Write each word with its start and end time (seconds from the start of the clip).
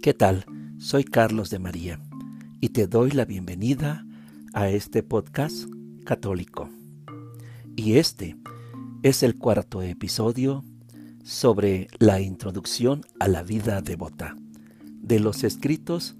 ¿Qué 0.00 0.14
tal? 0.14 0.46
Soy 0.78 1.02
Carlos 1.02 1.50
de 1.50 1.58
María 1.58 2.00
y 2.60 2.68
te 2.68 2.86
doy 2.86 3.10
la 3.10 3.24
bienvenida 3.24 4.06
a 4.52 4.68
este 4.68 5.02
podcast 5.02 5.68
católico. 6.04 6.70
Y 7.74 7.94
este 7.94 8.36
es 9.02 9.24
el 9.24 9.36
cuarto 9.36 9.82
episodio 9.82 10.64
sobre 11.24 11.88
la 11.98 12.20
introducción 12.20 13.04
a 13.18 13.26
la 13.26 13.42
vida 13.42 13.82
devota 13.82 14.36
de 14.84 15.18
los 15.18 15.42
escritos 15.42 16.14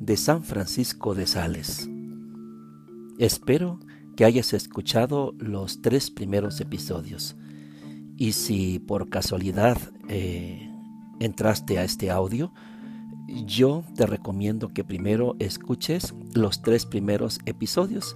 de 0.00 0.16
San 0.16 0.42
Francisco 0.42 1.14
de 1.14 1.26
Sales. 1.26 1.90
Espero 3.18 3.78
que 4.16 4.24
hayas 4.24 4.54
escuchado 4.54 5.34
los 5.38 5.82
tres 5.82 6.10
primeros 6.10 6.62
episodios 6.62 7.36
y 8.16 8.32
si 8.32 8.78
por 8.78 9.10
casualidad 9.10 9.76
eh, 10.08 10.66
entraste 11.20 11.78
a 11.78 11.84
este 11.84 12.10
audio, 12.10 12.54
yo 13.46 13.84
te 13.96 14.06
recomiendo 14.06 14.72
que 14.72 14.84
primero 14.84 15.36
escuches 15.38 16.14
los 16.34 16.62
tres 16.62 16.86
primeros 16.86 17.40
episodios, 17.46 18.14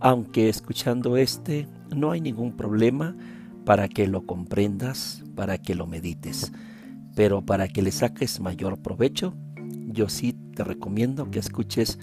aunque 0.00 0.48
escuchando 0.48 1.16
este 1.16 1.66
no 1.94 2.10
hay 2.10 2.20
ningún 2.20 2.56
problema 2.56 3.16
para 3.64 3.88
que 3.88 4.06
lo 4.06 4.26
comprendas, 4.26 5.24
para 5.34 5.58
que 5.58 5.74
lo 5.74 5.86
medites, 5.86 6.52
pero 7.14 7.44
para 7.44 7.68
que 7.68 7.82
le 7.82 7.92
saques 7.92 8.40
mayor 8.40 8.80
provecho, 8.80 9.34
yo 9.86 10.08
sí 10.08 10.34
te 10.54 10.64
recomiendo 10.64 11.30
que 11.30 11.38
escuches 11.38 11.98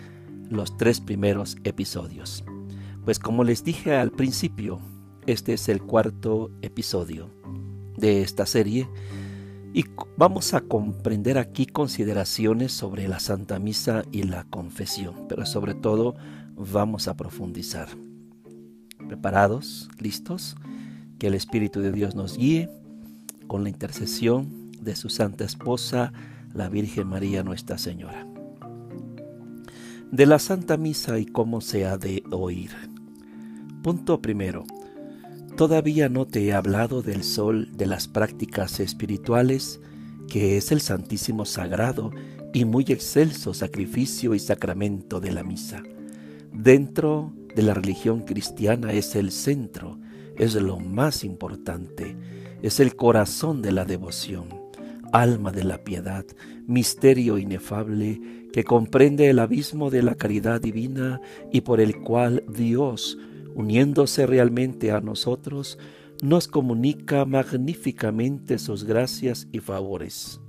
los 0.49 0.77
tres 0.77 1.01
primeros 1.01 1.57
episodios. 1.63 2.43
Pues 3.03 3.19
como 3.19 3.43
les 3.43 3.63
dije 3.63 3.95
al 3.95 4.11
principio, 4.11 4.79
este 5.27 5.53
es 5.53 5.69
el 5.69 5.81
cuarto 5.81 6.51
episodio 6.61 7.29
de 7.97 8.21
esta 8.21 8.45
serie 8.45 8.87
y 9.75 9.83
vamos 10.15 10.53
a 10.53 10.61
comprender 10.61 11.37
aquí 11.37 11.65
consideraciones 11.65 12.71
sobre 12.71 13.09
la 13.09 13.19
Santa 13.19 13.59
Misa 13.59 14.03
y 14.09 14.23
la 14.23 14.45
confesión, 14.45 15.27
pero 15.27 15.45
sobre 15.45 15.73
todo 15.73 16.15
vamos 16.55 17.09
a 17.09 17.17
profundizar. 17.17 17.89
¿Preparados? 19.05 19.89
¿Listos? 19.99 20.55
Que 21.19 21.27
el 21.27 21.33
Espíritu 21.33 21.81
de 21.81 21.91
Dios 21.91 22.15
nos 22.15 22.37
guíe 22.37 22.69
con 23.47 23.63
la 23.63 23.69
intercesión 23.69 24.71
de 24.79 24.95
su 24.95 25.09
Santa 25.09 25.43
Esposa, 25.43 26.13
la 26.53 26.69
Virgen 26.69 27.07
María 27.07 27.43
Nuestra 27.43 27.77
Señora. 27.77 28.25
De 30.09 30.25
la 30.25 30.39
Santa 30.39 30.77
Misa 30.77 31.19
y 31.19 31.25
cómo 31.25 31.59
se 31.59 31.85
ha 31.85 31.97
de 31.97 32.23
oír. 32.31 32.71
Punto 33.83 34.21
primero. 34.21 34.63
Todavía 35.57 36.09
no 36.09 36.27
te 36.27 36.43
he 36.43 36.53
hablado 36.53 37.01
del 37.01 37.23
sol 37.23 37.69
de 37.77 37.85
las 37.85 38.09
prácticas 38.09 38.81
espirituales, 38.81 39.79
que 40.27 40.57
es 40.57 40.73
el 40.73 40.81
santísimo 40.81 41.45
sagrado 41.45 42.11
y 42.53 42.65
muy 42.65 42.83
excelso 42.89 43.53
sacrificio 43.53 44.35
y 44.35 44.39
sacramento 44.39 45.21
de 45.21 45.31
la 45.31 45.43
misa. 45.43 45.81
Dentro 46.51 47.31
de 47.55 47.63
la 47.63 47.73
religión 47.73 48.23
cristiana 48.23 48.91
es 48.91 49.15
el 49.15 49.31
centro, 49.31 49.97
es 50.37 50.55
lo 50.55 50.77
más 50.77 51.23
importante, 51.23 52.17
es 52.61 52.81
el 52.81 52.97
corazón 52.97 53.61
de 53.61 53.71
la 53.71 53.85
devoción, 53.85 54.49
alma 55.13 55.53
de 55.53 55.63
la 55.63 55.85
piedad, 55.85 56.25
misterio 56.67 57.37
inefable 57.37 58.49
que 58.51 58.65
comprende 58.65 59.29
el 59.29 59.39
abismo 59.39 59.89
de 59.89 60.03
la 60.03 60.15
caridad 60.15 60.59
divina 60.59 61.21
y 61.53 61.61
por 61.61 61.79
el 61.79 62.01
cual 62.01 62.43
Dios 62.49 63.17
uniéndose 63.55 64.27
realmente 64.27 64.91
a 64.91 65.01
nosotros, 65.01 65.79
nos 66.21 66.47
comunica 66.47 67.25
magníficamente 67.25 68.59
sus 68.59 68.83
gracias 68.83 69.47
y 69.51 69.59
favores. 69.59 70.39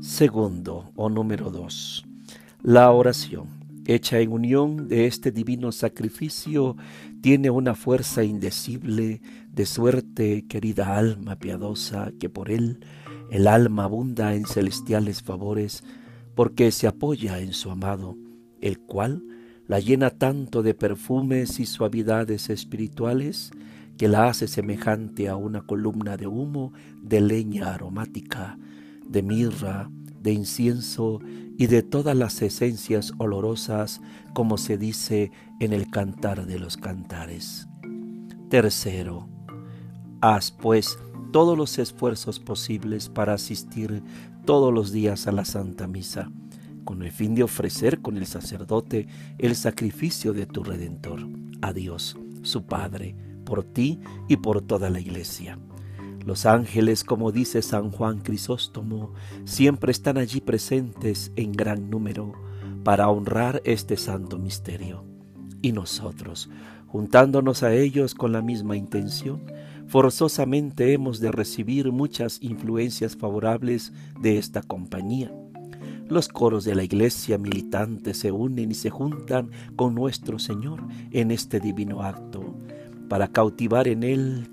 Segundo, 0.00 0.92
o 0.94 1.08
número 1.08 1.50
dos, 1.50 2.04
la 2.62 2.90
oración, 2.92 3.48
hecha 3.86 4.20
en 4.20 4.32
unión 4.32 4.88
de 4.88 5.06
este 5.06 5.30
divino 5.32 5.72
sacrificio, 5.72 6.76
tiene 7.20 7.50
una 7.50 7.74
fuerza 7.74 8.24
indecible, 8.24 9.20
de 9.48 9.66
suerte, 9.66 10.44
querida 10.48 10.96
alma 10.96 11.36
piadosa, 11.36 12.12
que 12.20 12.28
por 12.28 12.50
él 12.50 12.80
el 13.30 13.46
alma 13.46 13.84
abunda 13.84 14.34
en 14.34 14.44
celestiales 14.44 15.22
favores, 15.22 15.82
porque 16.34 16.70
se 16.70 16.86
apoya 16.86 17.40
en 17.40 17.52
su 17.52 17.70
amado, 17.70 18.16
el 18.60 18.78
cual, 18.78 19.22
la 19.68 19.80
llena 19.80 20.10
tanto 20.10 20.62
de 20.62 20.74
perfumes 20.74 21.58
y 21.60 21.66
suavidades 21.66 22.50
espirituales 22.50 23.50
que 23.98 24.08
la 24.08 24.28
hace 24.28 24.46
semejante 24.46 25.28
a 25.28 25.36
una 25.36 25.62
columna 25.62 26.16
de 26.16 26.26
humo 26.26 26.72
de 27.02 27.20
leña 27.20 27.74
aromática, 27.74 28.58
de 29.08 29.22
mirra, 29.22 29.90
de 30.20 30.32
incienso 30.32 31.20
y 31.58 31.66
de 31.66 31.82
todas 31.82 32.16
las 32.16 32.42
esencias 32.42 33.12
olorosas, 33.18 34.00
como 34.34 34.58
se 34.58 34.76
dice 34.76 35.32
en 35.60 35.72
el 35.72 35.90
cantar 35.90 36.46
de 36.46 36.58
los 36.58 36.76
cantares. 36.76 37.66
Tercero, 38.50 39.28
haz 40.20 40.52
pues 40.52 40.98
todos 41.32 41.56
los 41.56 41.78
esfuerzos 41.78 42.38
posibles 42.38 43.08
para 43.08 43.34
asistir 43.34 44.02
todos 44.44 44.72
los 44.72 44.92
días 44.92 45.26
a 45.26 45.32
la 45.32 45.44
Santa 45.44 45.88
Misa 45.88 46.30
con 46.86 47.02
el 47.02 47.10
fin 47.10 47.34
de 47.34 47.42
ofrecer 47.42 48.00
con 48.00 48.16
el 48.16 48.24
sacerdote 48.26 49.08
el 49.36 49.56
sacrificio 49.56 50.32
de 50.32 50.46
tu 50.46 50.62
Redentor, 50.62 51.28
a 51.60 51.74
Dios, 51.74 52.16
su 52.42 52.64
Padre, 52.64 53.14
por 53.44 53.64
ti 53.64 53.98
y 54.28 54.38
por 54.38 54.62
toda 54.62 54.88
la 54.88 55.00
iglesia. 55.00 55.58
Los 56.24 56.46
ángeles, 56.46 57.04
como 57.04 57.32
dice 57.32 57.60
San 57.60 57.90
Juan 57.90 58.20
Crisóstomo, 58.20 59.12
siempre 59.44 59.90
están 59.90 60.16
allí 60.16 60.40
presentes 60.40 61.32
en 61.36 61.52
gran 61.52 61.90
número 61.90 62.32
para 62.84 63.08
honrar 63.08 63.60
este 63.64 63.96
santo 63.96 64.38
misterio. 64.38 65.04
Y 65.62 65.72
nosotros, 65.72 66.48
juntándonos 66.86 67.64
a 67.64 67.74
ellos 67.74 68.14
con 68.14 68.30
la 68.32 68.42
misma 68.42 68.76
intención, 68.76 69.42
forzosamente 69.88 70.92
hemos 70.92 71.18
de 71.18 71.32
recibir 71.32 71.90
muchas 71.90 72.38
influencias 72.42 73.16
favorables 73.16 73.92
de 74.20 74.38
esta 74.38 74.62
compañía 74.62 75.32
los 76.08 76.28
coros 76.28 76.64
de 76.64 76.74
la 76.74 76.84
iglesia 76.84 77.36
militante 77.38 78.14
se 78.14 78.30
unen 78.30 78.70
y 78.70 78.74
se 78.74 78.90
juntan 78.90 79.50
con 79.74 79.94
nuestro 79.94 80.38
Señor 80.38 80.82
en 81.10 81.30
este 81.30 81.58
divino 81.60 82.02
acto, 82.02 82.54
para 83.08 83.28
cautivar 83.28 83.88
en 83.88 84.02
Él, 84.02 84.48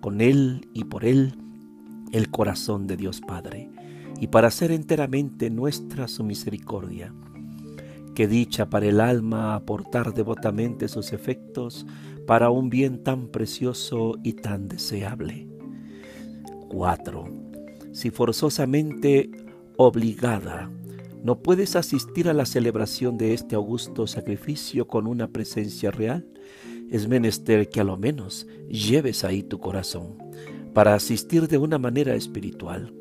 con 0.00 0.20
Él 0.20 0.68
y 0.74 0.84
por 0.84 1.04
Él, 1.04 1.34
el 2.12 2.30
corazón 2.30 2.86
de 2.86 2.96
Dios 2.96 3.20
Padre, 3.20 3.70
y 4.20 4.26
para 4.26 4.48
hacer 4.48 4.70
enteramente 4.70 5.50
nuestra 5.50 6.08
su 6.08 6.24
misericordia. 6.24 7.12
Que 8.14 8.26
dicha 8.26 8.68
para 8.68 8.86
el 8.86 9.00
alma 9.00 9.54
aportar 9.54 10.12
devotamente 10.12 10.88
sus 10.88 11.12
efectos 11.12 11.86
para 12.26 12.50
un 12.50 12.68
bien 12.68 13.02
tan 13.04 13.28
precioso 13.28 14.18
y 14.22 14.34
tan 14.34 14.68
deseable. 14.68 15.46
4. 16.68 17.24
Si 17.92 18.10
forzosamente 18.10 19.30
obligada 19.76 20.68
no 21.22 21.42
puedes 21.42 21.76
asistir 21.76 22.28
a 22.28 22.34
la 22.34 22.46
celebración 22.46 23.18
de 23.18 23.34
este 23.34 23.54
augusto 23.54 24.06
sacrificio 24.06 24.86
con 24.86 25.06
una 25.06 25.28
presencia 25.28 25.90
real. 25.90 26.26
Es 26.90 27.08
menester 27.08 27.68
que 27.68 27.80
a 27.80 27.84
lo 27.84 27.96
menos 27.96 28.46
lleves 28.68 29.24
ahí 29.24 29.42
tu 29.42 29.58
corazón 29.58 30.16
para 30.72 30.94
asistir 30.94 31.48
de 31.48 31.58
una 31.58 31.78
manera 31.78 32.14
espiritual. 32.14 32.94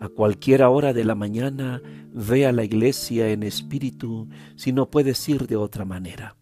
A 0.00 0.08
cualquier 0.08 0.62
hora 0.62 0.94
de 0.94 1.04
la 1.04 1.14
mañana 1.14 1.82
ve 2.12 2.46
a 2.46 2.52
la 2.52 2.64
iglesia 2.64 3.28
en 3.28 3.42
espíritu 3.42 4.28
si 4.56 4.72
no 4.72 4.90
puedes 4.90 5.28
ir 5.28 5.46
de 5.46 5.56
otra 5.56 5.84
manera. 5.84 6.36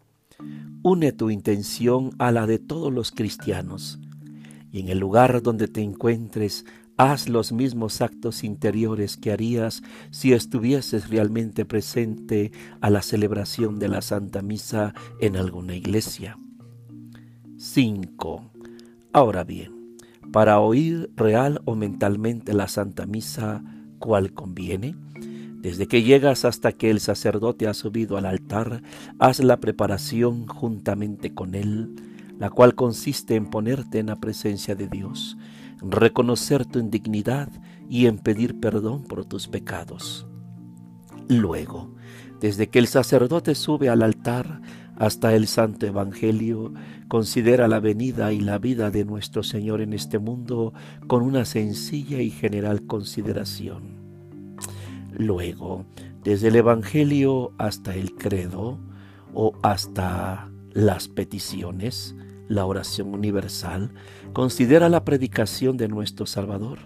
Une 0.82 1.10
tu 1.12 1.30
intención 1.30 2.10
a 2.18 2.30
la 2.30 2.46
de 2.46 2.60
todos 2.60 2.92
los 2.92 3.10
cristianos 3.10 3.98
y 4.70 4.80
en 4.80 4.88
el 4.88 4.98
lugar 4.98 5.42
donde 5.42 5.66
te 5.66 5.82
encuentres 5.82 6.64
Haz 7.00 7.28
los 7.28 7.52
mismos 7.52 8.02
actos 8.02 8.42
interiores 8.42 9.16
que 9.16 9.30
harías 9.30 9.84
si 10.10 10.32
estuvieses 10.32 11.08
realmente 11.10 11.64
presente 11.64 12.50
a 12.80 12.90
la 12.90 13.02
celebración 13.02 13.78
de 13.78 13.86
la 13.86 14.02
Santa 14.02 14.42
Misa 14.42 14.94
en 15.20 15.36
alguna 15.36 15.76
iglesia. 15.76 16.36
5. 17.56 18.50
Ahora 19.12 19.44
bien, 19.44 19.96
para 20.32 20.58
oír 20.58 21.08
real 21.14 21.62
o 21.66 21.76
mentalmente 21.76 22.52
la 22.52 22.66
Santa 22.66 23.06
Misa, 23.06 23.62
¿cuál 24.00 24.32
conviene? 24.32 24.96
Desde 25.62 25.86
que 25.86 26.02
llegas 26.02 26.44
hasta 26.44 26.72
que 26.72 26.90
el 26.90 26.98
sacerdote 26.98 27.68
ha 27.68 27.74
subido 27.74 28.16
al 28.16 28.26
altar, 28.26 28.82
haz 29.20 29.38
la 29.38 29.60
preparación 29.60 30.48
juntamente 30.48 31.32
con 31.32 31.54
él, 31.54 31.94
la 32.40 32.50
cual 32.50 32.74
consiste 32.74 33.36
en 33.36 33.46
ponerte 33.46 34.00
en 34.00 34.06
la 34.06 34.16
presencia 34.16 34.74
de 34.74 34.88
Dios 34.88 35.36
reconocer 35.80 36.66
tu 36.66 36.78
indignidad 36.78 37.48
y 37.88 38.06
en 38.06 38.18
pedir 38.18 38.60
perdón 38.60 39.04
por 39.04 39.24
tus 39.24 39.48
pecados. 39.48 40.26
Luego, 41.28 41.94
desde 42.40 42.68
que 42.68 42.78
el 42.78 42.86
sacerdote 42.86 43.54
sube 43.54 43.88
al 43.88 44.02
altar 44.02 44.60
hasta 44.96 45.34
el 45.34 45.46
Santo 45.46 45.86
Evangelio, 45.86 46.72
considera 47.06 47.68
la 47.68 47.80
venida 47.80 48.32
y 48.32 48.40
la 48.40 48.58
vida 48.58 48.90
de 48.90 49.04
nuestro 49.04 49.42
Señor 49.42 49.80
en 49.80 49.92
este 49.92 50.18
mundo 50.18 50.72
con 51.06 51.22
una 51.22 51.44
sencilla 51.44 52.20
y 52.20 52.30
general 52.30 52.86
consideración. 52.86 53.98
Luego, 55.12 55.84
desde 56.24 56.48
el 56.48 56.56
Evangelio 56.56 57.52
hasta 57.58 57.94
el 57.94 58.14
credo 58.14 58.78
o 59.34 59.52
hasta 59.62 60.50
las 60.72 61.08
peticiones, 61.08 62.14
la 62.48 62.64
oración 62.64 63.14
universal, 63.14 63.92
considera 64.32 64.88
la 64.88 65.04
predicación 65.04 65.76
de 65.76 65.88
nuestro 65.88 66.26
Salvador. 66.26 66.78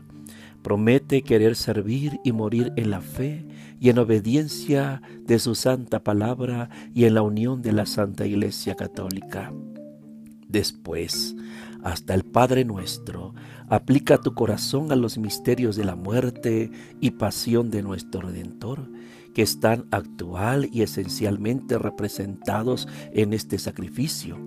Promete 0.63 1.23
querer 1.23 1.57
servir 1.57 2.21
y 2.25 2.33
morir 2.33 2.73
en 2.77 2.91
la 2.91 3.01
fe 3.01 3.45
y 3.81 3.91
en 3.91 3.99
obediencia 3.99 5.03
de 5.27 5.39
su 5.39 5.55
santa 5.55 6.05
palabra 6.05 6.71
y 6.95 7.05
en 7.05 7.15
la 7.15 7.23
unión 7.23 7.63
de 7.63 7.73
la 7.73 7.85
Santa 7.85 8.27
Iglesia 8.27 8.77
Católica. 8.77 9.53
Después, 10.49 11.35
hasta 11.83 12.15
el 12.15 12.25
Padre 12.25 12.65
nuestro, 12.65 13.35
aplica 13.69 14.19
tu 14.19 14.35
corazón 14.35 14.93
a 14.93 14.97
los 14.97 15.19
misterios 15.19 15.75
de 15.77 15.85
la 15.85 15.97
muerte 15.97 16.71
y 17.01 17.13
pasión 17.13 17.71
de 17.71 17.83
nuestro 17.83 18.21
Redentor, 18.21 18.89
que 19.35 19.43
están 19.43 19.87
actual 19.91 20.69
y 20.71 20.83
esencialmente 20.83 21.79
representados 21.79 22.87
en 23.13 23.33
este 23.33 23.59
sacrificio, 23.59 24.39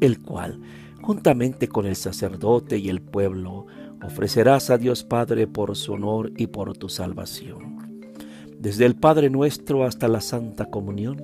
el 0.00 0.18
cual, 0.20 0.60
juntamente 1.02 1.68
con 1.68 1.86
el 1.86 1.96
sacerdote 1.96 2.78
y 2.78 2.88
el 2.88 3.02
pueblo, 3.02 3.66
ofrecerás 4.02 4.70
a 4.70 4.78
Dios 4.78 5.04
Padre 5.04 5.46
por 5.46 5.76
su 5.76 5.92
honor 5.92 6.32
y 6.36 6.46
por 6.46 6.76
tu 6.76 6.88
salvación. 6.88 8.00
Desde 8.58 8.86
el 8.86 8.94
Padre 8.94 9.28
nuestro 9.28 9.84
hasta 9.84 10.08
la 10.08 10.20
Santa 10.20 10.66
Comunión, 10.66 11.22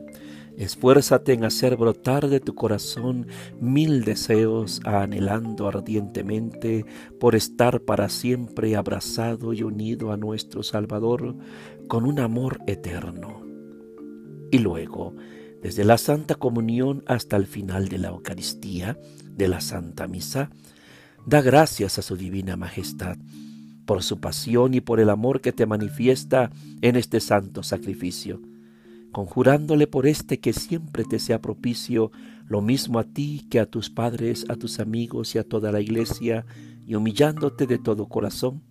Esfuérzate 0.59 1.35
en 1.35 1.45
hacer 1.45 1.77
brotar 1.77 2.29
de 2.29 2.41
tu 2.41 2.57
corazón 2.57 3.29
mil 3.61 4.03
deseos, 4.03 4.81
anhelando 4.85 5.69
ardientemente 5.69 6.85
por 7.21 7.37
estar 7.37 7.83
para 7.83 8.09
siempre 8.09 8.75
abrazado 8.75 9.53
y 9.53 9.63
unido 9.63 10.11
a 10.11 10.17
nuestro 10.17 10.65
Salvador 10.65 11.37
con 11.87 12.05
un 12.05 12.19
amor 12.19 12.59
eterno. 12.67 13.41
Y 14.51 14.59
luego, 14.59 15.15
desde 15.63 15.85
la 15.85 15.99
Santa 15.99 16.35
Comunión 16.35 17.03
hasta 17.07 17.37
el 17.37 17.47
final 17.47 17.89
de 17.89 17.99
la 17.99 18.09
Eucaristía, 18.09 18.99
de 19.37 19.49
la 19.49 19.61
Santa 19.61 20.07
Misa, 20.07 20.51
da 21.27 21.41
gracias 21.41 21.99
a 21.99 22.03
su 22.03 22.17
Divina 22.17 22.57
Majestad 22.57 23.17
por 23.87 24.03
su 24.03 24.21
pasión 24.21 24.75
y 24.75 24.81
por 24.81 25.01
el 25.01 25.11
amor 25.11 25.41
que 25.41 25.53
te 25.53 25.67
manifiesta 25.67 26.51
en 26.83 26.97
este 26.97 27.21
santo 27.21 27.63
sacrificio 27.63 28.41
conjurándole 29.13 29.87
por 29.87 30.07
este 30.07 30.39
que 30.39 30.53
siempre 30.53 31.05
te 31.05 31.19
sea 31.19 31.41
propicio, 31.41 32.11
lo 32.47 32.61
mismo 32.61 32.99
a 32.99 33.05
ti 33.05 33.47
que 33.51 33.61
a 33.61 33.67
tus 33.67 33.91
padres, 33.91 34.47
a 34.49 34.57
tus 34.57 34.81
amigos 34.81 35.35
y 35.35 35.39
a 35.39 35.45
toda 35.45 35.73
la 35.73 35.81
iglesia, 35.81 36.47
y 36.87 36.95
humillándote 36.95 37.67
de 37.67 37.79
todo 37.79 38.07
corazón, 38.07 38.63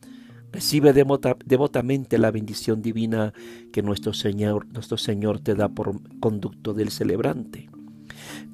recibe 0.52 0.94
devotamente 0.94 2.18
la 2.18 2.32
bendición 2.32 2.82
divina 2.82 3.34
que 3.72 3.84
nuestro 3.84 4.14
Señor, 4.14 4.68
nuestro 4.74 4.98
Señor 4.98 5.40
te 5.40 5.56
da 5.56 5.70
por 5.70 6.00
conducto 6.20 6.74
del 6.74 6.90
celebrante. 6.90 7.70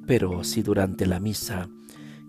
Pero 0.06 0.44
si 0.44 0.62
durante 0.62 1.06
la 1.06 1.20
misa 1.20 1.68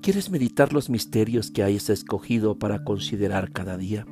quieres 0.01 0.29
meditar 0.29 0.71
los 0.71 0.89
misterios 0.89 1.51
que 1.51 1.63
hayas 1.63 1.89
escogido 1.89 2.57
para 2.57 2.83
considerar 2.83 3.51
cada 3.51 3.77
día, 3.77 4.06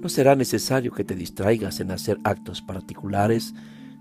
no 0.00 0.08
será 0.08 0.34
necesario 0.34 0.92
que 0.92 1.04
te 1.04 1.14
distraigas 1.14 1.80
en 1.80 1.90
hacer 1.90 2.18
actos 2.24 2.62
particulares, 2.62 3.54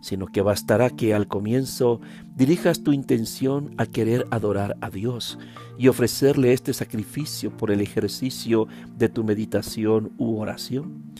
sino 0.05 0.27
que 0.27 0.43
bastará 0.43 0.91
que 0.91 1.15
al 1.15 1.27
comienzo 1.27 1.99
dirijas 2.35 2.83
tu 2.83 2.93
intención 2.93 3.73
a 3.77 3.87
querer 3.87 4.27
adorar 4.29 4.77
a 4.79 4.91
Dios 4.91 5.39
y 5.79 5.87
ofrecerle 5.87 6.53
este 6.53 6.75
sacrificio 6.75 7.49
por 7.57 7.71
el 7.71 7.81
ejercicio 7.81 8.67
de 8.95 9.09
tu 9.09 9.23
meditación 9.23 10.11
u 10.19 10.37
oración. 10.37 11.11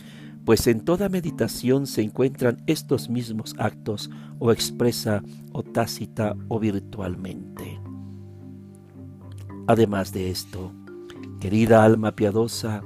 Pues 0.44 0.68
en 0.68 0.84
toda 0.84 1.08
meditación 1.08 1.88
se 1.88 2.02
encuentran 2.02 2.62
estos 2.68 3.10
mismos 3.10 3.56
actos 3.58 4.08
o 4.38 4.52
expresa 4.52 5.20
o 5.50 5.64
tácita 5.64 6.36
o 6.46 6.60
virtualmente. 6.60 7.80
Además 9.66 10.12
de 10.12 10.30
esto, 10.30 10.70
querida 11.40 11.82
alma 11.82 12.12
piadosa, 12.12 12.84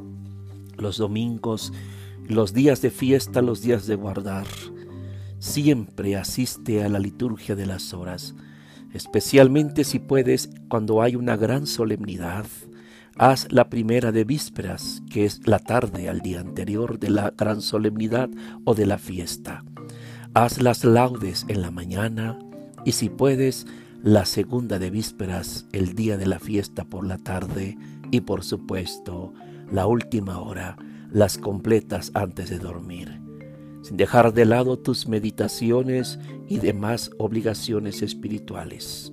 los 0.78 0.96
domingos, 0.96 1.74
los 2.26 2.54
días 2.54 2.80
de 2.80 2.90
fiesta, 2.90 3.42
los 3.42 3.60
días 3.60 3.86
de 3.86 3.96
guardar, 3.96 4.46
Siempre 5.40 6.16
asiste 6.16 6.84
a 6.84 6.90
la 6.90 6.98
liturgia 6.98 7.56
de 7.56 7.64
las 7.64 7.94
horas, 7.94 8.34
especialmente 8.92 9.84
si 9.84 9.98
puedes 9.98 10.50
cuando 10.68 11.00
hay 11.00 11.16
una 11.16 11.34
gran 11.34 11.66
solemnidad. 11.66 12.44
Haz 13.16 13.50
la 13.50 13.70
primera 13.70 14.12
de 14.12 14.24
vísperas, 14.24 15.02
que 15.10 15.24
es 15.24 15.46
la 15.46 15.58
tarde 15.58 16.10
al 16.10 16.20
día 16.20 16.40
anterior 16.40 16.98
de 16.98 17.08
la 17.08 17.32
gran 17.34 17.62
solemnidad 17.62 18.28
o 18.64 18.74
de 18.74 18.84
la 18.84 18.98
fiesta. 18.98 19.64
Haz 20.34 20.60
las 20.60 20.84
laudes 20.84 21.46
en 21.48 21.62
la 21.62 21.70
mañana 21.70 22.38
y 22.84 22.92
si 22.92 23.08
puedes, 23.08 23.66
la 24.02 24.26
segunda 24.26 24.78
de 24.78 24.90
vísperas, 24.90 25.66
el 25.72 25.94
día 25.94 26.18
de 26.18 26.26
la 26.26 26.38
fiesta 26.38 26.84
por 26.84 27.06
la 27.06 27.16
tarde 27.16 27.78
y 28.10 28.20
por 28.20 28.44
supuesto, 28.44 29.32
la 29.72 29.86
última 29.86 30.38
hora, 30.38 30.76
las 31.10 31.38
completas 31.38 32.10
antes 32.12 32.50
de 32.50 32.58
dormir 32.58 33.19
sin 33.90 33.96
dejar 33.96 34.32
de 34.32 34.44
lado 34.44 34.78
tus 34.78 35.08
meditaciones 35.08 36.20
y 36.48 36.58
demás 36.58 37.10
obligaciones 37.18 38.02
espirituales. 38.02 39.12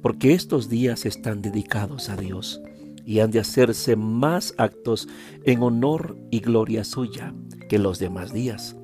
Porque 0.00 0.32
estos 0.32 0.68
días 0.68 1.06
están 1.06 1.42
dedicados 1.42 2.08
a 2.08 2.16
Dios 2.16 2.62
y 3.04 3.18
han 3.18 3.32
de 3.32 3.40
hacerse 3.40 3.96
más 3.96 4.54
actos 4.58 5.08
en 5.42 5.60
honor 5.64 6.16
y 6.30 6.38
gloria 6.38 6.84
suya 6.84 7.34
que 7.68 7.80
los 7.80 7.98
demás 7.98 8.32
días. 8.32 8.76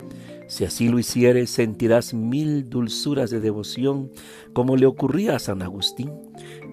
Si 0.49 0.65
así 0.65 0.89
lo 0.89 0.99
hicieres, 0.99 1.51
sentirás 1.51 2.13
mil 2.13 2.69
dulzuras 2.69 3.31
de 3.31 3.39
devoción, 3.39 4.11
como 4.53 4.77
le 4.77 4.87
ocurría 4.87 5.37
a 5.37 5.39
San 5.39 5.63
Agustín, 5.63 6.11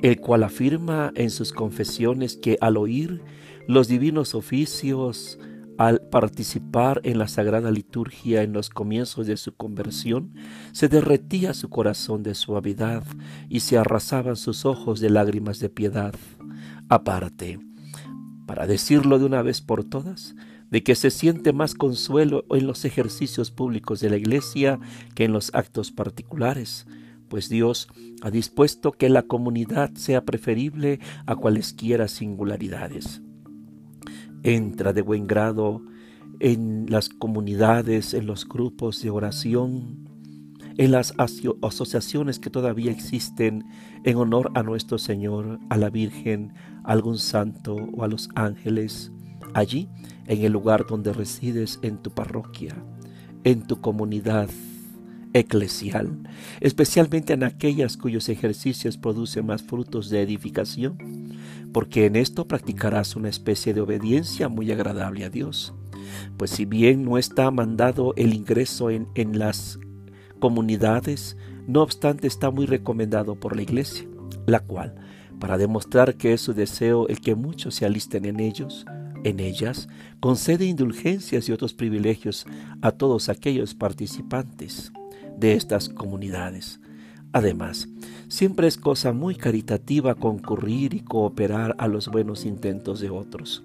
el 0.01 0.19
cual 0.19 0.42
afirma 0.42 1.12
en 1.13 1.30
sus 1.30 1.54
confesiones 1.54 2.36
que 2.36 2.57
al 2.62 2.77
oír 2.77 3.21
los 3.68 3.88
divinos 3.88 4.33
oficios, 4.33 5.38
al 5.80 6.02
participar 6.02 7.00
en 7.06 7.20
la 7.20 7.30
sagrada 7.30 7.72
liturgia 7.72 8.44
en 8.44 8.52
los 8.52 8.70
comienzos 8.70 9.28
de 9.28 9.38
su 9.38 9.56
conversión, 9.56 10.34
se 10.74 10.90
derretía 10.90 11.54
su 11.54 11.70
corazón 11.70 12.22
de 12.22 12.36
suavidad 12.36 13.06
y 13.48 13.62
se 13.62 13.78
arrasaban 13.78 14.36
sus 14.36 14.66
ojos 14.66 15.00
de 15.00 15.10
lágrimas 15.10 15.60
de 15.60 15.70
piedad. 15.70 16.14
Aparte, 16.90 17.62
para 18.46 18.68
decirlo 18.68 19.20
de 19.20 19.26
una 19.26 19.42
vez 19.42 19.62
por 19.62 19.86
todas, 19.86 20.36
de 20.69 20.83
que 20.83 20.95
se 20.95 21.12
siente 21.12 21.54
más 21.54 21.76
consuelo 21.76 22.44
en 22.50 22.68
los 22.68 22.83
ejercicios 22.83 23.50
públicos 23.50 24.02
de 24.02 24.09
la 24.09 24.18
Iglesia 24.18 24.81
que 25.16 25.24
en 25.24 25.31
los 25.31 25.50
actos 25.56 25.94
particulares, 25.94 26.88
pues 27.30 27.48
Dios 27.48 27.88
ha 28.21 28.31
dispuesto 28.31 28.92
que 28.92 29.07
la 29.07 29.21
comunidad 29.21 29.94
sea 29.94 30.26
preferible 30.26 31.00
a 31.26 31.38
cualesquiera 31.38 32.09
singularidades 32.09 33.21
entra 34.44 34.94
de 34.94 35.02
buen 35.02 35.28
grado 35.28 35.81
en 36.40 36.86
las 36.90 37.10
comunidades, 37.10 38.14
en 38.14 38.26
los 38.26 38.48
grupos 38.48 39.02
de 39.02 39.10
oración, 39.10 40.08
en 40.78 40.92
las 40.92 41.14
asociaciones 41.62 42.40
que 42.40 42.50
todavía 42.50 42.92
existen 42.92 43.66
en 44.06 44.16
honor 44.16 44.52
a 44.56 44.64
nuestro 44.64 44.98
Señor, 44.98 45.60
a 45.69 45.78
la 45.78 45.90
Virgen, 45.90 46.54
a 46.86 46.94
algún 46.94 47.18
santo 47.18 47.76
o 47.76 48.04
a 48.04 48.08
los 48.08 48.30
ángeles, 48.36 49.12
allí, 49.54 49.90
en 50.28 50.44
el 50.44 50.54
lugar 50.54 50.86
donde 50.88 51.12
resides, 51.12 51.80
en 51.81 51.98
tu 51.98 52.12
parroquia, 52.12 52.76
en 53.44 53.68
tu 53.68 53.81
comunidad 53.81 54.50
eclesial, 55.33 56.18
especialmente 56.59 57.33
en 57.33 57.44
aquellas 57.44 57.98
cuyos 57.98 58.30
ejercicios 58.30 58.98
producen 58.98 59.45
más 59.45 59.64
frutos 59.64 60.09
de 60.09 60.21
edificación 60.21 60.98
porque 61.71 62.06
en 62.06 62.16
esto 62.16 62.48
practicarás 62.48 63.16
una 63.16 63.30
especie 63.30 63.74
de 63.74 63.81
obediencia 63.81 64.50
muy 64.50 64.71
agradable 64.71 65.26
a 65.26 65.30
Dios. 65.30 65.74
Pues 66.38 66.52
si 66.52 66.66
bien 66.66 67.04
no 67.04 67.18
está 67.18 67.52
mandado 67.52 68.14
el 68.16 68.33
ingreso 68.33 68.90
en, 68.90 69.07
en 69.16 69.38
las 69.38 69.80
comunidades, 70.40 71.38
no 71.68 71.81
obstante 71.81 72.28
está 72.28 72.50
muy 72.50 72.66
recomendado 72.66 73.36
por 73.36 73.56
la 73.56 73.62
Iglesia, 73.62 74.07
la 74.48 74.59
cual, 74.62 74.95
para 75.40 75.57
demostrar 75.57 76.16
que 76.16 76.33
es 76.33 76.42
su 76.42 76.54
deseo 76.54 77.07
el 77.07 77.21
que 77.21 77.36
muchos 77.36 77.76
se 77.76 77.86
alisten 77.86 78.26
en 78.26 78.40
ellos, 78.40 78.86
en 79.24 79.40
ellas, 79.40 79.90
concede 80.19 80.66
indulgencias 80.66 81.48
y 81.50 81.52
otros 81.52 81.74
privilegios 81.74 82.45
a 82.81 82.92
todos 82.92 83.30
aquellos 83.30 83.76
participantes 83.76 84.92
de 85.40 85.54
estas 85.54 85.90
comunidades. 85.90 86.80
Además, 87.31 87.88
Siempre 88.30 88.68
es 88.68 88.78
cosa 88.78 89.12
muy 89.12 89.34
caritativa 89.34 90.14
concurrir 90.14 90.94
y 90.94 91.00
cooperar 91.00 91.76
a 91.80 91.88
los 91.88 92.10
buenos 92.10 92.46
intentos 92.46 93.00
de 93.00 93.10
otros. 93.10 93.64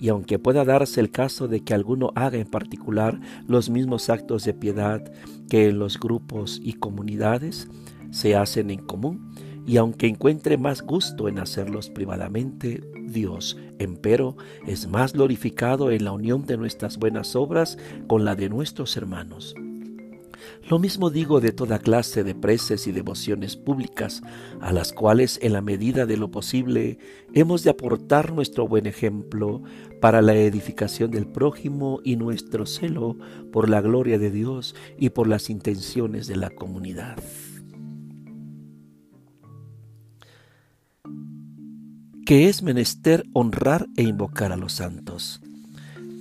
Y 0.00 0.08
aunque 0.08 0.40
pueda 0.40 0.64
darse 0.64 0.98
el 0.98 1.12
caso 1.12 1.46
de 1.46 1.60
que 1.60 1.72
alguno 1.72 2.10
haga 2.16 2.38
en 2.38 2.50
particular 2.50 3.20
los 3.46 3.70
mismos 3.70 4.10
actos 4.10 4.44
de 4.44 4.54
piedad 4.54 5.00
que 5.48 5.68
en 5.68 5.78
los 5.78 6.00
grupos 6.00 6.60
y 6.64 6.72
comunidades 6.72 7.68
se 8.10 8.34
hacen 8.34 8.70
en 8.70 8.80
común, 8.80 9.32
y 9.64 9.76
aunque 9.76 10.08
encuentre 10.08 10.58
más 10.58 10.82
gusto 10.82 11.28
en 11.28 11.38
hacerlos 11.38 11.88
privadamente, 11.88 12.82
Dios, 13.04 13.56
empero, 13.78 14.36
es 14.66 14.88
más 14.88 15.12
glorificado 15.12 15.92
en 15.92 16.04
la 16.04 16.10
unión 16.10 16.44
de 16.44 16.56
nuestras 16.56 16.98
buenas 16.98 17.36
obras 17.36 17.78
con 18.08 18.24
la 18.24 18.34
de 18.34 18.48
nuestros 18.48 18.96
hermanos. 18.96 19.54
Lo 20.68 20.78
mismo 20.78 21.10
digo 21.10 21.40
de 21.40 21.52
toda 21.52 21.80
clase 21.80 22.22
de 22.24 22.34
preces 22.34 22.86
y 22.86 22.92
devociones 22.92 23.56
públicas, 23.56 24.22
a 24.60 24.72
las 24.72 24.92
cuales 24.92 25.38
en 25.42 25.52
la 25.52 25.60
medida 25.60 26.06
de 26.06 26.16
lo 26.16 26.30
posible 26.30 26.98
hemos 27.34 27.64
de 27.64 27.70
aportar 27.70 28.32
nuestro 28.32 28.68
buen 28.68 28.86
ejemplo 28.86 29.62
para 30.00 30.22
la 30.22 30.34
edificación 30.34 31.10
del 31.10 31.26
prójimo 31.26 32.00
y 32.04 32.16
nuestro 32.16 32.66
celo 32.66 33.16
por 33.52 33.68
la 33.68 33.80
gloria 33.80 34.18
de 34.18 34.30
Dios 34.30 34.74
y 34.98 35.10
por 35.10 35.26
las 35.26 35.50
intenciones 35.50 36.26
de 36.26 36.36
la 36.36 36.50
comunidad. 36.50 37.16
que 42.24 42.48
es 42.48 42.62
menester 42.62 43.24
honrar 43.34 43.88
e 43.96 44.04
invocar 44.04 44.52
a 44.52 44.56
los 44.56 44.74
santos 44.74 45.41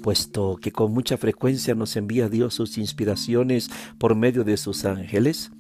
puesto 0.02 0.58
que 0.58 0.72
con 0.72 0.94
mucha 0.94 1.18
frecuencia 1.18 1.76
nos 1.76 1.96
envía 1.96 2.30
Dios 2.30 2.54
sus 2.54 2.78
inspiraciones 2.78 3.70
por 3.98 4.16
medio 4.16 4.44
de 4.44 4.58
sus 4.58 4.86
ángeles, 4.86 5.52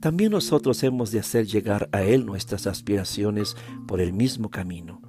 también 0.00 0.32
nosotros 0.32 0.82
hemos 0.82 1.10
de 1.10 1.20
hacer 1.20 1.46
llegar 1.46 1.88
a 1.92 2.02
Él 2.02 2.26
nuestras 2.26 2.66
aspiraciones 2.66 3.56
por 3.86 4.00
el 4.00 4.12
mismo 4.12 4.50
camino. 4.50 5.00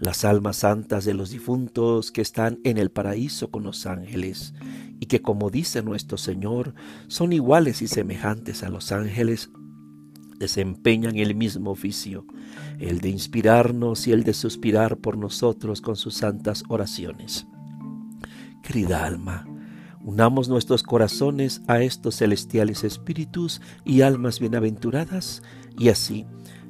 Las 0.00 0.24
almas 0.24 0.56
santas 0.56 1.04
de 1.04 1.14
los 1.14 1.30
difuntos 1.30 2.10
que 2.10 2.22
están 2.22 2.58
en 2.64 2.78
el 2.78 2.90
paraíso 2.90 3.50
con 3.50 3.62
los 3.62 3.86
ángeles, 3.86 4.52
y 4.98 5.06
que 5.06 5.22
como 5.22 5.50
dice 5.50 5.82
nuestro 5.82 6.18
Señor, 6.18 6.74
son 7.08 7.32
iguales 7.32 7.82
y 7.82 7.88
semejantes 7.88 8.62
a 8.62 8.68
los 8.68 8.90
ángeles, 8.90 9.50
desempeñan 10.38 11.16
el 11.16 11.36
mismo 11.36 11.70
oficio, 11.70 12.26
el 12.80 13.00
de 13.00 13.10
inspirarnos 13.10 14.08
y 14.08 14.12
el 14.12 14.24
de 14.24 14.34
suspirar 14.34 14.96
por 14.98 15.16
nosotros 15.16 15.80
con 15.80 15.94
sus 15.94 16.14
santas 16.14 16.64
oraciones. 16.68 17.46
Querida 18.62 19.04
alma, 19.04 19.44
unamos 20.04 20.48
nuestros 20.48 20.84
corazones 20.84 21.62
a 21.66 21.82
estos 21.82 22.16
celestiales 22.16 22.84
espíritus 22.84 23.60
y 23.84 24.02
almas 24.02 24.38
bienaventuradas, 24.38 25.42
y 25.78 25.88
así, 25.88 26.26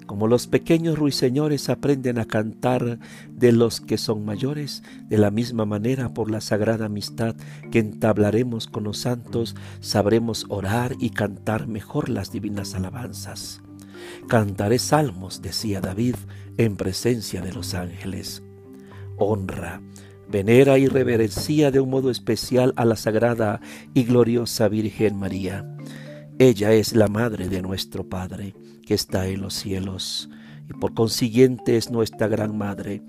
como 0.06 0.26
los 0.26 0.46
pequeños 0.46 0.98
ruiseñores 0.98 1.68
aprenden 1.68 2.18
a 2.18 2.24
cantar 2.24 2.98
de 3.30 3.52
los 3.52 3.80
que 3.80 3.98
son 3.98 4.24
mayores, 4.24 4.82
de 5.08 5.18
la 5.18 5.30
misma 5.30 5.66
manera 5.66 6.14
por 6.14 6.30
la 6.30 6.40
sagrada 6.40 6.86
amistad 6.86 7.36
que 7.70 7.78
entablaremos 7.78 8.66
con 8.66 8.84
los 8.84 8.98
santos, 8.98 9.54
sabremos 9.80 10.46
orar 10.48 10.96
y 10.98 11.10
cantar 11.10 11.66
mejor 11.66 12.08
las 12.08 12.32
divinas 12.32 12.74
alabanzas. 12.74 13.60
Cantaré 14.28 14.78
salmos, 14.78 15.42
decía 15.42 15.80
David, 15.80 16.16
en 16.56 16.76
presencia 16.76 17.42
de 17.42 17.52
los 17.52 17.74
ángeles. 17.74 18.42
Honra, 19.18 19.80
venera 20.32 20.78
y 20.78 20.88
reverencia 20.88 21.70
de 21.70 21.78
un 21.78 21.90
modo 21.90 22.10
especial 22.10 22.72
a 22.76 22.86
la 22.86 22.96
sagrada 22.96 23.60
y 23.92 24.04
gloriosa 24.04 24.66
Virgen 24.66 25.18
María. 25.18 25.76
Ella 26.38 26.72
es 26.72 26.96
la 26.96 27.06
madre 27.06 27.50
de 27.50 27.60
nuestro 27.60 28.08
Padre, 28.08 28.54
que 28.86 28.94
está 28.94 29.28
en 29.28 29.42
los 29.42 29.52
cielos, 29.52 30.30
y 30.68 30.72
por 30.72 30.94
consiguiente 30.94 31.76
es 31.76 31.90
nuestra 31.90 32.28
gran 32.28 32.56
madre. 32.56 33.02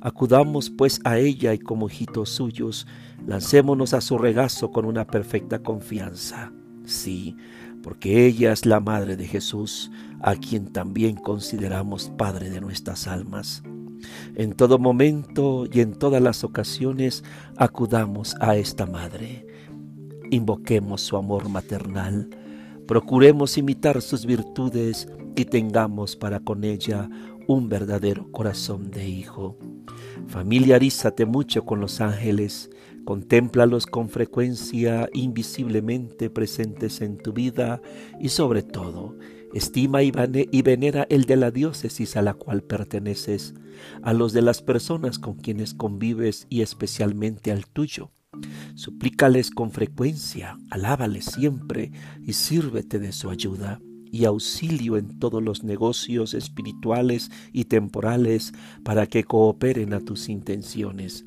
Acudamos 0.00 0.70
pues 0.70 1.00
a 1.04 1.18
ella 1.18 1.52
y 1.52 1.58
como 1.58 1.88
hijitos 1.88 2.30
suyos, 2.30 2.86
lancémonos 3.26 3.92
a 3.92 4.00
su 4.00 4.16
regazo 4.16 4.70
con 4.70 4.84
una 4.84 5.08
perfecta 5.08 5.64
confianza. 5.64 6.52
Sí, 6.86 7.36
porque 7.82 8.26
ella 8.26 8.52
es 8.52 8.64
la 8.64 8.78
madre 8.78 9.16
de 9.16 9.26
Jesús, 9.26 9.90
a 10.22 10.36
quien 10.36 10.72
también 10.72 11.16
consideramos 11.16 12.12
Padre 12.16 12.48
de 12.48 12.60
nuestras 12.60 13.08
almas. 13.08 13.64
En 14.34 14.52
todo 14.52 14.78
momento 14.78 15.66
y 15.70 15.80
en 15.80 15.94
todas 15.94 16.22
las 16.22 16.44
ocasiones 16.44 17.24
acudamos 17.56 18.36
a 18.40 18.56
esta 18.56 18.86
Madre. 18.86 19.46
Invoquemos 20.30 21.00
su 21.00 21.16
amor 21.16 21.48
maternal, 21.48 22.28
procuremos 22.86 23.58
imitar 23.58 24.00
sus 24.02 24.26
virtudes 24.26 25.08
y 25.36 25.44
tengamos 25.44 26.16
para 26.16 26.40
con 26.40 26.64
ella 26.64 27.08
un 27.46 27.68
verdadero 27.68 28.30
corazón 28.30 28.90
de 28.90 29.08
hijo. 29.08 29.58
Familiarízate 30.28 31.26
mucho 31.26 31.64
con 31.64 31.80
los 31.80 32.00
ángeles, 32.00 32.70
contémplalos 33.04 33.86
con 33.86 34.08
frecuencia 34.08 35.08
invisiblemente 35.12 36.30
presentes 36.30 37.00
en 37.00 37.18
tu 37.18 37.32
vida 37.32 37.80
y 38.20 38.28
sobre 38.28 38.62
todo, 38.62 39.16
Estima 39.52 40.04
y, 40.04 40.12
venera 40.62 41.06
el 41.10 41.24
de 41.24 41.36
la 41.36 41.50
diócesis 41.50 42.16
a 42.16 42.22
la 42.22 42.34
cual 42.34 42.62
perteneces, 42.62 43.54
a 44.02 44.12
los 44.12 44.32
de 44.32 44.42
las 44.42 44.62
personas 44.62 45.18
con 45.18 45.34
quienes 45.34 45.74
convives 45.74 46.46
y 46.48 46.62
especialmente 46.62 47.52
al 47.52 47.66
tuyo. 47.66 48.10
Suplícales 48.74 49.50
con 49.50 49.70
frecuencia, 49.70 50.58
alábales 50.70 51.24
siempre 51.24 51.92
y 52.22 52.32
sírvete 52.32 52.98
de 52.98 53.12
su 53.12 53.30
ayuda 53.30 53.80
y 54.12 54.24
auxilio 54.24 54.96
en 54.96 55.18
todos 55.18 55.42
los 55.42 55.62
negocios 55.62 56.34
espirituales 56.34 57.30
y 57.52 57.64
temporales 57.66 58.52
para 58.84 59.06
que 59.06 59.24
cooperen 59.24 59.94
a 59.94 60.00
tus 60.00 60.28
intenciones. 60.28 61.24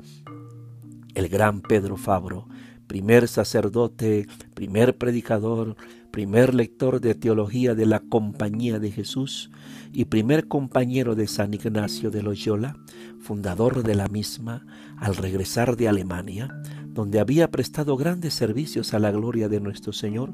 El 1.14 1.28
gran 1.28 1.60
Pedro 1.60 1.96
Fabro, 1.96 2.48
primer 2.86 3.28
sacerdote, 3.28 4.26
primer 4.54 4.96
predicador, 4.96 5.76
primer 6.10 6.54
lector 6.54 7.00
de 7.00 7.14
teología 7.14 7.74
de 7.74 7.86
la 7.86 7.98
Compañía 8.00 8.78
de 8.78 8.92
Jesús 8.92 9.50
y 9.92 10.04
primer 10.04 10.46
compañero 10.46 11.14
de 11.14 11.26
San 11.26 11.54
Ignacio 11.54 12.10
de 12.10 12.22
Loyola, 12.22 12.76
fundador 13.20 13.82
de 13.82 13.94
la 13.94 14.06
misma, 14.06 14.64
al 14.96 15.16
regresar 15.16 15.76
de 15.76 15.88
Alemania, 15.88 16.54
donde 16.86 17.18
había 17.18 17.50
prestado 17.50 17.96
grandes 17.96 18.34
servicios 18.34 18.94
a 18.94 19.00
la 19.00 19.10
gloria 19.10 19.48
de 19.48 19.60
nuestro 19.60 19.92
Señor, 19.92 20.32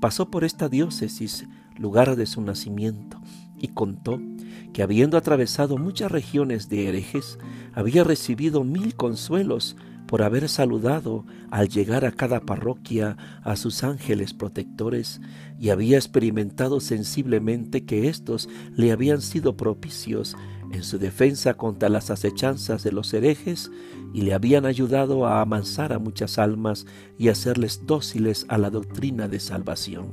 pasó 0.00 0.30
por 0.30 0.42
esta 0.42 0.68
diócesis, 0.68 1.46
lugar 1.78 2.16
de 2.16 2.26
su 2.26 2.40
nacimiento, 2.40 3.20
y 3.58 3.68
contó 3.68 4.20
que 4.72 4.82
habiendo 4.82 5.16
atravesado 5.16 5.78
muchas 5.78 6.10
regiones 6.10 6.68
de 6.68 6.88
herejes, 6.88 7.38
había 7.74 8.02
recibido 8.02 8.64
mil 8.64 8.96
consuelos 8.96 9.76
por 10.12 10.20
haber 10.20 10.50
saludado 10.50 11.24
al 11.50 11.70
llegar 11.70 12.04
a 12.04 12.12
cada 12.12 12.40
parroquia 12.40 13.16
a 13.44 13.56
sus 13.56 13.82
ángeles 13.82 14.34
protectores 14.34 15.22
y 15.58 15.70
había 15.70 15.96
experimentado 15.96 16.80
sensiblemente 16.80 17.86
que 17.86 18.10
éstos 18.10 18.46
le 18.76 18.92
habían 18.92 19.22
sido 19.22 19.56
propicios 19.56 20.36
en 20.70 20.82
su 20.82 20.98
defensa 20.98 21.54
contra 21.54 21.88
las 21.88 22.10
acechanzas 22.10 22.82
de 22.82 22.92
los 22.92 23.14
herejes 23.14 23.70
y 24.12 24.20
le 24.20 24.34
habían 24.34 24.66
ayudado 24.66 25.24
a 25.26 25.40
amansar 25.40 25.94
a 25.94 25.98
muchas 25.98 26.38
almas 26.38 26.84
y 27.16 27.28
hacerles 27.28 27.86
dóciles 27.86 28.44
a 28.50 28.58
la 28.58 28.68
doctrina 28.68 29.28
de 29.28 29.40
salvación. 29.40 30.12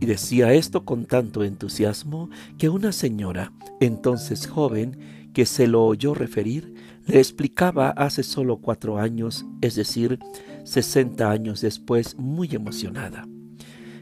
Y 0.00 0.06
decía 0.06 0.54
esto 0.54 0.86
con 0.86 1.04
tanto 1.04 1.44
entusiasmo 1.44 2.30
que 2.56 2.70
una 2.70 2.90
señora, 2.90 3.52
entonces 3.80 4.46
joven, 4.46 4.98
que 5.34 5.44
se 5.44 5.66
lo 5.66 5.84
oyó 5.84 6.14
referir, 6.14 6.73
le 7.06 7.18
explicaba 7.18 7.90
hace 7.90 8.22
solo 8.22 8.58
cuatro 8.58 8.98
años, 8.98 9.44
es 9.60 9.74
decir, 9.74 10.18
sesenta 10.64 11.30
años 11.30 11.60
después, 11.60 12.16
muy 12.18 12.48
emocionada. 12.52 13.26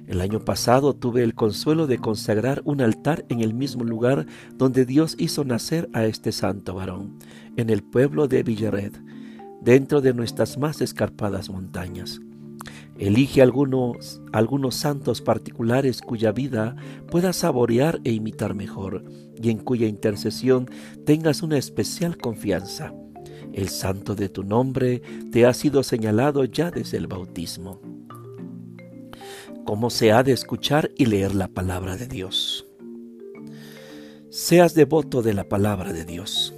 El 0.06 0.20
año 0.20 0.40
pasado 0.40 0.94
tuve 0.94 1.22
el 1.22 1.34
consuelo 1.34 1.86
de 1.86 1.98
consagrar 1.98 2.62
un 2.64 2.80
altar 2.80 3.24
en 3.28 3.40
el 3.40 3.54
mismo 3.54 3.84
lugar 3.84 4.26
donde 4.56 4.84
Dios 4.84 5.16
hizo 5.18 5.44
nacer 5.44 5.88
a 5.92 6.04
este 6.04 6.32
santo 6.32 6.74
varón, 6.74 7.18
en 7.56 7.70
el 7.70 7.82
pueblo 7.82 8.28
de 8.28 8.42
Villared, 8.42 8.92
dentro 9.60 10.00
de 10.00 10.12
nuestras 10.12 10.58
más 10.58 10.80
escarpadas 10.80 11.50
montañas. 11.50 12.20
Elige 12.98 13.42
algunos, 13.42 14.20
algunos 14.32 14.74
santos 14.74 15.22
particulares 15.22 16.02
cuya 16.02 16.30
vida 16.30 16.76
puedas 17.10 17.36
saborear 17.36 18.00
e 18.04 18.12
imitar 18.12 18.54
mejor 18.54 19.04
y 19.42 19.50
en 19.50 19.58
cuya 19.58 19.86
intercesión 19.86 20.70
tengas 21.04 21.42
una 21.42 21.58
especial 21.58 22.16
confianza. 22.16 22.94
El 23.52 23.68
santo 23.68 24.14
de 24.14 24.28
tu 24.28 24.44
nombre 24.44 25.02
te 25.30 25.44
ha 25.46 25.52
sido 25.52 25.82
señalado 25.82 26.44
ya 26.44 26.70
desde 26.70 26.96
el 26.96 27.06
bautismo. 27.06 27.80
¿Cómo 29.64 29.90
se 29.90 30.12
ha 30.12 30.22
de 30.22 30.32
escuchar 30.32 30.90
y 30.96 31.06
leer 31.06 31.34
la 31.34 31.48
palabra 31.48 31.96
de 31.96 32.06
Dios? 32.06 32.66
Seas 34.30 34.74
devoto 34.74 35.22
de 35.22 35.34
la 35.34 35.48
palabra 35.48 35.92
de 35.92 36.04
Dios 36.04 36.54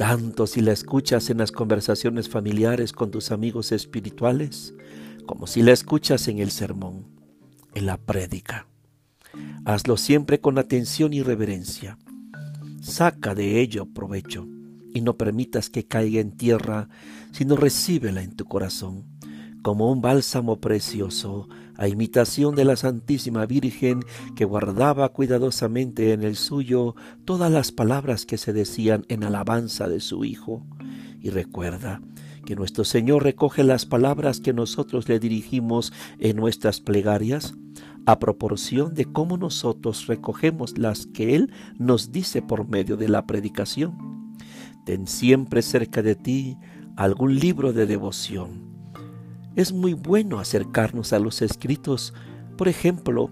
tanto 0.00 0.46
si 0.46 0.62
la 0.62 0.72
escuchas 0.72 1.28
en 1.28 1.36
las 1.36 1.52
conversaciones 1.52 2.30
familiares 2.30 2.94
con 2.94 3.10
tus 3.10 3.30
amigos 3.30 3.70
espirituales, 3.70 4.72
como 5.26 5.46
si 5.46 5.62
la 5.62 5.72
escuchas 5.72 6.26
en 6.28 6.38
el 6.38 6.50
sermón, 6.50 7.04
en 7.74 7.84
la 7.84 7.98
prédica. 7.98 8.66
Hazlo 9.64 9.96
siempre 9.96 10.40
con 10.40 10.58
atención 10.58 11.12
y 11.12 11.22
reverencia. 11.22 11.98
Saca 12.80 13.34
de 13.34 13.60
ello 13.60 13.86
provecho 13.86 14.48
y 14.94 15.00
no 15.00 15.16
permitas 15.16 15.70
que 15.70 15.86
caiga 15.86 16.20
en 16.20 16.32
tierra, 16.32 16.88
sino 17.32 17.56
recíbela 17.56 18.22
en 18.22 18.34
tu 18.34 18.46
corazón, 18.46 19.04
como 19.62 19.90
un 19.92 20.00
bálsamo 20.00 20.60
precioso 20.60 21.48
a 21.76 21.88
imitación 21.88 22.54
de 22.54 22.64
la 22.64 22.76
Santísima 22.76 23.46
Virgen 23.46 24.00
que 24.36 24.44
guardaba 24.44 25.08
cuidadosamente 25.10 26.12
en 26.12 26.22
el 26.22 26.36
suyo 26.36 26.94
todas 27.24 27.50
las 27.50 27.72
palabras 27.72 28.26
que 28.26 28.36
se 28.36 28.52
decían 28.52 29.06
en 29.08 29.24
alabanza 29.24 29.88
de 29.88 30.00
su 30.00 30.24
Hijo. 30.24 30.66
Y 31.22 31.30
recuerda 31.30 32.02
que 32.44 32.56
nuestro 32.56 32.84
Señor 32.84 33.22
recoge 33.22 33.64
las 33.64 33.86
palabras 33.86 34.40
que 34.40 34.52
nosotros 34.52 35.08
le 35.08 35.18
dirigimos 35.18 35.92
en 36.18 36.36
nuestras 36.36 36.80
plegarias 36.80 37.54
a 38.06 38.18
proporción 38.18 38.94
de 38.94 39.04
cómo 39.04 39.36
nosotros 39.36 40.06
recogemos 40.06 40.78
las 40.78 41.06
que 41.06 41.34
Él 41.34 41.52
nos 41.78 42.12
dice 42.12 42.42
por 42.42 42.68
medio 42.68 42.96
de 42.96 43.08
la 43.08 43.26
predicación. 43.26 44.36
Ten 44.84 45.06
siempre 45.06 45.62
cerca 45.62 46.02
de 46.02 46.14
ti 46.14 46.56
algún 46.96 47.38
libro 47.38 47.72
de 47.72 47.86
devoción 47.86 48.70
es 49.56 49.72
muy 49.72 49.94
bueno 49.94 50.38
acercarnos 50.38 51.12
a 51.12 51.18
los 51.18 51.42
escritos, 51.42 52.14
por 52.56 52.68
ejemplo, 52.68 53.30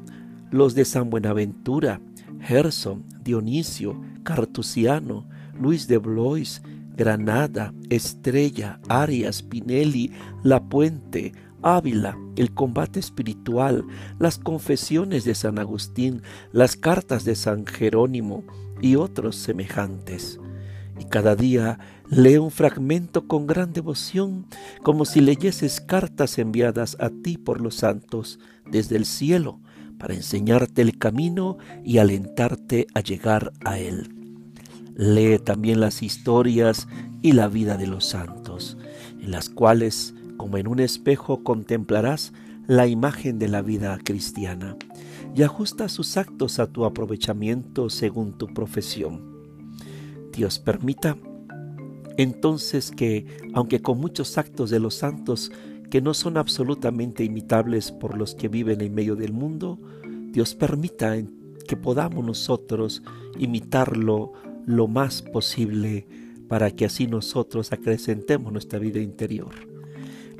los 0.50 0.74
de 0.74 0.84
San 0.84 1.10
Buenaventura, 1.10 2.00
Gerson, 2.40 3.04
Dionisio, 3.22 4.00
Cartusiano, 4.24 5.28
Luis 5.58 5.86
de 5.86 5.98
Blois, 5.98 6.62
Granada, 6.96 7.72
Estrella, 7.88 8.80
Arias, 8.88 9.42
Pinelli, 9.42 10.10
La 10.42 10.62
Puente, 10.64 11.32
Ávila, 11.62 12.18
el 12.36 12.52
combate 12.52 13.00
espiritual, 13.00 13.84
las 14.18 14.38
confesiones 14.38 15.24
de 15.24 15.34
San 15.34 15.58
Agustín, 15.58 16.22
las 16.52 16.76
cartas 16.76 17.24
de 17.24 17.34
San 17.34 17.66
Jerónimo 17.66 18.44
y 18.80 18.96
otros 18.96 19.36
semejantes 19.36 20.38
y 21.00 21.04
cada 21.04 21.36
día 21.36 21.78
lee 22.10 22.38
un 22.38 22.50
fragmento 22.50 23.26
con 23.26 23.46
gran 23.46 23.72
devoción, 23.72 24.46
como 24.82 25.04
si 25.04 25.20
leyeses 25.20 25.80
cartas 25.80 26.38
enviadas 26.38 26.96
a 27.00 27.10
ti 27.10 27.38
por 27.38 27.60
los 27.60 27.76
santos 27.76 28.38
desde 28.70 28.96
el 28.96 29.04
cielo, 29.04 29.60
para 29.98 30.14
enseñarte 30.14 30.82
el 30.82 30.98
camino 30.98 31.58
y 31.84 31.98
alentarte 31.98 32.86
a 32.94 33.00
llegar 33.00 33.52
a 33.64 33.78
él. 33.78 34.14
Lee 34.94 35.38
también 35.38 35.80
las 35.80 36.02
historias 36.02 36.88
y 37.22 37.32
la 37.32 37.48
vida 37.48 37.76
de 37.76 37.86
los 37.86 38.04
santos, 38.04 38.76
en 39.20 39.30
las 39.30 39.48
cuales, 39.48 40.14
como 40.38 40.56
en 40.56 40.66
un 40.66 40.80
espejo, 40.80 41.44
contemplarás 41.44 42.32
la 42.66 42.86
imagen 42.86 43.38
de 43.38 43.48
la 43.48 43.60
vida 43.60 43.98
cristiana 44.02 44.76
y 45.34 45.42
ajusta 45.42 45.90
sus 45.90 46.16
actos 46.16 46.58
a 46.58 46.66
tu 46.66 46.86
aprovechamiento 46.86 47.90
según 47.90 48.38
tu 48.38 48.46
profesión 48.46 49.38
Dios 50.38 50.60
permita 50.60 51.18
entonces 52.16 52.92
que, 52.92 53.26
aunque 53.54 53.82
con 53.82 53.98
muchos 53.98 54.38
actos 54.38 54.70
de 54.70 54.78
los 54.78 54.94
santos 54.94 55.50
que 55.90 56.00
no 56.00 56.14
son 56.14 56.36
absolutamente 56.36 57.24
imitables 57.24 57.90
por 57.90 58.16
los 58.16 58.36
que 58.36 58.46
viven 58.46 58.80
en 58.80 58.94
medio 58.94 59.16
del 59.16 59.32
mundo, 59.32 59.80
Dios 60.30 60.54
permita 60.54 61.16
que 61.66 61.76
podamos 61.76 62.24
nosotros 62.24 63.02
imitarlo 63.36 64.32
lo 64.64 64.86
más 64.86 65.22
posible 65.22 66.06
para 66.46 66.70
que 66.70 66.84
así 66.84 67.08
nosotros 67.08 67.72
acrecentemos 67.72 68.52
nuestra 68.52 68.78
vida 68.78 69.00
interior. 69.00 69.67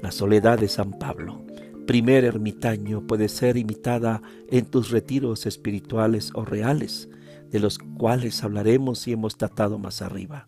La 0.00 0.12
soledad 0.12 0.60
de 0.60 0.68
San 0.68 0.92
Pablo, 0.92 1.44
primer 1.86 2.24
ermitaño, 2.24 3.04
puede 3.06 3.28
ser 3.28 3.56
imitada 3.56 4.22
en 4.48 4.64
tus 4.64 4.90
retiros 4.90 5.44
espirituales 5.44 6.30
o 6.34 6.44
reales, 6.44 7.08
de 7.50 7.58
los 7.58 7.78
cuales 7.78 8.44
hablaremos 8.44 9.08
y 9.08 9.12
hemos 9.12 9.36
tratado 9.36 9.76
más 9.78 10.00
arriba. 10.00 10.46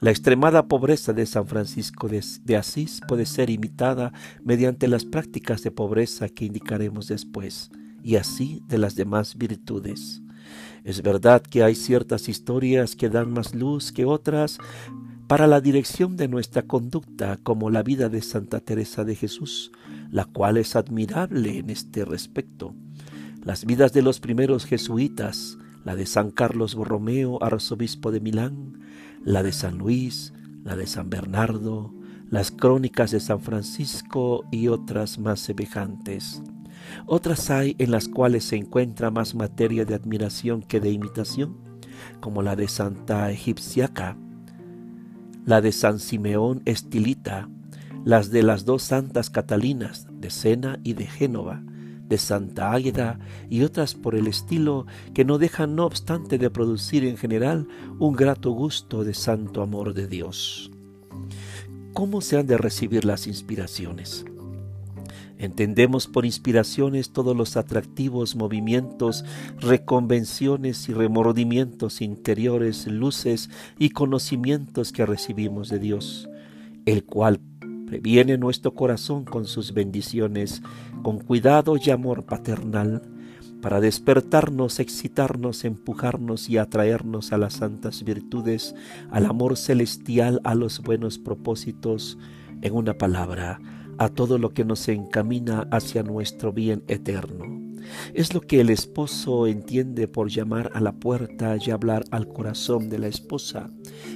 La 0.00 0.10
extremada 0.10 0.68
pobreza 0.68 1.12
de 1.12 1.26
San 1.26 1.46
Francisco 1.46 2.08
de, 2.08 2.56
Asís 2.56 3.00
puede 3.06 3.26
ser 3.26 3.50
imitada 3.50 4.12
mediante 4.42 4.88
las 4.88 5.04
prácticas 5.04 5.62
de 5.62 5.70
pobreza 5.70 6.30
que 6.30 6.46
indicaremos 6.46 7.08
después, 7.08 7.70
y 8.02 8.16
así 8.16 8.62
de 8.68 8.78
las 8.78 8.94
demás 8.94 9.36
virtudes. 9.36 10.22
Es 10.84 11.02
verdad 11.02 11.42
que 11.42 11.62
hay 11.62 11.74
ciertas 11.74 12.30
historias 12.30 12.96
que 12.96 13.10
dan 13.10 13.32
más 13.32 13.54
luz 13.54 13.92
que 13.92 14.06
otras 14.06 14.58
para 15.28 15.46
la 15.46 15.60
dirección 15.60 16.16
de 16.16 16.26
nuestra 16.26 16.62
conducta, 16.62 17.38
como 17.42 17.68
la 17.68 17.82
vida 17.82 18.08
de 18.08 18.22
Santa 18.22 18.60
Teresa 18.60 19.04
de 19.04 19.14
Jesús, 19.14 19.70
la 20.10 20.24
cual 20.24 20.56
es 20.56 20.74
admirable 20.74 21.58
en 21.58 21.68
este 21.68 22.06
respecto. 22.06 22.74
Las 23.44 23.66
vidas 23.66 23.92
de 23.92 24.00
los 24.00 24.20
primeros 24.20 24.64
jesuitas, 24.64 25.58
la 25.84 25.96
de 25.96 26.06
San 26.06 26.30
Carlos 26.30 26.74
Borromeo, 26.74 27.44
arzobispo 27.44 28.10
de 28.10 28.20
Milán, 28.20 28.80
la 29.22 29.42
de 29.42 29.52
San 29.52 29.76
Luis, 29.76 30.32
la 30.64 30.76
de 30.76 30.86
San 30.86 31.10
Bernardo, 31.10 31.94
las 32.30 32.50
crónicas 32.50 33.10
de 33.10 33.20
San 33.20 33.40
Francisco 33.40 34.46
y 34.50 34.68
otras 34.68 35.18
más 35.18 35.40
semejantes. 35.40 36.42
Otras 37.04 37.50
hay 37.50 37.76
en 37.78 37.90
las 37.90 38.08
cuales 38.08 38.44
se 38.44 38.56
encuentra 38.56 39.10
más 39.10 39.34
materia 39.34 39.84
de 39.84 39.94
admiración 39.94 40.62
que 40.62 40.80
de 40.80 40.90
imitación, 40.90 41.58
como 42.20 42.40
la 42.42 42.56
de 42.56 42.66
Santa 42.68 43.30
Egipciaca, 43.30 44.16
la 45.48 45.62
de 45.62 45.72
San 45.72 45.98
Simeón 45.98 46.60
Estilita, 46.66 47.48
las 48.04 48.30
de 48.30 48.42
las 48.42 48.66
dos 48.66 48.82
santas 48.82 49.30
Catalinas 49.30 50.06
de 50.10 50.28
Sena 50.28 50.78
y 50.84 50.92
de 50.92 51.06
Génova, 51.06 51.62
de 52.06 52.18
Santa 52.18 52.72
Águeda 52.72 53.18
y 53.48 53.62
otras 53.62 53.94
por 53.94 54.14
el 54.14 54.26
estilo 54.26 54.84
que 55.14 55.24
no 55.24 55.38
dejan 55.38 55.74
no 55.74 55.86
obstante 55.86 56.36
de 56.36 56.50
producir 56.50 57.02
en 57.06 57.16
general 57.16 57.66
un 57.98 58.12
grato 58.12 58.50
gusto 58.50 59.04
de 59.04 59.14
santo 59.14 59.62
amor 59.62 59.94
de 59.94 60.06
Dios. 60.06 60.70
¿Cómo 61.94 62.20
se 62.20 62.36
han 62.36 62.46
de 62.46 62.58
recibir 62.58 63.06
las 63.06 63.26
inspiraciones? 63.26 64.26
Entendemos 65.38 66.06
por 66.06 66.24
inspiraciones 66.24 67.12
todos 67.12 67.36
los 67.36 67.56
atractivos 67.56 68.36
movimientos, 68.36 69.24
reconvenciones 69.60 70.88
y 70.88 70.92
remordimientos 70.92 72.00
interiores, 72.00 72.86
luces 72.86 73.48
y 73.78 73.90
conocimientos 73.90 74.92
que 74.92 75.06
recibimos 75.06 75.68
de 75.68 75.78
Dios, 75.78 76.28
el 76.86 77.04
cual 77.04 77.40
Previene 77.88 78.36
nuestro 78.36 78.74
corazón 78.74 79.24
con 79.24 79.46
sus 79.46 79.72
bendiciones, 79.72 80.60
con 81.02 81.20
cuidado 81.20 81.78
y 81.82 81.88
amor 81.88 82.26
paternal, 82.26 83.00
para 83.62 83.80
despertarnos, 83.80 84.78
excitarnos, 84.78 85.64
empujarnos 85.64 86.50
y 86.50 86.58
atraernos 86.58 87.32
a 87.32 87.38
las 87.38 87.54
santas 87.54 88.04
virtudes, 88.04 88.74
al 89.10 89.24
amor 89.24 89.56
celestial, 89.56 90.42
a 90.44 90.54
los 90.54 90.82
buenos 90.82 91.18
propósitos, 91.18 92.18
en 92.60 92.74
una 92.74 92.92
palabra, 92.92 93.58
a 93.98 94.08
todo 94.08 94.38
lo 94.38 94.50
que 94.50 94.64
nos 94.64 94.88
encamina 94.88 95.68
hacia 95.70 96.02
nuestro 96.02 96.52
bien 96.52 96.82
eterno. 96.88 97.68
Es 98.14 98.34
lo 98.34 98.40
que 98.40 98.60
el 98.60 98.70
esposo 98.70 99.46
entiende 99.46 100.08
por 100.08 100.28
llamar 100.28 100.70
a 100.74 100.80
la 100.80 100.92
puerta 100.92 101.56
y 101.56 101.70
hablar 101.70 102.04
al 102.10 102.28
corazón 102.28 102.88
de 102.88 102.98
la 102.98 103.08
esposa, 103.08 103.70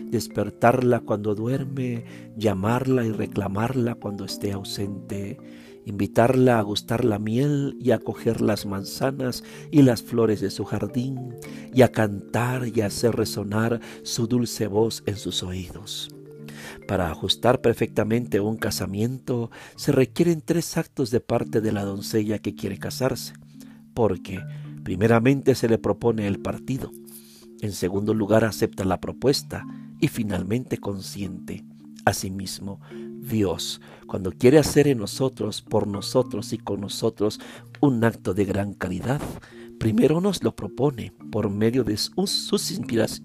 despertarla 0.06 1.00
cuando 1.00 1.34
duerme, 1.34 2.04
llamarla 2.36 3.04
y 3.04 3.12
reclamarla 3.12 3.94
cuando 3.94 4.24
esté 4.24 4.52
ausente, 4.52 5.38
invitarla 5.84 6.58
a 6.58 6.62
gustar 6.62 7.04
la 7.04 7.18
miel 7.18 7.76
y 7.80 7.90
a 7.90 7.98
coger 7.98 8.40
las 8.40 8.66
manzanas 8.66 9.42
y 9.70 9.82
las 9.82 10.02
flores 10.02 10.40
de 10.40 10.50
su 10.50 10.64
jardín, 10.64 11.34
y 11.74 11.82
a 11.82 11.90
cantar 11.90 12.68
y 12.68 12.82
a 12.82 12.86
hacer 12.86 13.16
resonar 13.16 13.80
su 14.02 14.26
dulce 14.26 14.66
voz 14.66 15.02
en 15.06 15.16
sus 15.16 15.42
oídos. 15.42 16.11
Para 16.92 17.10
ajustar 17.10 17.62
perfectamente 17.62 18.40
un 18.40 18.58
casamiento 18.58 19.50
se 19.76 19.92
requieren 19.92 20.42
tres 20.42 20.76
actos 20.76 21.10
de 21.10 21.20
parte 21.20 21.62
de 21.62 21.72
la 21.72 21.86
doncella 21.86 22.38
que 22.38 22.54
quiere 22.54 22.76
casarse 22.76 23.32
porque 23.94 24.44
primeramente 24.84 25.54
se 25.54 25.70
le 25.70 25.78
propone 25.78 26.26
el 26.26 26.38
partido, 26.38 26.92
en 27.62 27.72
segundo 27.72 28.12
lugar 28.12 28.44
acepta 28.44 28.84
la 28.84 29.00
propuesta 29.00 29.64
y 30.00 30.08
finalmente 30.08 30.76
consiente. 30.76 31.64
Asimismo, 32.04 32.78
Dios, 33.22 33.80
cuando 34.06 34.30
quiere 34.30 34.58
hacer 34.58 34.86
en 34.86 34.98
nosotros, 34.98 35.62
por 35.62 35.86
nosotros 35.86 36.52
y 36.52 36.58
con 36.58 36.82
nosotros 36.82 37.40
un 37.80 38.04
acto 38.04 38.34
de 38.34 38.44
gran 38.44 38.74
calidad, 38.74 39.22
primero 39.78 40.20
nos 40.20 40.42
lo 40.42 40.54
propone 40.54 41.14
por 41.30 41.48
medio 41.48 41.84
de 41.84 41.96
sus 41.96 42.70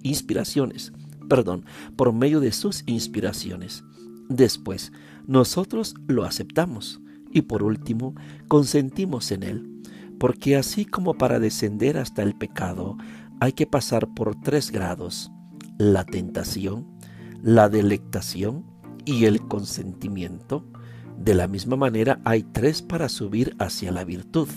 inspiraciones, 0.04 0.94
perdón, 1.28 1.66
por 1.96 2.14
medio 2.14 2.40
de 2.40 2.52
sus 2.52 2.84
inspiraciones. 2.86 3.84
Después, 4.30 4.92
nosotros 5.26 5.96
lo 6.08 6.24
aceptamos 6.24 7.02
y 7.32 7.42
por 7.44 7.64
último, 7.64 8.16
consentimos 8.48 9.32
en 9.32 9.44
él 9.44 9.78
porque 10.18 10.56
así 10.56 10.86
como 10.86 11.16
para 11.16 11.40
descender 11.40 11.98
hasta 11.98 12.24
el 12.24 12.36
pecado 12.36 12.98
hay 13.40 13.54
que 13.54 13.68
pasar 13.68 14.14
por 14.14 14.40
tres 14.42 14.72
grados, 14.72 15.32
la 15.78 16.06
tentación, 16.06 16.88
la 17.44 17.70
delectación 17.70 18.66
y 19.06 19.26
el 19.26 19.42
consentimiento, 19.48 20.66
de 21.18 21.36
la 21.36 21.48
misma 21.48 21.76
manera 21.76 22.20
hay 22.26 22.44
tres 22.44 22.82
para 22.82 23.10
subir 23.10 23.56
hacia 23.60 23.92
la 23.92 24.04
virtud, 24.04 24.48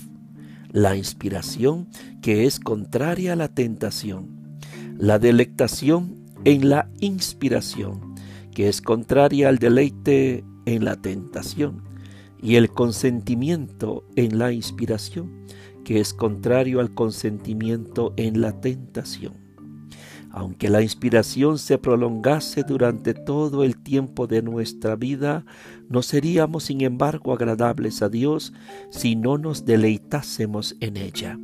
la 0.73 0.97
inspiración 0.97 1.89
que 2.23 2.47
es 2.47 2.59
contraria 2.59 3.35
a 3.35 3.37
la 3.37 3.49
tentación, 3.49 4.59
la 4.99 5.19
delectación 5.19 6.20
en 6.45 6.69
la 6.69 6.91
inspiración 7.01 8.11
que 8.55 8.69
es 8.69 8.81
contraria 8.81 9.49
al 9.49 9.59
deleite 9.59 10.45
en 10.67 10.85
la 10.85 10.97
tentación, 10.97 11.83
y 12.43 12.57
el 12.57 12.71
consentimiento 12.71 14.05
en 14.17 14.39
la 14.39 14.53
inspiración, 14.53 15.47
que 15.85 16.01
es 16.01 16.15
contrario 16.15 16.81
al 16.81 16.95
consentimiento 16.95 18.15
en 18.17 18.41
la 18.41 18.61
tentación. 18.61 19.35
Aunque 20.31 20.71
la 20.71 20.81
inspiración 20.81 21.59
se 21.59 21.77
prolongase 21.77 22.63
durante 22.63 23.15
todo 23.15 23.65
el 23.65 23.77
tiempo 23.77 24.27
de 24.27 24.43
nuestra 24.43 24.95
vida, 24.95 25.45
no 25.89 26.03
seríamos 26.03 26.65
sin 26.65 26.83
embargo 26.83 27.33
agradables 27.33 28.01
a 28.01 28.09
Dios 28.09 28.53
si 28.91 29.17
no 29.17 29.39
nos 29.39 29.65
deleitásemos 29.65 30.77
en 30.81 30.97
ella. 30.97 31.39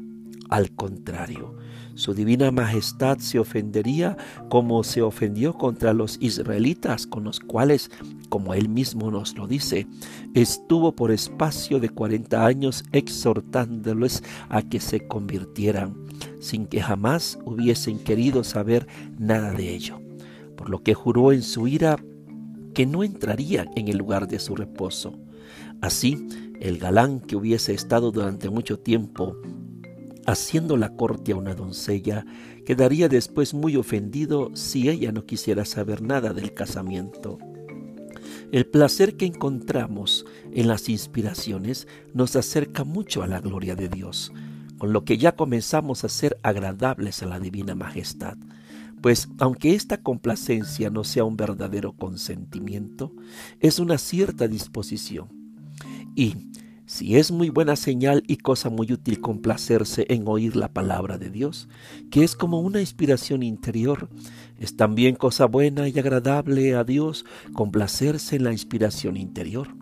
Al 0.49 0.71
contrario, 0.71 1.57
su 1.97 2.13
divina 2.13 2.51
majestad 2.51 3.19
se 3.19 3.39
ofendería 3.39 4.19
como 4.51 4.85
se 4.85 5.01
ofendió 5.01 5.55
contra 5.55 5.95
los 5.95 6.19
israelitas, 6.21 7.07
con 7.07 7.25
los 7.25 7.41
cuales, 7.41 7.91
como 8.29 8.53
él 8.53 8.69
mismo 8.69 9.11
nos 9.11 9.35
lo 9.35 9.47
dice, 9.47 9.87
estuvo 10.35 10.95
por 10.95 11.11
espacio 11.11 11.81
de 11.81 11.89
cuarenta 11.89 12.45
años 12.45 12.85
exhortándoles 12.93 14.23
a 14.51 14.61
que 14.61 14.79
se 14.79 15.09
convirtieran, 15.09 15.97
sin 16.39 16.67
que 16.67 16.83
jamás 16.83 17.39
hubiesen 17.47 17.99
querido 17.99 18.45
saber 18.45 18.87
nada 19.19 19.53
de 19.53 19.75
ello, 19.75 19.99
por 20.55 20.69
lo 20.69 20.83
que 20.83 20.93
juró 20.93 21.33
en 21.33 21.43
su 21.43 21.67
ira 21.67 21.97
que 22.75 22.85
no 22.85 23.05
entrarían 23.05 23.71
en 23.75 23.89
el 23.89 23.97
lugar 23.97 24.29
de 24.29 24.39
su 24.39 24.55
reposo. 24.55 25.19
Así, 25.81 26.29
el 26.61 26.77
galán 26.77 27.21
que 27.21 27.37
hubiese 27.37 27.73
estado 27.73 28.11
durante 28.11 28.51
mucho 28.51 28.79
tiempo 28.79 29.35
haciendo 30.27 30.77
la 30.77 30.95
corte 30.97 31.33
a 31.33 31.37
una 31.37 31.55
doncella, 31.55 32.27
quedaría 32.65 33.09
después 33.09 33.55
muy 33.55 33.77
ofendido 33.77 34.51
si 34.55 34.89
ella 34.89 35.13
no 35.13 35.25
quisiera 35.25 35.65
saber 35.65 36.03
nada 36.03 36.33
del 36.33 36.53
casamiento. 36.53 37.39
El 38.53 38.67
placer 38.67 39.17
que 39.17 39.27
encontramos 39.27 40.25
en 40.53 40.69
las 40.69 40.89
inspiraciones 40.89 41.89
nos 42.15 42.37
acerca 42.37 42.85
mucho 42.85 43.23
a 43.23 43.27
la 43.27 43.41
gloria 43.41 43.75
de 43.75 43.89
Dios, 43.89 44.33
con 44.79 44.93
lo 44.93 45.05
que 45.05 45.19
ya 45.19 45.35
comenzamos 45.35 46.05
a 46.05 46.09
ser 46.09 46.39
agradables 46.43 47.23
a 47.23 47.27
la 47.27 47.41
divina 47.41 47.75
majestad. 47.75 48.37
Pues 49.01 49.29
aunque 49.39 49.75
esta 49.75 50.03
complacencia 50.03 50.91
no 50.91 51.05
sea 51.05 51.25
un 51.25 51.37
verdadero 51.37 51.93
consentimiento, 51.93 53.13
es 53.61 53.79
una 53.79 53.99
cierta 53.99 54.49
disposición. 54.49 55.29
Y 56.15 56.37
si 56.87 57.17
es 57.17 57.33
muy 57.33 57.51
buena 57.51 57.75
señal 57.75 58.23
y 58.27 58.37
cosa 58.37 58.71
muy 58.71 58.93
útil 58.93 59.21
complacerse 59.21 60.07
en 60.09 60.27
oír 60.29 60.55
la 60.55 60.73
palabra 60.73 61.19
de 61.19 61.31
Dios, 61.31 61.69
que 62.11 62.23
es 62.23 62.37
como 62.37 62.61
una 62.61 62.81
inspiración 62.81 63.43
interior, 63.43 64.09
es 64.59 64.77
también 64.77 65.17
cosa 65.17 65.47
buena 65.47 65.89
y 65.89 65.99
agradable 65.99 66.75
a 66.77 66.85
Dios 66.85 67.25
complacerse 67.53 68.37
en 68.37 68.45
la 68.45 68.53
inspiración 68.53 69.17
interior. 69.17 69.77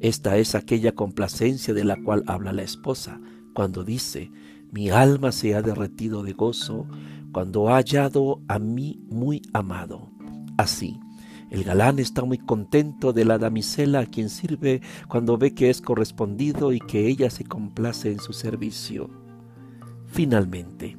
Esta 0.00 0.36
es 0.36 0.54
aquella 0.54 0.92
complacencia 0.92 1.72
de 1.72 1.84
la 1.84 1.96
cual 1.96 2.24
habla 2.26 2.52
la 2.52 2.62
esposa 2.62 3.20
cuando 3.54 3.82
dice, 3.82 4.30
mi 4.70 4.90
alma 4.90 5.32
se 5.32 5.54
ha 5.54 5.62
derretido 5.62 6.22
de 6.22 6.34
gozo 6.34 6.86
cuando 7.32 7.68
ha 7.68 7.76
hallado 7.76 8.42
a 8.48 8.58
mí 8.58 9.00
muy 9.08 9.40
amado. 9.54 10.10
Así, 10.58 11.00
el 11.50 11.64
galán 11.64 11.98
está 11.98 12.24
muy 12.24 12.38
contento 12.38 13.12
de 13.12 13.24
la 13.24 13.38
damisela 13.38 14.00
a 14.00 14.06
quien 14.06 14.28
sirve 14.28 14.80
cuando 15.08 15.38
ve 15.38 15.54
que 15.54 15.70
es 15.70 15.80
correspondido 15.80 16.72
y 16.72 16.80
que 16.80 17.06
ella 17.06 17.30
se 17.30 17.44
complace 17.44 18.10
en 18.10 18.18
su 18.18 18.32
servicio. 18.32 19.10
Finalmente, 20.06 20.96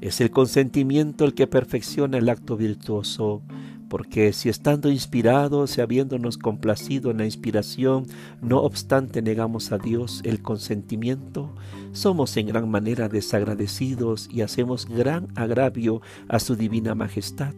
es 0.00 0.20
el 0.20 0.30
consentimiento 0.30 1.24
el 1.24 1.34
que 1.34 1.46
perfecciona 1.46 2.18
el 2.18 2.28
acto 2.28 2.56
virtuoso, 2.56 3.42
porque 3.88 4.32
si 4.32 4.48
estando 4.48 4.90
inspirados 4.90 5.78
y 5.78 5.80
habiéndonos 5.80 6.38
complacido 6.38 7.10
en 7.10 7.18
la 7.18 7.24
inspiración, 7.24 8.06
no 8.42 8.62
obstante 8.62 9.22
negamos 9.22 9.72
a 9.72 9.78
Dios 9.78 10.20
el 10.24 10.42
consentimiento, 10.42 11.54
somos 11.92 12.36
en 12.36 12.48
gran 12.48 12.68
manera 12.68 13.08
desagradecidos 13.08 14.28
y 14.30 14.42
hacemos 14.42 14.86
gran 14.86 15.28
agravio 15.36 16.02
a 16.28 16.40
su 16.40 16.56
divina 16.56 16.94
majestad 16.94 17.54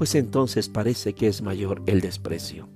pues 0.00 0.14
entonces 0.14 0.70
parece 0.70 1.12
que 1.12 1.26
es 1.26 1.42
mayor 1.42 1.82
el 1.84 2.00
desprecio. 2.00 2.70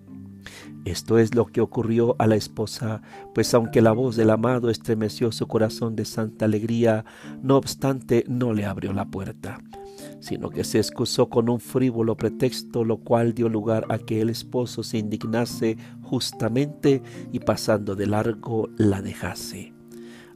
Esto 0.85 1.19
es 1.19 1.35
lo 1.35 1.47
que 1.47 1.63
ocurrió 1.63 2.17
a 2.19 2.27
la 2.27 2.37
esposa, 2.37 3.01
pues 3.35 3.55
aunque 3.55 3.81
la 3.81 3.93
voz 3.93 4.15
del 4.17 4.29
amado 4.29 4.69
estremeció 4.69 5.33
su 5.33 5.47
corazón 5.47 5.97
de 5.97 6.05
santa 6.05 6.45
alegría, 6.45 7.07
no 7.43 7.57
obstante 7.57 8.27
no 8.29 8.53
le 8.53 8.67
abrió 8.67 8.93
la 8.93 9.07
puerta, 9.07 9.59
sino 10.21 10.51
que 10.51 10.65
se 10.65 10.77
excusó 10.77 11.31
con 11.31 11.49
un 11.49 11.61
frívolo 11.61 12.15
pretexto, 12.15 12.85
lo 12.85 12.99
cual 12.99 13.33
dio 13.33 13.49
lugar 13.49 13.87
a 13.89 13.97
que 13.97 14.21
el 14.21 14.29
esposo 14.29 14.83
se 14.83 14.99
indignase 14.99 15.79
justamente 16.03 17.03
y 17.33 17.39
pasando 17.39 17.97
de 17.97 18.07
largo 18.07 18.69
la 18.77 19.01
dejase. 19.01 19.73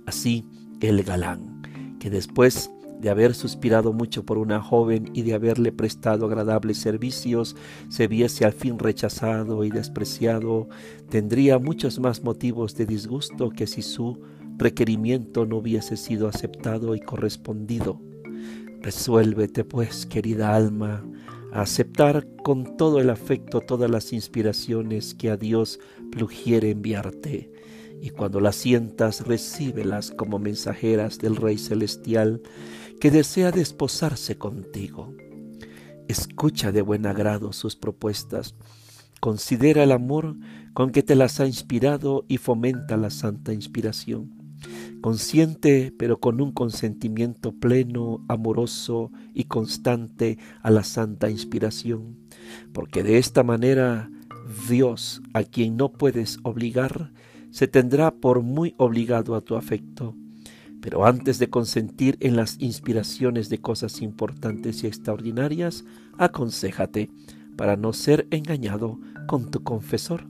Así 0.07 0.46
el 0.81 1.03
galán, 1.03 1.61
que 2.01 2.09
después 2.09 2.70
de 3.00 3.11
haber 3.11 3.34
suspirado 3.34 3.92
mucho 3.92 4.24
por 4.24 4.38
una 4.38 4.61
joven 4.61 5.11
y 5.14 5.22
de 5.22 5.34
haberle 5.34 5.72
prestado 5.72 6.26
agradables 6.26 6.78
servicios, 6.78 7.56
se 7.88 8.08
viese 8.08 8.44
al 8.44 8.52
fin 8.52 8.78
rechazado 8.78 9.64
y 9.64 9.70
despreciado, 9.70 10.68
tendría 11.08 11.58
muchos 11.58 12.00
más 12.00 12.22
motivos 12.22 12.74
de 12.74 12.87
disgusto 12.87 13.50
que 13.50 13.66
si 13.66 13.82
su 13.82 14.20
requerimiento 14.56 15.46
no 15.46 15.58
hubiese 15.58 15.96
sido 15.96 16.28
aceptado 16.28 16.94
y 16.94 17.00
correspondido. 17.00 18.00
Resuélvete, 18.80 19.64
pues, 19.64 20.06
querida 20.06 20.54
alma, 20.54 21.04
a 21.52 21.62
aceptar 21.62 22.26
con 22.42 22.76
todo 22.76 23.00
el 23.00 23.11
afecto 23.11 23.61
todas 23.61 23.90
las 23.90 24.12
inspiraciones 24.12 25.14
que 25.14 25.30
a 25.30 25.37
Dios 25.37 25.80
plugiere 26.11 26.70
enviarte 26.70 27.50
y 28.00 28.11
cuando 28.11 28.40
las 28.40 28.56
sientas 28.56 29.26
recíbelas 29.26 30.11
como 30.11 30.38
mensajeras 30.38 31.18
del 31.18 31.37
Rey 31.37 31.58
Celestial 31.58 32.40
que 33.00 33.11
desea 33.11 33.52
desposarse 33.52 34.37
contigo. 34.38 35.14
Escucha 36.08 36.72
de 36.72 36.82
buen 36.82 37.06
agrado 37.06 37.52
sus 37.52 37.76
propuestas, 37.76 38.54
considera 39.20 39.84
el 39.84 39.92
amor 39.92 40.37
con 40.74 40.90
que 40.90 41.02
te 41.02 41.14
las 41.14 41.38
ha 41.40 41.46
inspirado 41.46 42.24
y 42.28 42.38
fomenta 42.38 42.96
la 42.96 43.11
santa 43.11 43.52
inspiración. 43.52 44.34
Consciente, 45.00 45.92
pero 45.96 46.18
con 46.18 46.40
un 46.40 46.50
consentimiento 46.50 47.52
pleno, 47.52 48.24
amoroso 48.26 49.12
y 49.32 49.44
constante 49.44 50.38
a 50.62 50.70
la 50.72 50.82
santa 50.82 51.30
inspiración, 51.30 52.16
porque 52.72 53.04
de 53.04 53.18
esta 53.18 53.44
manera 53.44 54.11
Dios, 54.68 55.22
a 55.34 55.44
quien 55.44 55.76
no 55.76 55.92
puedes 55.92 56.38
obligar, 56.42 57.12
se 57.50 57.68
tendrá 57.68 58.11
por 58.16 58.42
muy 58.42 58.74
obligado 58.76 59.37
a 59.37 59.40
tu 59.40 59.54
afecto 59.54 60.16
pero 60.80 61.06
antes 61.06 61.38
de 61.38 61.50
consentir 61.50 62.16
en 62.20 62.36
las 62.36 62.56
inspiraciones 62.60 63.48
de 63.48 63.58
cosas 63.58 64.00
importantes 64.00 64.84
y 64.84 64.86
extraordinarias, 64.86 65.84
aconséjate 66.18 67.10
para 67.56 67.76
no 67.76 67.92
ser 67.92 68.28
engañado 68.30 68.98
con 69.26 69.50
tu 69.50 69.62
confesor, 69.62 70.26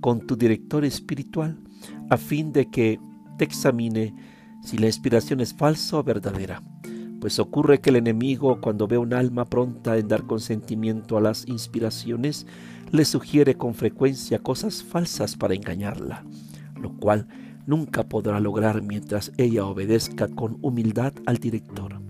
con 0.00 0.26
tu 0.26 0.36
director 0.36 0.84
espiritual, 0.84 1.58
a 2.08 2.16
fin 2.16 2.52
de 2.52 2.70
que 2.70 2.98
te 3.38 3.44
examine 3.44 4.14
si 4.62 4.78
la 4.78 4.86
inspiración 4.86 5.40
es 5.40 5.54
falsa 5.54 5.98
o 5.98 6.02
verdadera. 6.02 6.62
Pues 7.20 7.38
ocurre 7.38 7.80
que 7.80 7.90
el 7.90 7.96
enemigo, 7.96 8.60
cuando 8.60 8.88
ve 8.88 8.98
un 8.98 9.14
alma 9.14 9.44
pronta 9.44 9.96
en 9.96 10.08
dar 10.08 10.24
consentimiento 10.24 11.16
a 11.16 11.20
las 11.20 11.46
inspiraciones, 11.46 12.46
le 12.90 13.04
sugiere 13.04 13.54
con 13.54 13.74
frecuencia 13.74 14.40
cosas 14.40 14.82
falsas 14.82 15.36
para 15.36 15.54
engañarla, 15.54 16.24
lo 16.80 16.92
cual 16.96 17.28
nunca 17.66 18.08
podrá 18.08 18.40
lograr 18.40 18.82
mientras 18.82 19.32
ella 19.36 19.66
obedezca 19.66 20.28
con 20.28 20.58
humildad 20.62 21.12
al 21.26 21.38
director. 21.38 22.00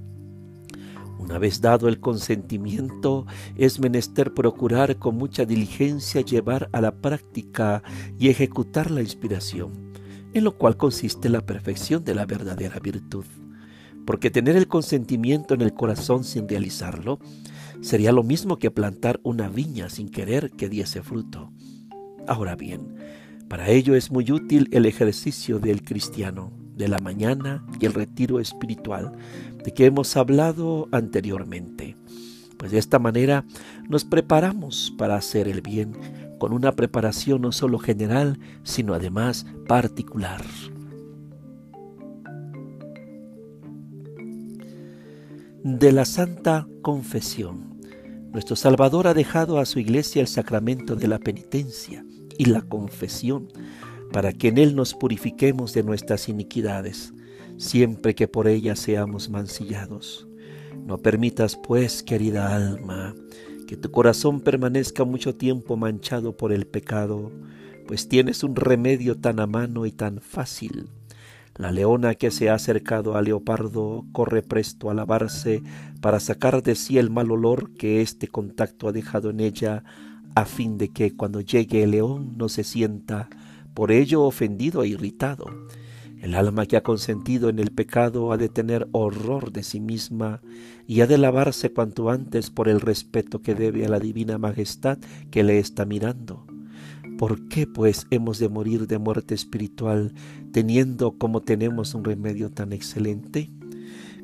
Una 1.18 1.38
vez 1.38 1.60
dado 1.60 1.88
el 1.88 2.00
consentimiento, 2.00 3.26
es 3.56 3.78
menester 3.78 4.34
procurar 4.34 4.98
con 4.98 5.16
mucha 5.16 5.44
diligencia 5.44 6.20
llevar 6.20 6.68
a 6.72 6.80
la 6.80 6.96
práctica 6.96 7.82
y 8.18 8.28
ejecutar 8.28 8.90
la 8.90 9.02
inspiración, 9.02 9.92
en 10.34 10.42
lo 10.42 10.58
cual 10.58 10.76
consiste 10.76 11.28
la 11.28 11.40
perfección 11.40 12.02
de 12.02 12.16
la 12.16 12.26
verdadera 12.26 12.80
virtud. 12.80 13.24
Porque 14.04 14.32
tener 14.32 14.56
el 14.56 14.66
consentimiento 14.66 15.54
en 15.54 15.60
el 15.60 15.74
corazón 15.74 16.24
sin 16.24 16.48
realizarlo 16.48 17.20
sería 17.82 18.10
lo 18.10 18.24
mismo 18.24 18.58
que 18.58 18.72
plantar 18.72 19.20
una 19.22 19.48
viña 19.48 19.88
sin 19.90 20.08
querer 20.08 20.50
que 20.50 20.68
diese 20.68 21.02
fruto. 21.02 21.52
Ahora 22.26 22.56
bien, 22.56 22.96
para 23.52 23.68
ello 23.68 23.94
es 23.94 24.10
muy 24.10 24.32
útil 24.32 24.66
el 24.72 24.86
ejercicio 24.86 25.58
del 25.58 25.84
cristiano 25.84 26.54
de 26.74 26.88
la 26.88 26.96
mañana 26.96 27.62
y 27.78 27.84
el 27.84 27.92
retiro 27.92 28.40
espiritual 28.40 29.12
de 29.62 29.74
que 29.74 29.84
hemos 29.84 30.16
hablado 30.16 30.88
anteriormente. 30.90 31.94
Pues 32.56 32.72
de 32.72 32.78
esta 32.78 32.98
manera 32.98 33.44
nos 33.90 34.06
preparamos 34.06 34.94
para 34.96 35.16
hacer 35.16 35.48
el 35.48 35.60
bien 35.60 35.92
con 36.38 36.54
una 36.54 36.72
preparación 36.72 37.42
no 37.42 37.52
solo 37.52 37.78
general, 37.78 38.38
sino 38.62 38.94
además 38.94 39.44
particular. 39.68 40.42
De 45.62 45.92
la 45.92 46.06
Santa 46.06 46.66
Confesión. 46.80 47.78
Nuestro 48.32 48.56
Salvador 48.56 49.08
ha 49.08 49.12
dejado 49.12 49.58
a 49.58 49.66
su 49.66 49.78
iglesia 49.78 50.22
el 50.22 50.28
sacramento 50.28 50.96
de 50.96 51.06
la 51.06 51.18
penitencia 51.18 52.02
y 52.38 52.46
la 52.46 52.62
confesión 52.62 53.48
para 54.12 54.32
que 54.32 54.48
en 54.48 54.58
Él 54.58 54.76
nos 54.76 54.94
purifiquemos 54.94 55.72
de 55.72 55.82
nuestras 55.82 56.28
iniquidades, 56.28 57.14
siempre 57.56 58.14
que 58.14 58.28
por 58.28 58.46
ellas 58.46 58.78
seamos 58.78 59.30
mancillados. 59.30 60.28
No 60.86 60.98
permitas, 60.98 61.56
pues, 61.56 62.02
querida 62.02 62.54
alma, 62.54 63.14
que 63.66 63.76
tu 63.76 63.90
corazón 63.90 64.40
permanezca 64.40 65.04
mucho 65.04 65.34
tiempo 65.34 65.76
manchado 65.76 66.36
por 66.36 66.52
el 66.52 66.66
pecado, 66.66 67.32
pues 67.86 68.08
tienes 68.08 68.44
un 68.44 68.54
remedio 68.54 69.16
tan 69.16 69.40
a 69.40 69.46
mano 69.46 69.86
y 69.86 69.92
tan 69.92 70.20
fácil. 70.20 70.90
La 71.56 71.70
leona 71.70 72.14
que 72.14 72.30
se 72.30 72.48
ha 72.48 72.54
acercado 72.54 73.16
al 73.16 73.26
leopardo 73.26 74.06
corre 74.12 74.42
presto 74.42 74.90
a 74.90 74.94
lavarse 74.94 75.62
para 76.00 76.18
sacar 76.18 76.62
de 76.62 76.74
sí 76.74 76.98
el 76.98 77.10
mal 77.10 77.30
olor 77.30 77.74
que 77.74 78.00
este 78.00 78.28
contacto 78.28 78.88
ha 78.88 78.92
dejado 78.92 79.30
en 79.30 79.40
ella, 79.40 79.84
a 80.34 80.44
fin 80.44 80.78
de 80.78 80.88
que 80.88 81.14
cuando 81.14 81.40
llegue 81.40 81.82
el 81.82 81.92
león 81.92 82.34
no 82.36 82.48
se 82.48 82.64
sienta 82.64 83.28
por 83.74 83.90
ello 83.90 84.22
ofendido 84.22 84.82
e 84.82 84.88
irritado. 84.88 85.46
El 86.20 86.36
alma 86.36 86.66
que 86.66 86.76
ha 86.76 86.82
consentido 86.82 87.48
en 87.48 87.58
el 87.58 87.72
pecado 87.72 88.32
ha 88.32 88.36
de 88.36 88.48
tener 88.48 88.88
horror 88.92 89.50
de 89.50 89.64
sí 89.64 89.80
misma 89.80 90.40
y 90.86 91.00
ha 91.00 91.08
de 91.08 91.18
lavarse 91.18 91.72
cuanto 91.72 92.10
antes 92.10 92.48
por 92.48 92.68
el 92.68 92.80
respeto 92.80 93.42
que 93.42 93.56
debe 93.56 93.84
a 93.84 93.88
la 93.88 93.98
divina 93.98 94.38
majestad 94.38 94.98
que 95.32 95.42
le 95.42 95.58
está 95.58 95.84
mirando. 95.84 96.46
¿Por 97.18 97.48
qué 97.48 97.66
pues 97.66 98.06
hemos 98.10 98.38
de 98.38 98.48
morir 98.48 98.86
de 98.86 98.98
muerte 98.98 99.34
espiritual 99.34 100.14
teniendo 100.52 101.18
como 101.18 101.40
tenemos 101.40 101.92
un 101.94 102.04
remedio 102.04 102.50
tan 102.50 102.72
excelente? 102.72 103.50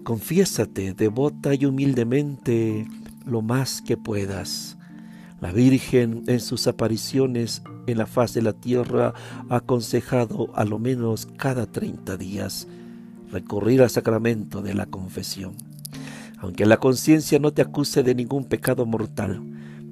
Confiésate 0.04 0.94
devota 0.94 1.54
y 1.54 1.66
humildemente 1.66 2.86
lo 3.26 3.42
más 3.42 3.82
que 3.82 3.96
puedas. 3.96 4.77
La 5.40 5.52
Virgen 5.52 6.24
en 6.26 6.40
sus 6.40 6.66
apariciones 6.66 7.62
en 7.86 7.98
la 7.98 8.06
faz 8.06 8.34
de 8.34 8.42
la 8.42 8.54
tierra 8.54 9.14
ha 9.48 9.56
aconsejado 9.56 10.50
a 10.54 10.64
lo 10.64 10.80
menos 10.80 11.26
cada 11.36 11.66
treinta 11.66 12.16
días 12.16 12.66
recurrir 13.30 13.82
al 13.82 13.90
sacramento 13.90 14.62
de 14.62 14.74
la 14.74 14.86
confesión. 14.86 15.54
Aunque 16.38 16.66
la 16.66 16.78
conciencia 16.78 17.38
no 17.38 17.52
te 17.52 17.62
acuse 17.62 18.02
de 18.02 18.16
ningún 18.16 18.46
pecado 18.46 18.84
mortal, 18.84 19.40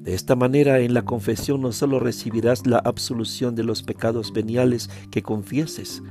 de 0.03 0.15
esta 0.15 0.35
manera 0.35 0.81
en 0.81 0.95
la 0.95 1.03
confesión 1.03 1.61
no 1.61 1.71
solo 1.73 2.01
recibirás 2.01 2.67
la 2.67 2.79
absolución 2.79 3.55
de 3.55 3.65
los 3.65 3.83
pecados 3.83 4.33
veniales 4.33 4.91
que 5.11 5.23
confieses, 5.23 6.03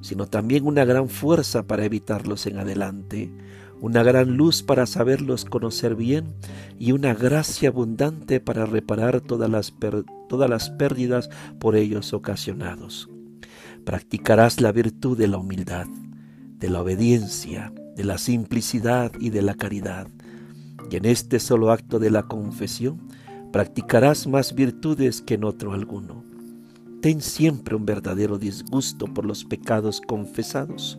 sino 0.00 0.26
también 0.26 0.66
una 0.66 0.84
gran 0.84 1.08
fuerza 1.08 1.62
para 1.62 1.84
evitarlos 1.84 2.46
en 2.46 2.58
adelante, 2.58 3.32
una 3.80 4.02
gran 4.02 4.36
luz 4.36 4.62
para 4.62 4.86
saberlos 4.86 5.44
conocer 5.44 5.94
bien 5.94 6.34
y 6.78 6.92
una 6.92 7.14
gracia 7.14 7.68
abundante 7.68 8.40
para 8.40 8.66
reparar 8.66 9.20
todas 9.20 9.48
las, 9.48 9.74
todas 10.28 10.50
las 10.50 10.70
pérdidas 10.70 11.30
por 11.58 11.76
ellos 11.76 12.12
ocasionados. 12.12 13.08
Practicarás 13.84 14.60
la 14.60 14.72
virtud 14.72 15.16
de 15.16 15.28
la 15.28 15.38
humildad, 15.38 15.86
de 16.58 16.70
la 16.70 16.82
obediencia, 16.82 17.72
de 17.96 18.04
la 18.04 18.18
simplicidad 18.18 19.12
y 19.20 19.30
de 19.30 19.42
la 19.42 19.54
caridad. 19.54 20.08
Y 20.90 20.96
en 20.96 21.04
este 21.04 21.38
solo 21.38 21.70
acto 21.70 21.98
de 21.98 22.10
la 22.10 22.24
confesión 22.24 23.08
practicarás 23.52 24.26
más 24.26 24.54
virtudes 24.54 25.22
que 25.22 25.34
en 25.34 25.44
otro 25.44 25.72
alguno. 25.72 26.24
Ten 27.00 27.20
siempre 27.20 27.76
un 27.76 27.86
verdadero 27.86 28.38
disgusto 28.38 29.06
por 29.06 29.24
los 29.24 29.44
pecados 29.44 30.00
confesados, 30.00 30.98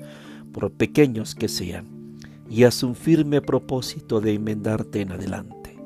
por 0.54 0.72
pequeños 0.72 1.36
que 1.36 1.50
sean, 1.50 1.99
y 2.50 2.64
haz 2.64 2.84
un 2.84 2.96
firme 2.96 3.42
propósito 3.42 4.22
de 4.22 4.34
enmendarte 4.34 5.02
en 5.02 5.12
adelante. 5.12 5.78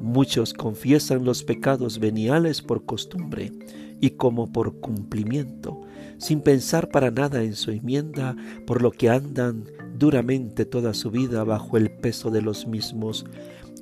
Muchos 0.00 0.54
confiesan 0.54 1.24
los 1.24 1.42
pecados 1.42 1.98
veniales 1.98 2.62
por 2.62 2.84
costumbre 2.84 3.52
y 4.00 4.10
como 4.10 4.52
por 4.52 4.78
cumplimiento, 4.78 5.80
sin 6.18 6.40
pensar 6.40 6.90
para 6.90 7.10
nada 7.10 7.42
en 7.42 7.54
su 7.54 7.70
enmienda, 7.70 8.36
por 8.66 8.82
lo 8.82 8.92
que 8.92 9.08
andan 9.08 9.64
duramente 9.98 10.64
toda 10.64 10.94
su 10.94 11.10
vida 11.10 11.42
bajo 11.44 11.76
el 11.76 11.90
peso 11.90 12.30
de 12.30 12.42
los 12.42 12.66
mismos, 12.66 13.24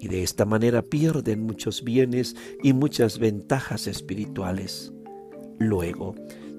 y 0.00 0.08
de 0.08 0.22
esta 0.22 0.44
manera 0.44 0.82
pierden 0.82 1.44
muchos 1.44 1.82
bienes 1.82 2.36
y 2.62 2.72
muchas 2.72 3.18
ventajas 3.18 3.86
espirituales. 3.86 4.92
Luego, 5.58 6.14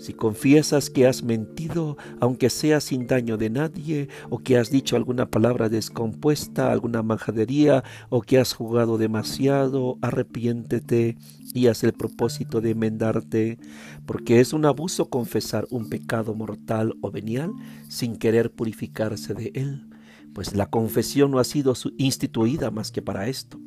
si 0.06 0.14
confiesas 0.14 0.90
que 0.90 1.08
has 1.08 1.24
mentido, 1.24 1.98
aunque 2.20 2.50
sea 2.50 2.80
sin 2.80 3.08
daño 3.08 3.38
de 3.38 3.50
nadie, 3.50 4.10
o 4.30 4.40
que 4.40 4.58
has 4.58 4.70
dicho 4.70 4.96
alguna 4.96 5.30
palabra 5.30 5.68
descompuesta, 5.68 6.72
alguna 6.72 7.04
majadería, 7.04 7.84
o 8.10 8.22
que 8.22 8.38
has 8.38 8.54
jugado 8.54 8.98
demasiado, 8.98 9.98
arrepiéntete 10.02 11.18
y 11.54 11.68
haz 11.68 11.84
el 11.84 11.94
propósito 11.94 12.62
de 12.62 12.72
enmendarte, 12.72 13.58
porque 14.06 14.40
es 14.40 14.54
un 14.54 14.66
abuso 14.66 15.10
confesar 15.10 15.66
un 15.72 15.90
pecado 15.90 16.36
mortal 16.36 16.94
o 17.02 17.12
venial 17.12 17.52
sin 17.90 18.16
querer 18.16 18.52
purificarse 18.52 19.34
de 19.34 19.52
él 19.56 19.90
pues 20.34 20.54
la 20.54 20.66
confesión 20.66 21.32
no 21.32 21.40
ha 21.40 21.46
sido 21.46 21.74
instituida 21.98 22.70
más 22.70 22.92
que 22.92 23.02
para 23.02 23.30
esto. 23.30 23.58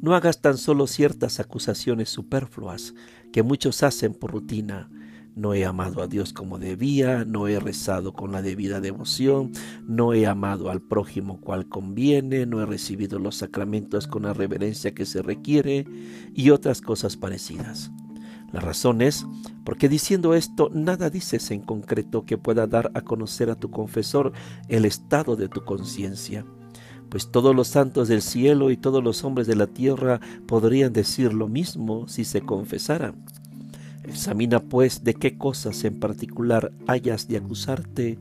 No 0.00 0.14
hagas 0.14 0.40
tan 0.40 0.58
solo 0.58 0.86
ciertas 0.86 1.40
acusaciones 1.40 2.08
superfluas 2.08 2.94
que 3.32 3.42
muchos 3.42 3.82
hacen 3.82 4.14
por 4.14 4.30
rutina. 4.30 4.88
No 5.36 5.52
he 5.52 5.66
amado 5.66 6.02
a 6.02 6.06
Dios 6.06 6.32
como 6.32 6.58
debía, 6.58 7.26
no 7.26 7.46
he 7.46 7.60
rezado 7.60 8.14
con 8.14 8.32
la 8.32 8.40
debida 8.40 8.80
devoción, 8.80 9.52
no 9.86 10.14
he 10.14 10.26
amado 10.26 10.70
al 10.70 10.80
prójimo 10.80 11.42
cual 11.42 11.68
conviene, 11.68 12.46
no 12.46 12.62
he 12.62 12.64
recibido 12.64 13.18
los 13.18 13.36
sacramentos 13.36 14.06
con 14.06 14.22
la 14.22 14.32
reverencia 14.32 14.94
que 14.94 15.04
se 15.04 15.20
requiere 15.20 15.84
y 16.32 16.48
otras 16.48 16.80
cosas 16.80 17.18
parecidas. 17.18 17.90
La 18.50 18.60
razón 18.60 19.02
es 19.02 19.26
porque 19.62 19.90
diciendo 19.90 20.32
esto 20.32 20.70
nada 20.72 21.10
dices 21.10 21.50
en 21.50 21.60
concreto 21.60 22.24
que 22.24 22.38
pueda 22.38 22.66
dar 22.66 22.90
a 22.94 23.02
conocer 23.02 23.50
a 23.50 23.56
tu 23.56 23.70
confesor 23.70 24.32
el 24.68 24.86
estado 24.86 25.36
de 25.36 25.50
tu 25.50 25.66
conciencia, 25.66 26.46
pues 27.10 27.30
todos 27.30 27.54
los 27.54 27.68
santos 27.68 28.08
del 28.08 28.22
cielo 28.22 28.70
y 28.70 28.78
todos 28.78 29.04
los 29.04 29.22
hombres 29.22 29.46
de 29.46 29.56
la 29.56 29.66
tierra 29.66 30.18
podrían 30.46 30.94
decir 30.94 31.34
lo 31.34 31.46
mismo 31.46 32.08
si 32.08 32.24
se 32.24 32.40
confesaran. 32.40 33.22
Examina 34.06 34.60
pues 34.60 35.04
de 35.04 35.14
qué 35.14 35.36
cosas 35.36 35.84
en 35.84 35.98
particular 35.98 36.72
hayas 36.86 37.28
de 37.28 37.36
acusarte, 37.38 38.18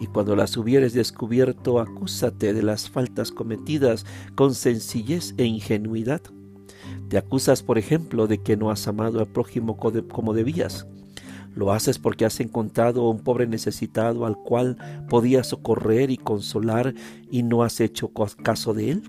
y 0.00 0.06
cuando 0.06 0.36
las 0.36 0.56
hubieres 0.56 0.94
descubierto, 0.94 1.80
acúsate 1.80 2.54
de 2.54 2.62
las 2.62 2.88
faltas 2.88 3.30
cometidas 3.32 4.06
con 4.34 4.54
sencillez 4.54 5.34
e 5.36 5.44
ingenuidad 5.44 6.22
te 7.08 7.16
acusas, 7.16 7.62
por 7.62 7.78
ejemplo, 7.78 8.26
de 8.26 8.42
que 8.42 8.56
no 8.56 8.70
has 8.70 8.86
amado 8.86 9.20
al 9.20 9.26
prójimo 9.26 9.78
como 9.78 10.34
debías. 10.34 10.86
Lo 11.54 11.72
haces 11.72 11.98
porque 11.98 12.26
has 12.26 12.38
encontrado 12.40 13.02
a 13.02 13.10
un 13.10 13.20
pobre 13.20 13.46
necesitado 13.46 14.26
al 14.26 14.36
cual 14.36 14.76
podías 15.08 15.48
socorrer 15.48 16.10
y 16.10 16.18
consolar 16.18 16.94
y 17.30 17.42
no 17.42 17.62
has 17.62 17.80
hecho 17.80 18.12
caso 18.42 18.74
de 18.74 18.90
él. 18.90 19.02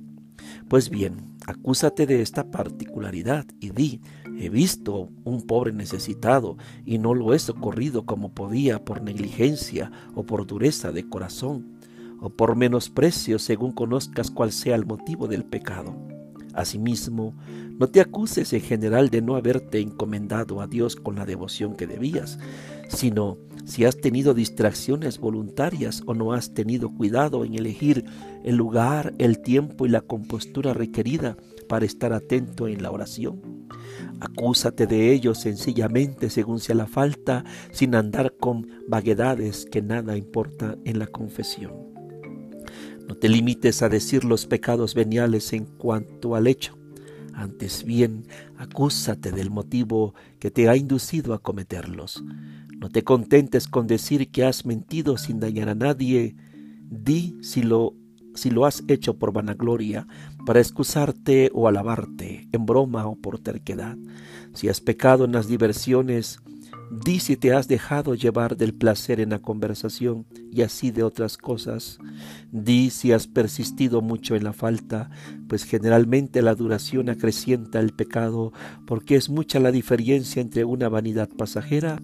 Pues 0.69 0.89
bien, 0.89 1.17
acúsate 1.49 2.05
de 2.05 2.21
esta 2.21 2.51
particularidad 2.51 3.45
y 3.59 3.71
di, 3.71 4.01
he 4.37 4.49
visto 4.49 5.09
un 5.23 5.41
pobre 5.41 5.73
necesitado 5.73 6.57
y 6.85 6.99
no 6.99 7.13
lo 7.13 7.33
he 7.33 7.39
socorrido 7.39 8.05
como 8.05 8.33
podía 8.33 8.85
por 8.85 9.01
negligencia 9.01 9.91
o 10.13 10.23
por 10.25 10.45
dureza 10.45 10.91
de 10.91 11.09
corazón 11.09 11.79
o 12.21 12.29
por 12.29 12.55
menosprecio 12.55 13.39
según 13.39 13.71
conozcas 13.71 14.29
cuál 14.29 14.51
sea 14.51 14.75
el 14.75 14.85
motivo 14.85 15.27
del 15.27 15.43
pecado. 15.43 16.18
Asimismo, 16.53 17.35
no 17.77 17.87
te 17.87 18.01
acuses 18.01 18.51
en 18.53 18.61
general 18.61 19.09
de 19.09 19.21
no 19.21 19.35
haberte 19.35 19.79
encomendado 19.79 20.61
a 20.61 20.67
Dios 20.67 20.95
con 20.95 21.15
la 21.15 21.25
devoción 21.25 21.75
que 21.75 21.87
debías, 21.87 22.39
sino 22.89 23.37
si 23.65 23.85
has 23.85 23.97
tenido 23.97 24.33
distracciones 24.33 25.19
voluntarias 25.19 26.01
o 26.05 26.13
no 26.13 26.33
has 26.33 26.53
tenido 26.53 26.89
cuidado 26.89 27.45
en 27.45 27.55
elegir 27.55 28.03
el 28.43 28.55
lugar, 28.55 29.13
el 29.19 29.39
tiempo 29.39 29.85
y 29.85 29.89
la 29.89 30.01
compostura 30.01 30.73
requerida 30.73 31.37
para 31.67 31.85
estar 31.85 32.13
atento 32.13 32.67
en 32.67 32.81
la 32.81 32.91
oración. 32.91 33.67
Acúsate 34.19 34.87
de 34.87 35.13
ello 35.13 35.35
sencillamente 35.35 36.29
según 36.29 36.59
sea 36.59 36.75
la 36.75 36.87
falta, 36.87 37.45
sin 37.71 37.95
andar 37.95 38.35
con 38.37 38.67
vaguedades 38.87 39.65
que 39.71 39.81
nada 39.81 40.17
importa 40.17 40.77
en 40.83 40.99
la 40.99 41.07
confesión. 41.07 41.88
No 43.09 43.15
te 43.15 43.27
limites 43.27 43.81
a 43.81 43.89
decir 43.89 44.23
los 44.23 44.45
pecados 44.45 44.93
veniales 44.93 45.51
en 45.53 45.65
cuanto 45.65 46.35
al 46.35 46.45
hecho. 46.45 46.77
Antes 47.33 47.83
bien, 47.83 48.27
acúsate 48.55 49.31
del 49.31 49.49
motivo 49.49 50.13
que 50.37 50.51
te 50.51 50.69
ha 50.69 50.75
inducido 50.77 51.33
a 51.33 51.39
cometerlos. 51.39 52.23
No 52.77 52.91
te 52.91 53.03
contentes 53.03 53.67
con 53.67 53.87
decir 53.87 54.29
que 54.29 54.43
has 54.43 54.63
mentido 54.63 55.17
sin 55.17 55.39
dañar 55.39 55.69
a 55.69 55.75
nadie. 55.75 56.35
Di 56.87 57.35
si 57.41 57.63
lo, 57.63 57.95
si 58.35 58.51
lo 58.51 58.67
has 58.67 58.83
hecho 58.87 59.17
por 59.17 59.33
vanagloria, 59.33 60.05
para 60.45 60.59
excusarte 60.59 61.49
o 61.51 61.67
alabarte, 61.67 62.47
en 62.51 62.67
broma 62.67 63.07
o 63.07 63.15
por 63.15 63.39
terquedad. 63.39 63.97
Si 64.53 64.69
has 64.69 64.81
pecado 64.81 65.25
en 65.25 65.31
las 65.31 65.47
diversiones, 65.47 66.41
Di 66.91 67.19
si 67.19 67.37
te 67.37 67.53
has 67.53 67.67
dejado 67.67 68.15
llevar 68.15 68.57
del 68.57 68.73
placer 68.73 69.19
en 69.19 69.29
la 69.29 69.39
conversación 69.39 70.25
y 70.51 70.63
así 70.63 70.89
de 70.89 71.03
otras 71.03 71.37
cosas. 71.37 71.99
Di 72.51 72.89
si 72.89 73.11
has 73.11 73.27
persistido 73.27 74.01
mucho 74.01 74.35
en 74.35 74.43
la 74.43 74.53
falta, 74.53 75.11
pues 75.47 75.65
generalmente 75.65 76.41
la 76.41 76.55
duración 76.55 77.09
acrecienta 77.09 77.79
el 77.79 77.93
pecado, 77.93 78.53
porque 78.87 79.15
es 79.15 79.29
mucha 79.29 79.59
la 79.59 79.71
diferencia 79.71 80.41
entre 80.41 80.65
una 80.65 80.89
vanidad 80.89 81.29
pasajera 81.29 82.01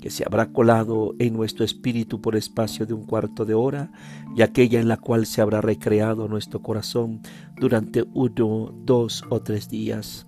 que 0.00 0.10
se 0.10 0.24
habrá 0.26 0.52
colado 0.52 1.14
en 1.18 1.32
nuestro 1.32 1.64
espíritu 1.64 2.20
por 2.20 2.36
espacio 2.36 2.84
de 2.86 2.92
un 2.92 3.06
cuarto 3.06 3.44
de 3.44 3.54
hora 3.54 3.90
y 4.36 4.42
aquella 4.42 4.80
en 4.80 4.88
la 4.88 4.98
cual 4.98 5.24
se 5.24 5.40
habrá 5.40 5.60
recreado 5.60 6.28
nuestro 6.28 6.60
corazón 6.60 7.22
durante 7.56 8.04
uno, 8.12 8.74
dos 8.84 9.24
o 9.30 9.40
tres 9.40 9.70
días. 9.70 10.26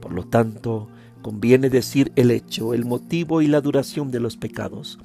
Por 0.00 0.12
lo 0.12 0.24
tanto, 0.24 0.88
conviene 1.22 1.70
decir 1.70 2.12
el 2.16 2.30
hecho, 2.30 2.74
el 2.74 2.84
motivo 2.84 3.40
y 3.40 3.46
la 3.46 3.60
duración 3.60 4.10
de 4.10 4.20
los 4.20 4.36
pecados, 4.36 4.98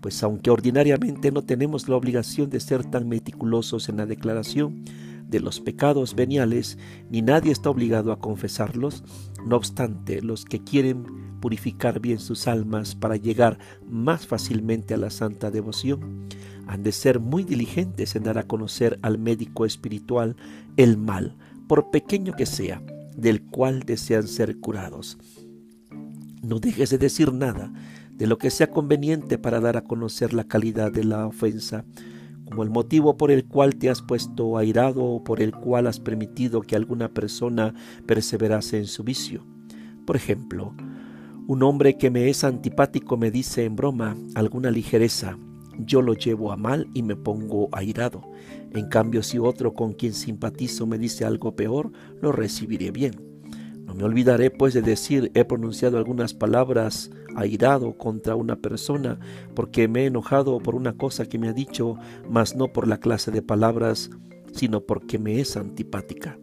pues 0.00 0.22
aunque 0.22 0.50
ordinariamente 0.50 1.30
no 1.30 1.42
tenemos 1.42 1.88
la 1.88 1.96
obligación 1.96 2.50
de 2.50 2.60
ser 2.60 2.84
tan 2.84 3.08
meticulosos 3.08 3.88
en 3.88 3.96
la 3.98 4.06
declaración, 4.06 4.84
de 5.30 5.40
los 5.40 5.60
pecados 5.60 6.14
veniales, 6.14 6.76
ni 7.08 7.22
nadie 7.22 7.52
está 7.52 7.70
obligado 7.70 8.12
a 8.12 8.18
confesarlos. 8.18 9.04
No 9.46 9.56
obstante, 9.56 10.20
los 10.22 10.44
que 10.44 10.62
quieren 10.62 11.06
purificar 11.40 12.00
bien 12.00 12.18
sus 12.18 12.48
almas 12.48 12.94
para 12.94 13.16
llegar 13.16 13.58
más 13.88 14.26
fácilmente 14.26 14.94
a 14.94 14.96
la 14.98 15.10
santa 15.10 15.50
devoción, 15.50 16.28
han 16.66 16.82
de 16.82 16.92
ser 16.92 17.20
muy 17.20 17.44
diligentes 17.44 18.14
en 18.16 18.24
dar 18.24 18.38
a 18.38 18.42
conocer 18.42 18.98
al 19.02 19.18
médico 19.18 19.64
espiritual 19.64 20.36
el 20.76 20.96
mal, 20.96 21.36
por 21.68 21.90
pequeño 21.90 22.34
que 22.34 22.46
sea, 22.46 22.82
del 23.16 23.42
cual 23.42 23.84
desean 23.84 24.26
ser 24.26 24.58
curados. 24.58 25.16
No 26.42 26.58
dejes 26.58 26.90
de 26.90 26.98
decir 26.98 27.32
nada 27.32 27.72
de 28.20 28.26
lo 28.26 28.38
que 28.38 28.50
sea 28.50 28.70
conveniente 28.70 29.38
para 29.38 29.60
dar 29.60 29.76
a 29.76 29.84
conocer 29.84 30.34
la 30.34 30.44
calidad 30.44 30.92
de 30.92 31.04
la 31.04 31.26
ofensa, 31.26 31.84
como 32.44 32.62
el 32.62 32.70
motivo 32.70 33.16
por 33.16 33.30
el 33.30 33.46
cual 33.46 33.76
te 33.76 33.88
has 33.88 34.02
puesto 34.02 34.58
airado 34.58 35.02
o 35.04 35.24
por 35.24 35.40
el 35.40 35.52
cual 35.52 35.86
has 35.86 36.00
permitido 36.00 36.62
que 36.62 36.76
alguna 36.76 37.08
persona 37.08 37.74
perseverase 38.06 38.78
en 38.78 38.86
su 38.86 39.04
vicio. 39.04 39.46
Por 40.06 40.16
ejemplo, 40.16 40.74
un 41.46 41.62
hombre 41.62 41.96
que 41.96 42.10
me 42.10 42.28
es 42.28 42.44
antipático 42.44 43.16
me 43.16 43.30
dice 43.30 43.64
en 43.64 43.76
broma 43.76 44.16
alguna 44.34 44.70
ligereza, 44.70 45.38
yo 45.78 46.02
lo 46.02 46.14
llevo 46.14 46.52
a 46.52 46.56
mal 46.56 46.88
y 46.94 47.02
me 47.02 47.16
pongo 47.16 47.68
airado. 47.72 48.22
En 48.72 48.88
cambio, 48.88 49.22
si 49.22 49.38
otro 49.38 49.74
con 49.74 49.92
quien 49.92 50.12
simpatizo 50.12 50.86
me 50.86 50.98
dice 50.98 51.24
algo 51.24 51.56
peor, 51.56 51.92
lo 52.20 52.32
recibiré 52.32 52.90
bien. 52.90 53.29
No 53.90 53.96
me 53.96 54.04
olvidaré 54.04 54.52
pues 54.52 54.72
de 54.72 54.82
decir 54.82 55.32
he 55.34 55.44
pronunciado 55.44 55.98
algunas 55.98 56.32
palabras 56.32 57.10
airado 57.34 57.98
contra 57.98 58.36
una 58.36 58.54
persona 58.54 59.18
porque 59.56 59.88
me 59.88 60.04
he 60.04 60.06
enojado 60.06 60.60
por 60.60 60.76
una 60.76 60.96
cosa 60.96 61.26
que 61.26 61.40
me 61.40 61.48
ha 61.48 61.52
dicho, 61.52 61.96
mas 62.28 62.54
no 62.54 62.68
por 62.68 62.86
la 62.86 63.00
clase 63.00 63.32
de 63.32 63.42
palabras, 63.42 64.10
sino 64.52 64.82
porque 64.82 65.18
me 65.18 65.40
es 65.40 65.56
antipática. 65.56 66.38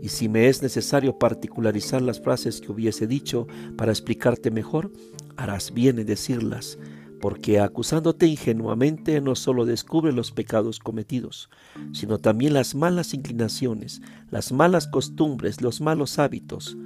Y 0.00 0.08
si 0.08 0.30
me 0.30 0.48
es 0.48 0.62
necesario 0.62 1.18
particularizar 1.18 2.00
las 2.00 2.22
frases 2.22 2.62
que 2.62 2.72
hubiese 2.72 3.06
dicho 3.06 3.46
para 3.76 3.92
explicarte 3.92 4.50
mejor, 4.50 4.90
harás 5.36 5.74
bien 5.74 5.98
en 5.98 6.06
decirlas, 6.06 6.78
porque 7.20 7.60
acusándote 7.60 8.26
ingenuamente 8.26 9.20
no 9.20 9.34
solo 9.34 9.64
descubre 9.64 10.12
los 10.12 10.32
pecados 10.32 10.78
cometidos, 10.78 11.50
sino 11.92 12.18
también 12.18 12.54
las 12.54 12.74
malas 12.74 13.14
inclinaciones, 13.14 14.00
las 14.30 14.52
malas 14.52 14.86
costumbres, 14.86 15.60
los 15.60 15.80
malos 15.80 16.18
hábitos 16.18 16.76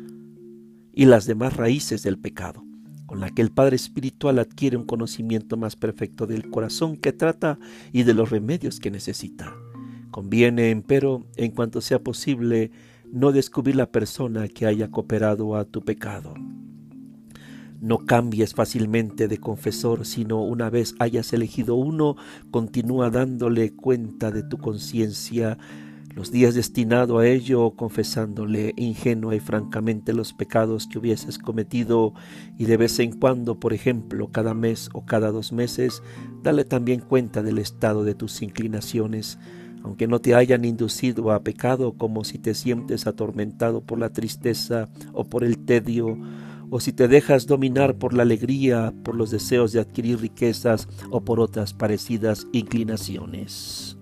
y 0.92 1.07
las 1.07 1.27
demás 1.27 1.57
raíces 1.57 2.03
del 2.03 2.18
pecado, 2.18 2.64
con 3.07 3.21
la 3.21 3.31
que 3.31 3.42
el 3.42 3.51
Padre 3.51 3.77
Espiritual 3.77 4.38
adquiere 4.38 4.77
un 4.77 4.87
conocimiento 4.87 5.57
más 5.57 5.77
perfecto 5.77 6.27
del 6.27 6.51
corazón 6.51 6.97
que 6.97 7.12
trata 7.12 7.59
y 7.92 8.05
de 8.05 8.14
los 8.14 8.31
remedios 8.31 8.81
que 8.81 8.90
necesita. 8.90 9.55
Conviene, 10.11 10.71
empero, 10.71 11.27
en 11.37 11.53
cuanto 11.53 11.81
sea 11.81 11.99
posible, 12.03 12.71
no 13.11 13.33
descubrir 13.33 13.77
la 13.77 13.90
persona 13.90 14.49
que 14.49 14.66
haya 14.66 14.90
cooperado 14.90 15.57
a 15.57 15.64
tu 15.64 15.83
pecado. 15.83 16.35
No 17.83 17.99
cambies 18.07 18.55
fácilmente 18.55 19.27
de 19.27 19.38
confesor, 19.38 20.07
sino 20.07 20.40
una 20.40 20.71
vez 20.71 20.95
hayas 21.01 21.33
elegido 21.33 21.75
uno, 21.75 22.14
continúa 22.53 23.11
dándole 23.11 23.75
cuenta 23.75 24.31
de 24.31 24.45
tu 24.45 24.57
conciencia. 24.59 25.59
Los 26.14 26.31
días 26.31 26.55
destinado 26.55 27.18
a 27.18 27.27
ello, 27.27 27.73
confesándole 27.73 28.73
ingenua 28.77 29.35
y 29.35 29.40
francamente 29.40 30.12
los 30.12 30.33
pecados 30.33 30.87
que 30.87 31.01
hubieses 31.01 31.38
cometido. 31.38 32.14
Y 32.57 32.66
de 32.66 32.77
vez 32.77 33.01
en 33.01 33.18
cuando, 33.18 33.59
por 33.59 33.73
ejemplo, 33.73 34.31
cada 34.31 34.55
mes 34.55 34.88
o 34.92 35.05
cada 35.05 35.33
dos 35.33 35.53
meses, 35.53 36.05
dale 36.45 36.64
también 36.64 37.01
cuenta 37.01 37.42
del 37.42 37.59
estado 37.59 38.05
de 38.05 38.14
tus 38.14 38.42
inclinaciones, 38.42 39.40
aunque 39.83 40.07
no 40.07 40.21
te 40.21 40.37
hayan 40.37 40.64
inducido 40.64 41.33
a 41.33 41.42
pecado 41.42 41.95
como 41.95 42.23
si 42.23 42.38
te 42.38 42.55
sientes 42.55 43.09
atormentado 43.09 43.81
por 43.81 43.99
la 43.99 44.11
tristeza 44.11 44.88
o 45.12 45.25
por 45.25 45.42
el 45.42 45.59
tedio 45.59 46.16
o 46.75 46.81
si 46.81 46.95
te 46.95 47.07
dejas 47.07 47.47
dominar 47.47 47.97
por 47.97 48.15
la 48.15 48.23
alegría, 48.23 48.95
por 49.05 49.15
los 49.15 49.31
deseos 49.31 49.73
de 49.73 49.81
adquirir 49.81 50.21
riquezas 50.21 50.89
o 51.11 51.21
por 51.21 51.39
otras 51.39 51.75
parecidas 51.75 52.47
inclinaciones. 52.51 53.99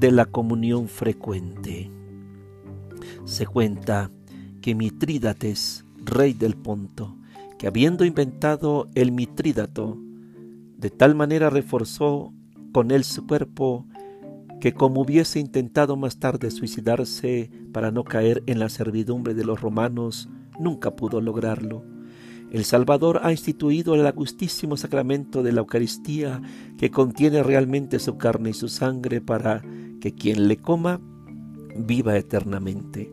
De 0.00 0.10
la 0.10 0.24
comunión 0.24 0.88
frecuente. 0.88 1.90
Se 3.26 3.46
cuenta 3.46 4.10
que 4.62 4.74
Mitrídates, 4.74 5.84
rey 6.02 6.32
del 6.32 6.56
Ponto, 6.56 7.14
que 7.58 7.66
habiendo 7.66 8.06
inventado 8.06 8.88
el 8.94 9.12
mitrídato, 9.12 9.98
de 10.78 10.88
tal 10.88 11.14
manera 11.14 11.50
reforzó 11.50 12.32
con 12.72 12.90
él 12.90 13.04
su 13.04 13.26
cuerpo 13.26 13.84
que 14.62 14.72
como 14.72 15.02
hubiese 15.02 15.40
intentado 15.40 15.94
más 15.98 16.18
tarde 16.18 16.50
suicidarse 16.50 17.50
para 17.74 17.90
no 17.90 18.02
caer 18.02 18.42
en 18.46 18.58
la 18.58 18.70
servidumbre 18.70 19.34
de 19.34 19.44
los 19.44 19.60
romanos, 19.60 20.30
nunca 20.58 20.94
pudo 20.96 21.20
lograrlo. 21.20 21.84
El 22.50 22.64
Salvador 22.64 23.20
ha 23.24 23.32
instituido 23.32 23.94
el 23.94 24.06
augustísimo 24.06 24.76
sacramento 24.76 25.42
de 25.42 25.52
la 25.52 25.60
Eucaristía 25.60 26.40
que 26.78 26.90
contiene 26.90 27.42
realmente 27.42 27.98
su 27.98 28.16
carne 28.16 28.50
y 28.50 28.54
su 28.54 28.68
sangre 28.68 29.20
para 29.20 29.62
que 30.00 30.14
quien 30.14 30.46
le 30.46 30.56
coma 30.56 31.00
viva 31.76 32.16
eternamente. 32.16 33.12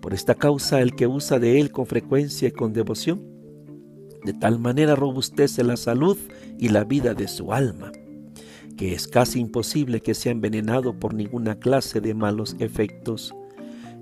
Por 0.00 0.14
esta 0.14 0.34
causa 0.34 0.80
el 0.80 0.94
que 0.94 1.06
usa 1.06 1.38
de 1.38 1.60
él 1.60 1.70
con 1.70 1.86
frecuencia 1.86 2.48
y 2.48 2.52
con 2.52 2.72
devoción, 2.72 3.20
de 4.24 4.32
tal 4.32 4.58
manera 4.58 4.96
robustece 4.96 5.64
la 5.64 5.76
salud 5.76 6.16
y 6.58 6.70
la 6.70 6.84
vida 6.84 7.14
de 7.14 7.28
su 7.28 7.52
alma, 7.52 7.92
que 8.76 8.94
es 8.94 9.06
casi 9.06 9.40
imposible 9.40 10.00
que 10.00 10.14
sea 10.14 10.32
envenenado 10.32 10.98
por 10.98 11.14
ninguna 11.14 11.58
clase 11.58 12.00
de 12.00 12.14
malos 12.14 12.56
efectos. 12.58 13.34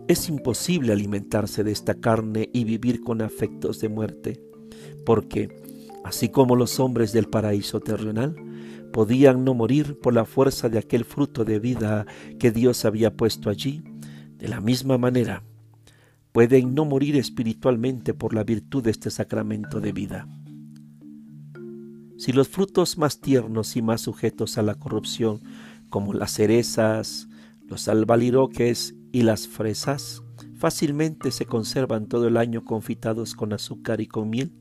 Es 0.09 0.29
imposible 0.29 0.93
alimentarse 0.93 1.65
de 1.65 1.73
esta 1.73 1.95
carne 1.95 2.49
y 2.53 2.63
vivir 2.63 3.01
con 3.01 3.23
afectos 3.23 3.81
de 3.81 3.89
muerte, 3.89 4.41
porque, 5.05 5.49
así 6.05 6.29
como 6.29 6.55
los 6.55 6.79
hombres 6.79 7.13
del 7.13 7.29
paraíso 7.29 7.81
terrenal, 7.81 8.37
podían 8.93 9.45
no 9.45 9.53
morir 9.53 9.99
por 9.99 10.15
la 10.15 10.25
fuerza 10.25 10.69
de 10.69 10.79
aquel 10.79 11.05
fruto 11.05 11.45
de 11.45 11.59
vida 11.59 12.07
que 12.39 12.53
Dios 12.53 12.85
había 12.85 13.17
puesto 13.17 13.51
allí, 13.51 13.83
de 14.39 14.47
la 14.47 14.61
misma 14.61 14.97
manera, 14.97 15.43
pueden 16.31 16.75
no 16.75 16.85
morir 16.85 17.17
espiritualmente 17.17 18.15
por 18.15 18.33
la 18.33 18.45
virtud 18.45 18.85
de 18.85 18.93
este 18.93 19.11
sacramento 19.11 19.81
de 19.81 19.91
vida. 19.91 20.29
Si 22.17 22.33
los 22.33 22.49
frutos 22.49 22.97
más 22.97 23.21
tiernos 23.21 23.77
y 23.77 23.83
más 23.83 24.03
sujetos 24.03 24.57
a 24.57 24.63
la 24.63 24.77
corrupción, 24.77 25.41
como 25.91 26.15
las 26.15 26.33
cerezas, 26.33 27.29
los 27.67 27.89
albaliroques 27.89 28.96
y 29.13 29.23
las 29.23 29.49
fresas 29.49 30.23
fácilmente 30.57 31.31
se 31.31 31.47
conservan 31.47 32.07
todo 32.07 32.29
el 32.29 32.37
año 32.37 32.65
confitados 32.65 33.35
con 33.35 33.53
azúcar 33.53 34.01
y 34.01 34.07
con 34.07 34.31
miel, 34.31 34.53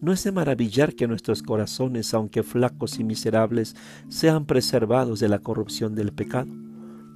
no 0.00 0.12
es 0.12 0.22
de 0.22 0.32
maravillar 0.32 0.94
que 0.94 1.08
nuestros 1.08 1.42
corazones, 1.42 2.14
aunque 2.14 2.42
flacos 2.42 3.00
y 3.00 3.04
miserables, 3.04 3.74
sean 4.08 4.46
preservados 4.46 5.18
de 5.20 5.28
la 5.28 5.40
corrupción 5.40 5.94
del 5.94 6.12
pecado, 6.12 6.52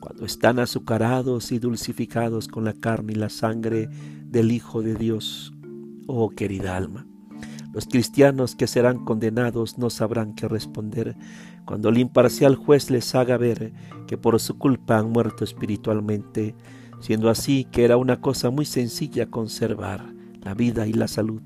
cuando 0.01 0.25
están 0.25 0.59
azucarados 0.59 1.53
y 1.53 1.61
dulcificados 1.61 2.49
con 2.49 2.65
la 2.65 2.73
carne 2.73 3.13
y 3.13 3.17
la 3.17 3.29
sangre 3.29 3.89
del 4.25 4.51
Hijo 4.51 4.83
de 4.83 4.97
Dios. 4.97 5.53
Oh 6.09 6.31
querida 6.31 6.77
alma, 6.77 7.07
los 7.73 7.87
cristianos 7.87 8.55
que 8.55 8.67
serán 8.67 9.05
condenados 9.05 9.79
no 9.79 9.91
sabrán 9.91 10.35
qué 10.35 10.47
responder 10.47 11.17
cuando 11.65 11.89
el 11.89 11.99
imparcial 11.99 12.57
juez 12.57 12.91
les 12.91 13.15
haga 13.15 13.37
ver 13.37 13.73
que 14.07 14.19
por 14.19 14.39
su 14.41 14.59
culpa 14.59 14.99
han 14.99 15.11
muerto 15.11 15.45
espiritualmente, 15.45 16.55
siendo 17.01 17.31
así 17.31 17.65
que 17.65 17.85
era 17.85 17.97
una 17.97 18.21
cosa 18.21 18.51
muy 18.51 18.65
sencilla 18.65 19.31
conservar 19.31 20.13
la 20.43 20.55
vida 20.55 20.87
y 20.87 20.93
la 20.93 21.09
salud, 21.09 21.41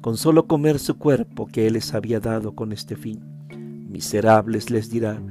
con 0.00 0.16
solo 0.16 0.46
comer 0.46 0.78
su 0.78 0.98
cuerpo 0.98 1.46
que 1.46 1.66
Él 1.66 1.74
les 1.74 1.94
había 1.94 2.20
dado 2.20 2.54
con 2.54 2.72
este 2.72 2.94
fin. 2.94 3.20
Miserables 3.88 4.70
les 4.70 4.90
dirá, 4.90 5.22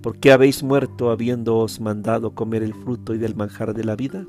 ¿por 0.00 0.18
qué 0.18 0.32
habéis 0.32 0.62
muerto 0.62 1.10
habiéndoos 1.10 1.80
mandado 1.80 2.34
comer 2.34 2.62
el 2.62 2.74
fruto 2.74 3.14
y 3.14 3.18
del 3.18 3.36
manjar 3.36 3.74
de 3.74 3.84
la 3.84 3.94
vida? 3.94 4.26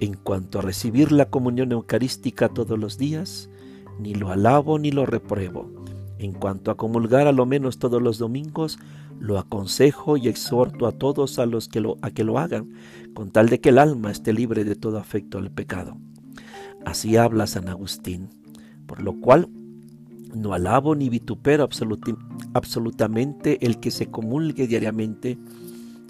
En 0.00 0.14
cuanto 0.14 0.58
a 0.58 0.62
recibir 0.62 1.12
la 1.12 1.26
comunión 1.26 1.72
eucarística 1.72 2.48
todos 2.48 2.78
los 2.78 2.96
días, 2.96 3.50
ni 3.98 4.14
lo 4.14 4.30
alabo 4.30 4.78
ni 4.78 4.90
lo 4.90 5.06
repruebo. 5.06 5.70
En 6.18 6.32
cuanto 6.32 6.70
a 6.70 6.76
comulgar 6.76 7.26
a 7.26 7.32
lo 7.32 7.46
menos 7.46 7.78
todos 7.78 8.00
los 8.00 8.18
domingos, 8.18 8.78
lo 9.18 9.38
aconsejo 9.38 10.16
y 10.16 10.28
exhorto 10.28 10.86
a 10.86 10.92
todos 10.92 11.38
a 11.38 11.46
los 11.46 11.68
que 11.68 11.80
lo, 11.80 11.96
a 12.02 12.10
que 12.10 12.24
lo 12.24 12.38
hagan, 12.38 12.70
con 13.14 13.30
tal 13.30 13.48
de 13.48 13.60
que 13.60 13.68
el 13.70 13.78
alma 13.78 14.10
esté 14.10 14.32
libre 14.32 14.64
de 14.64 14.74
todo 14.74 14.98
afecto 14.98 15.38
al 15.38 15.50
pecado. 15.50 15.96
Así 16.84 17.16
habla 17.16 17.46
San 17.46 17.68
Agustín, 17.68 18.28
por 18.86 19.02
lo 19.02 19.20
cual 19.20 19.48
No 20.34 20.54
alabo 20.54 20.94
ni 20.94 21.10
vitupero 21.10 21.68
absolutamente 22.54 23.66
el 23.66 23.80
que 23.80 23.90
se 23.90 24.06
comulgue 24.06 24.66
diariamente, 24.66 25.36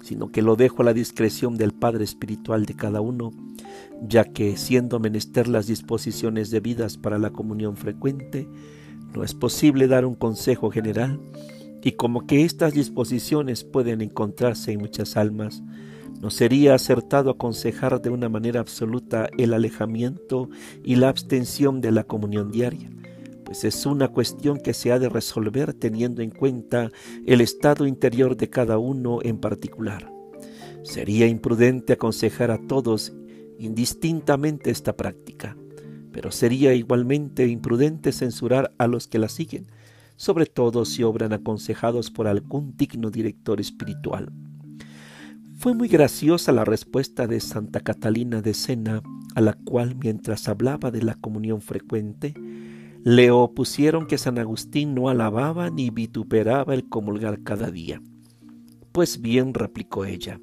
sino 0.03 0.31
que 0.31 0.41
lo 0.41 0.55
dejo 0.55 0.81
a 0.81 0.85
la 0.85 0.93
discreción 0.93 1.55
del 1.55 1.71
Padre 1.71 2.03
Espiritual 2.03 2.65
de 2.65 2.75
cada 2.75 2.99
uno, 3.01 3.31
ya 4.05 4.25
que 4.25 4.57
siendo 4.57 4.99
menester 4.99 5.47
las 5.47 5.65
disposiciones 5.65 6.51
debidas 6.51 6.97
para 6.97 7.17
la 7.17 7.31
comunión 7.31 7.77
frecuente, 7.77 8.47
no 9.15 9.23
es 9.23 9.33
posible 9.33 9.87
dar 9.87 10.05
un 10.05 10.15
consejo 10.15 10.69
general, 10.69 11.19
y 11.81 11.93
como 11.93 12.27
que 12.27 12.43
estas 12.43 12.73
disposiciones 12.73 13.63
pueden 13.63 14.01
encontrarse 14.01 14.73
en 14.73 14.79
muchas 14.79 15.15
almas, 15.15 15.63
no 16.19 16.29
sería 16.29 16.75
acertado 16.75 17.31
aconsejar 17.31 18.01
de 18.01 18.09
una 18.09 18.29
manera 18.29 18.59
absoluta 18.59 19.29
el 19.37 19.53
alejamiento 19.53 20.49
y 20.83 20.95
la 20.95 21.09
abstención 21.09 21.81
de 21.81 21.91
la 21.91 22.03
comunión 22.03 22.51
diaria, 22.51 22.89
pues 23.53 23.65
es 23.65 23.85
una 23.85 24.07
cuestión 24.07 24.57
que 24.57 24.73
se 24.73 24.91
ha 24.91 24.97
de 24.97 25.09
resolver 25.09 25.75
teniendo 25.75 26.23
en 26.23 26.31
cuenta 26.31 26.91
el 27.27 27.39
estado 27.39 27.85
interior 27.85 28.35
de 28.35 28.49
cada 28.49 28.79
uno 28.79 29.19
en 29.21 29.37
particular. 29.37 30.11
Sería 30.81 31.27
imprudente 31.27 31.93
aconsejar 31.93 32.49
a 32.49 32.57
todos 32.57 33.13
indistintamente 33.59 34.71
esta 34.71 34.97
práctica, 34.97 35.55
pero 36.11 36.31
sería 36.31 36.73
igualmente 36.73 37.45
imprudente 37.45 38.11
censurar 38.11 38.73
a 38.79 38.87
los 38.87 39.07
que 39.07 39.19
la 39.19 39.29
siguen, 39.29 39.67
sobre 40.15 40.47
todo 40.47 40.83
si 40.83 41.03
obran 41.03 41.31
aconsejados 41.31 42.09
por 42.09 42.25
algún 42.25 42.75
digno 42.75 43.11
director 43.11 43.61
espiritual. 43.61 44.33
Fue 45.59 45.75
muy 45.75 45.89
graciosa 45.89 46.51
la 46.53 46.65
respuesta 46.65 47.27
de 47.27 47.39
Santa 47.39 47.81
Catalina 47.81 48.41
de 48.41 48.55
Sena, 48.55 49.03
a 49.35 49.41
la 49.41 49.53
cual 49.53 49.95
mientras 49.95 50.47
hablaba 50.47 50.89
de 50.89 51.03
la 51.03 51.13
comunión 51.13 51.61
frecuente, 51.61 52.33
le 53.03 53.31
opusieron 53.31 54.07
que 54.07 54.17
San 54.17 54.39
Agustín 54.39 54.95
no 54.95 55.09
alababa 55.09 55.69
ni 55.69 55.89
vituperaba 55.89 56.73
el 56.73 56.87
comulgar 56.87 57.43
cada 57.43 57.69
día. 57.69 58.01
Pues 58.93 59.19
bien, 59.19 59.53
replicó 59.53 60.05
ella, 60.05 60.39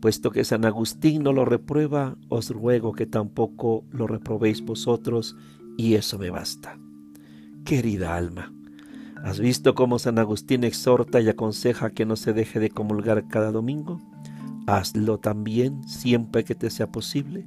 puesto 0.00 0.30
que 0.30 0.44
San 0.44 0.66
Agustín 0.66 1.22
no 1.22 1.32
lo 1.32 1.46
reprueba, 1.46 2.16
os 2.28 2.50
ruego 2.50 2.92
que 2.92 3.06
tampoco 3.06 3.84
lo 3.90 4.06
reprobéis 4.06 4.62
vosotros, 4.62 5.36
y 5.78 5.94
eso 5.94 6.18
me 6.18 6.28
basta. 6.28 6.78
Querida 7.64 8.14
alma, 8.14 8.52
¿has 9.24 9.40
visto 9.40 9.74
cómo 9.74 9.98
San 9.98 10.18
Agustín 10.18 10.64
exhorta 10.64 11.20
y 11.20 11.28
aconseja 11.28 11.90
que 11.90 12.04
no 12.04 12.16
se 12.16 12.34
deje 12.34 12.60
de 12.60 12.70
comulgar 12.70 13.26
cada 13.28 13.52
domingo? 13.52 14.02
Hazlo 14.66 15.18
también 15.18 15.82
siempre 15.88 16.44
que 16.44 16.54
te 16.54 16.68
sea 16.68 16.90
posible, 16.90 17.46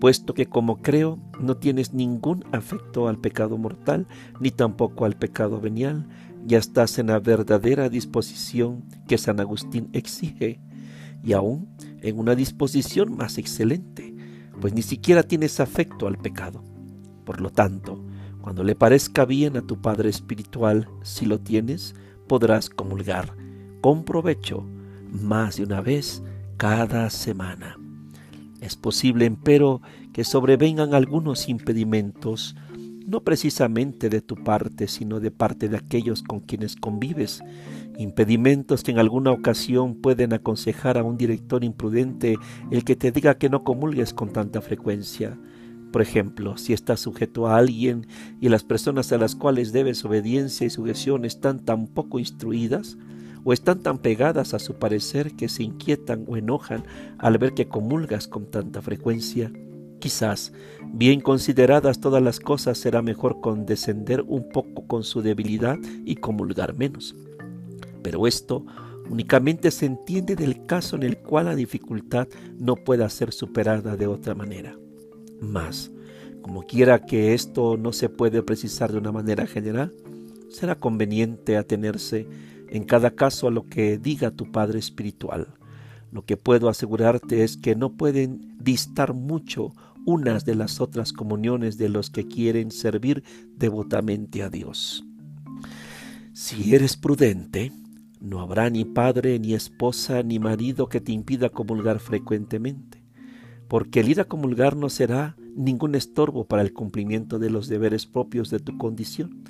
puesto 0.00 0.34
que 0.34 0.46
como 0.46 0.82
creo 0.82 1.18
no 1.40 1.56
tienes 1.56 1.92
ningún 1.94 2.44
afecto 2.52 3.08
al 3.08 3.18
pecado 3.18 3.58
mortal, 3.58 4.06
ni 4.40 4.50
tampoco 4.50 5.04
al 5.04 5.16
pecado 5.16 5.60
venial, 5.60 6.06
ya 6.46 6.58
estás 6.58 6.98
en 6.98 7.06
la 7.06 7.20
verdadera 7.20 7.88
disposición 7.88 8.84
que 9.08 9.18
San 9.18 9.40
Agustín 9.40 9.88
exige, 9.92 10.60
y 11.22 11.32
aún 11.32 11.68
en 12.02 12.18
una 12.18 12.34
disposición 12.34 13.16
más 13.16 13.38
excelente, 13.38 14.14
pues 14.60 14.74
ni 14.74 14.82
siquiera 14.82 15.22
tienes 15.22 15.58
afecto 15.58 16.06
al 16.06 16.18
pecado. 16.18 16.62
Por 17.24 17.40
lo 17.40 17.50
tanto, 17.50 18.04
cuando 18.42 18.62
le 18.62 18.74
parezca 18.74 19.24
bien 19.24 19.56
a 19.56 19.62
tu 19.62 19.80
Padre 19.80 20.10
Espiritual, 20.10 20.88
si 21.02 21.24
lo 21.24 21.40
tienes, 21.40 21.94
podrás 22.28 22.68
comulgar 22.68 23.34
con 23.80 24.04
provecho 24.04 24.66
más 25.10 25.56
de 25.56 25.64
una 25.64 25.80
vez 25.80 26.22
cada 26.58 27.08
semana. 27.08 27.78
Es 28.64 28.76
posible, 28.76 29.26
empero, 29.26 29.82
que 30.14 30.24
sobrevengan 30.24 30.94
algunos 30.94 31.50
impedimentos, 31.50 32.56
no 33.06 33.20
precisamente 33.20 34.08
de 34.08 34.22
tu 34.22 34.36
parte, 34.36 34.88
sino 34.88 35.20
de 35.20 35.30
parte 35.30 35.68
de 35.68 35.76
aquellos 35.76 36.22
con 36.22 36.40
quienes 36.40 36.74
convives, 36.74 37.42
impedimentos 37.98 38.82
que 38.82 38.92
en 38.92 38.98
alguna 38.98 39.32
ocasión 39.32 39.96
pueden 39.96 40.32
aconsejar 40.32 40.96
a 40.96 41.02
un 41.02 41.18
director 41.18 41.62
imprudente 41.62 42.38
el 42.70 42.84
que 42.84 42.96
te 42.96 43.12
diga 43.12 43.36
que 43.36 43.50
no 43.50 43.64
comulgues 43.64 44.14
con 44.14 44.32
tanta 44.32 44.62
frecuencia. 44.62 45.38
Por 45.92 46.00
ejemplo, 46.00 46.56
si 46.56 46.72
estás 46.72 47.00
sujeto 47.00 47.46
a 47.46 47.58
alguien 47.58 48.06
y 48.40 48.48
las 48.48 48.64
personas 48.64 49.12
a 49.12 49.18
las 49.18 49.34
cuales 49.34 49.72
debes 49.72 50.06
obediencia 50.06 50.66
y 50.66 50.70
sujeción 50.70 51.26
están 51.26 51.60
tan 51.60 51.86
poco 51.86 52.18
instruidas, 52.18 52.96
o 53.44 53.52
están 53.52 53.80
tan 53.82 53.98
pegadas 53.98 54.54
a 54.54 54.58
su 54.58 54.74
parecer 54.74 55.32
que 55.34 55.48
se 55.48 55.62
inquietan 55.62 56.24
o 56.26 56.36
enojan 56.36 56.84
al 57.18 57.38
ver 57.38 57.54
que 57.54 57.68
comulgas 57.68 58.26
con 58.26 58.46
tanta 58.46 58.82
frecuencia. 58.82 59.52
Quizás, 60.00 60.52
bien 60.92 61.20
consideradas 61.20 62.00
todas 62.00 62.22
las 62.22 62.40
cosas, 62.40 62.78
será 62.78 63.02
mejor 63.02 63.40
condescender 63.40 64.22
un 64.22 64.48
poco 64.48 64.86
con 64.86 65.04
su 65.04 65.22
debilidad 65.22 65.78
y 66.04 66.16
comulgar 66.16 66.74
menos. 66.76 67.14
Pero 68.02 68.26
esto 68.26 68.64
únicamente 69.08 69.70
se 69.70 69.86
entiende 69.86 70.36
del 70.36 70.66
caso 70.66 70.96
en 70.96 71.04
el 71.04 71.18
cual 71.18 71.46
la 71.46 71.54
dificultad 71.54 72.28
no 72.58 72.76
pueda 72.76 73.08
ser 73.08 73.32
superada 73.32 73.96
de 73.96 74.06
otra 74.06 74.34
manera. 74.34 74.76
Mas, 75.40 75.90
como 76.42 76.66
quiera 76.66 77.04
que 77.06 77.34
esto 77.34 77.76
no 77.76 77.92
se 77.92 78.08
puede 78.08 78.42
precisar 78.42 78.92
de 78.92 78.98
una 78.98 79.12
manera 79.12 79.46
general, 79.46 79.92
será 80.50 80.78
conveniente 80.78 81.56
atenerse 81.56 82.26
en 82.74 82.82
cada 82.82 83.12
caso 83.12 83.46
a 83.46 83.52
lo 83.52 83.68
que 83.68 83.98
diga 83.98 84.32
tu 84.32 84.50
Padre 84.50 84.80
Espiritual. 84.80 85.46
Lo 86.10 86.24
que 86.24 86.36
puedo 86.36 86.68
asegurarte 86.68 87.44
es 87.44 87.56
que 87.56 87.76
no 87.76 87.92
pueden 87.92 88.56
distar 88.58 89.14
mucho 89.14 89.72
unas 90.04 90.44
de 90.44 90.56
las 90.56 90.80
otras 90.80 91.12
comuniones 91.12 91.78
de 91.78 91.88
los 91.88 92.10
que 92.10 92.26
quieren 92.26 92.72
servir 92.72 93.22
devotamente 93.56 94.42
a 94.42 94.50
Dios. 94.50 95.04
Si 96.32 96.74
eres 96.74 96.96
prudente, 96.96 97.70
no 98.20 98.40
habrá 98.40 98.68
ni 98.70 98.84
padre, 98.84 99.38
ni 99.38 99.54
esposa, 99.54 100.24
ni 100.24 100.40
marido 100.40 100.88
que 100.88 101.00
te 101.00 101.12
impida 101.12 101.50
comulgar 101.50 102.00
frecuentemente, 102.00 103.04
porque 103.68 104.00
el 104.00 104.08
ir 104.08 104.20
a 104.20 104.24
comulgar 104.24 104.76
no 104.76 104.90
será 104.90 105.36
ningún 105.54 105.94
estorbo 105.94 106.44
para 106.44 106.62
el 106.62 106.72
cumplimiento 106.72 107.38
de 107.38 107.50
los 107.50 107.68
deberes 107.68 108.06
propios 108.06 108.50
de 108.50 108.58
tu 108.58 108.76
condición. 108.78 109.44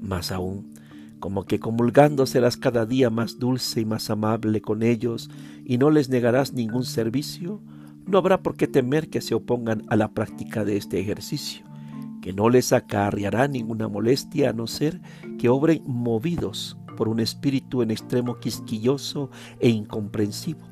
Más 0.00 0.30
aún, 0.30 0.77
como 1.20 1.44
que 1.44 1.58
comulgando 1.58 2.26
serás 2.26 2.56
cada 2.56 2.86
día 2.86 3.10
más 3.10 3.38
dulce 3.38 3.80
y 3.80 3.84
más 3.84 4.10
amable 4.10 4.60
con 4.60 4.82
ellos 4.82 5.30
y 5.64 5.78
no 5.78 5.90
les 5.90 6.08
negarás 6.08 6.52
ningún 6.52 6.84
servicio, 6.84 7.60
no 8.06 8.18
habrá 8.18 8.42
por 8.42 8.56
qué 8.56 8.66
temer 8.66 9.10
que 9.10 9.20
se 9.20 9.34
opongan 9.34 9.84
a 9.88 9.96
la 9.96 10.12
práctica 10.12 10.64
de 10.64 10.76
este 10.76 11.00
ejercicio, 11.00 11.64
que 12.22 12.32
no 12.32 12.48
les 12.48 12.72
acarreará 12.72 13.48
ninguna 13.48 13.88
molestia 13.88 14.50
a 14.50 14.52
no 14.52 14.66
ser 14.66 15.00
que 15.38 15.48
obren 15.48 15.82
movidos 15.86 16.78
por 16.96 17.08
un 17.08 17.20
espíritu 17.20 17.82
en 17.82 17.90
extremo 17.90 18.38
quisquilloso 18.38 19.30
e 19.60 19.68
incomprensivo. 19.68 20.66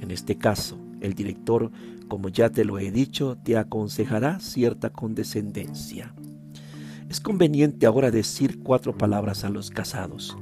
En 0.00 0.10
este 0.10 0.36
caso, 0.36 0.78
el 1.00 1.14
director, 1.14 1.70
como 2.08 2.28
ya 2.28 2.50
te 2.50 2.64
lo 2.64 2.78
he 2.78 2.90
dicho, 2.90 3.38
te 3.42 3.56
aconsejará 3.56 4.38
cierta 4.40 4.90
condescendencia. 4.90 6.14
Es 7.12 7.20
conveniente 7.20 7.84
ahora 7.84 8.10
decir 8.10 8.60
cuatro 8.62 8.96
palabras 8.96 9.44
a 9.44 9.50
los 9.50 9.68
casados. 9.70 10.34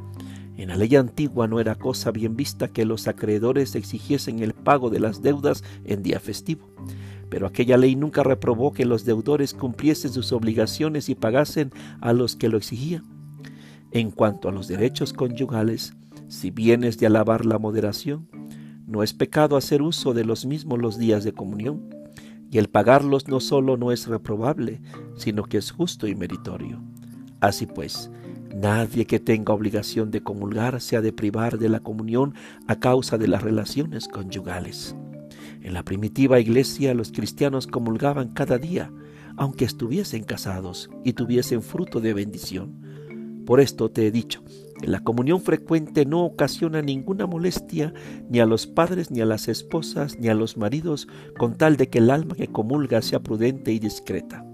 En 0.57 0.69
la 0.69 0.77
ley 0.77 0.95
antigua 0.95 1.49
no 1.49 1.59
era 1.59 1.75
cosa 1.75 2.13
bien 2.13 2.37
vista 2.37 2.69
que 2.69 2.85
los 2.85 3.09
acreedores 3.09 3.75
exigiesen 3.75 4.39
el 4.39 4.55
pago 4.55 4.89
de 4.89 5.01
las 5.01 5.21
deudas 5.21 5.65
en 5.85 6.05
día 6.05 6.21
festivo, 6.21 6.71
pero 7.29 7.49
aquella 7.49 7.77
ley 7.77 7.97
nunca 7.97 8.23
reprobó 8.23 8.73
que 8.73 8.85
los 8.85 9.05
deudores 9.05 9.53
cumpliesen 9.53 10.13
sus 10.13 10.31
obligaciones 10.31 11.09
y 11.09 11.17
pagasen 11.17 11.73
a 12.01 12.13
los 12.13 12.37
que 12.37 12.49
lo 12.49 12.57
exigían. 12.57 13.03
En 13.91 14.13
cuanto 14.13 14.49
a 14.49 14.53
los 14.53 14.69
derechos 14.69 15.13
conyugales, 15.13 15.95
si 16.29 16.53
bien 16.53 16.85
es 16.85 16.99
de 16.99 17.07
alabar 17.07 17.47
la 17.47 17.59
moderación, 17.59 18.29
no 18.87 19.03
es 19.03 19.13
pecado 19.13 19.57
hacer 19.57 19.83
uso 19.83 20.15
de 20.15 20.25
los 20.25 20.47
mismos 20.47 20.79
los 20.79 20.99
días 20.99 21.25
de 21.25 21.33
comunión 21.33 22.00
y 22.51 22.59
el 22.59 22.69
pagarlos 22.69 23.29
no 23.29 23.41
solo 23.41 23.77
no 23.77 23.93
es 23.93 24.07
reprobable, 24.07 24.81
sino 25.17 25.45
que 25.45 25.59
es 25.59 25.71
justo 25.71 26.07
y 26.07 26.15
meritorio. 26.15 26.83
Así 27.41 27.67
pues, 27.67 28.11
nadie 28.55 29.07
que 29.07 29.21
tenga 29.21 29.55
obligación 29.55 30.11
de 30.11 30.23
comulgar 30.23 30.81
se 30.81 30.97
ha 30.97 31.01
de 31.01 31.13
privar 31.13 31.59
de 31.59 31.69
la 31.69 31.81
comunión 31.81 32.35
a 32.67 32.81
causa 32.81 33.19
de 33.19 33.29
las 33.29 33.43
relaciones 33.43 34.09
conyugales. 34.09 34.97
En 35.63 35.75
la 35.75 35.85
primitiva 35.85 36.41
iglesia 36.41 36.95
los 36.95 37.13
cristianos 37.13 37.67
comulgaban 37.67 38.29
cada 38.31 38.59
día, 38.59 38.91
aunque 39.37 39.65
estuviesen 39.65 40.25
casados 40.25 40.91
y 41.05 41.13
tuviesen 41.13 41.63
fruto 41.63 42.01
de 42.01 42.15
bendición. 42.15 43.43
Por 43.47 43.61
esto 43.61 43.91
te 43.91 44.07
he 44.07 44.11
dicho, 44.11 44.43
la 44.87 45.01
comunión 45.01 45.41
frecuente 45.43 46.07
no 46.07 46.25
ocasiona 46.25 46.81
ninguna 46.81 47.27
molestia 47.27 47.93
ni 48.29 48.41
a 48.41 48.47
los 48.47 48.67
padres, 48.67 49.11
ni 49.11 49.21
a 49.21 49.27
las 49.27 49.49
esposas, 49.49 50.19
ni 50.19 50.29
a 50.29 50.35
los 50.35 50.57
maridos, 50.57 51.07
con 51.37 51.57
tal 51.57 51.77
de 51.77 51.89
que 51.89 51.99
el 51.99 52.11
alma 52.11 52.35
que 52.35 52.49
comulga 52.49 53.03
sea 53.03 53.21
prudente 53.21 53.73
y 53.73 53.79
discreta. 53.79 54.45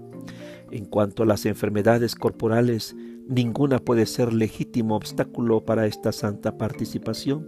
En 0.69 0.85
cuanto 0.85 1.23
a 1.23 1.25
las 1.25 1.45
enfermedades 1.45 2.15
corporales, 2.15 2.95
ninguna 3.27 3.79
puede 3.79 4.05
ser 4.05 4.33
legítimo 4.33 4.97
obstáculo 4.97 5.63
para 5.65 5.87
esta 5.87 6.11
santa 6.11 6.57
participación, 6.57 7.47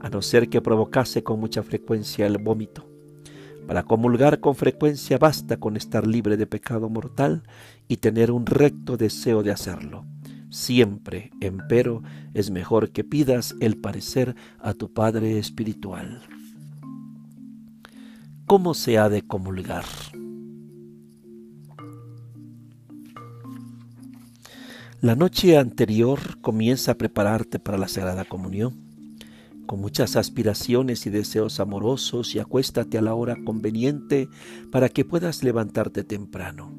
a 0.00 0.10
no 0.10 0.20
ser 0.20 0.48
que 0.48 0.60
provocase 0.60 1.22
con 1.22 1.40
mucha 1.40 1.62
frecuencia 1.62 2.26
el 2.26 2.38
vómito. 2.38 2.86
Para 3.66 3.84
comulgar 3.84 4.40
con 4.40 4.56
frecuencia 4.56 5.16
basta 5.16 5.58
con 5.58 5.76
estar 5.76 6.06
libre 6.06 6.36
de 6.36 6.46
pecado 6.46 6.90
mortal 6.90 7.44
y 7.88 7.98
tener 7.98 8.30
un 8.30 8.44
recto 8.44 8.96
deseo 8.96 9.42
de 9.42 9.52
hacerlo 9.52 10.04
Siempre, 10.50 11.30
empero, 11.40 12.02
es 12.34 12.50
mejor 12.50 12.90
que 12.90 13.04
pidas 13.04 13.54
el 13.60 13.76
parecer 13.76 14.34
a 14.58 14.74
tu 14.74 14.92
Padre 14.92 15.38
Espiritual. 15.38 16.22
¿Cómo 18.46 18.74
se 18.74 18.98
ha 18.98 19.08
de 19.08 19.22
comulgar? 19.22 19.84
La 25.00 25.14
noche 25.14 25.56
anterior 25.56 26.40
comienza 26.40 26.92
a 26.92 26.98
prepararte 26.98 27.60
para 27.60 27.78
la 27.78 27.86
Sagrada 27.86 28.24
Comunión, 28.24 28.74
con 29.66 29.80
muchas 29.80 30.16
aspiraciones 30.16 31.06
y 31.06 31.10
deseos 31.10 31.60
amorosos 31.60 32.34
y 32.34 32.40
acuéstate 32.40 32.98
a 32.98 33.02
la 33.02 33.14
hora 33.14 33.36
conveniente 33.44 34.28
para 34.72 34.88
que 34.88 35.04
puedas 35.04 35.44
levantarte 35.44 36.02
temprano. 36.02 36.76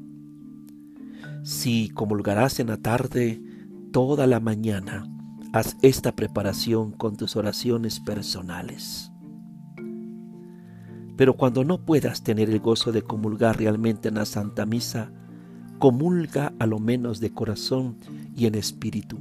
Si 1.42 1.88
comulgarás 1.88 2.60
en 2.60 2.66
la 2.68 2.76
tarde, 2.76 3.40
toda 3.92 4.26
la 4.26 4.40
mañana, 4.40 5.04
haz 5.52 5.76
esta 5.82 6.16
preparación 6.16 6.92
con 6.92 7.16
tus 7.16 7.36
oraciones 7.36 8.00
personales. 8.00 9.12
Pero 11.16 11.34
cuando 11.34 11.62
no 11.62 11.84
puedas 11.84 12.22
tener 12.22 12.48
el 12.48 12.58
gozo 12.58 12.90
de 12.90 13.02
comulgar 13.02 13.58
realmente 13.58 14.08
en 14.08 14.14
la 14.14 14.24
Santa 14.24 14.64
Misa, 14.64 15.12
comulga 15.78 16.54
a 16.58 16.66
lo 16.66 16.78
menos 16.78 17.20
de 17.20 17.34
corazón 17.34 17.98
y 18.34 18.46
en 18.46 18.54
espíritu, 18.54 19.18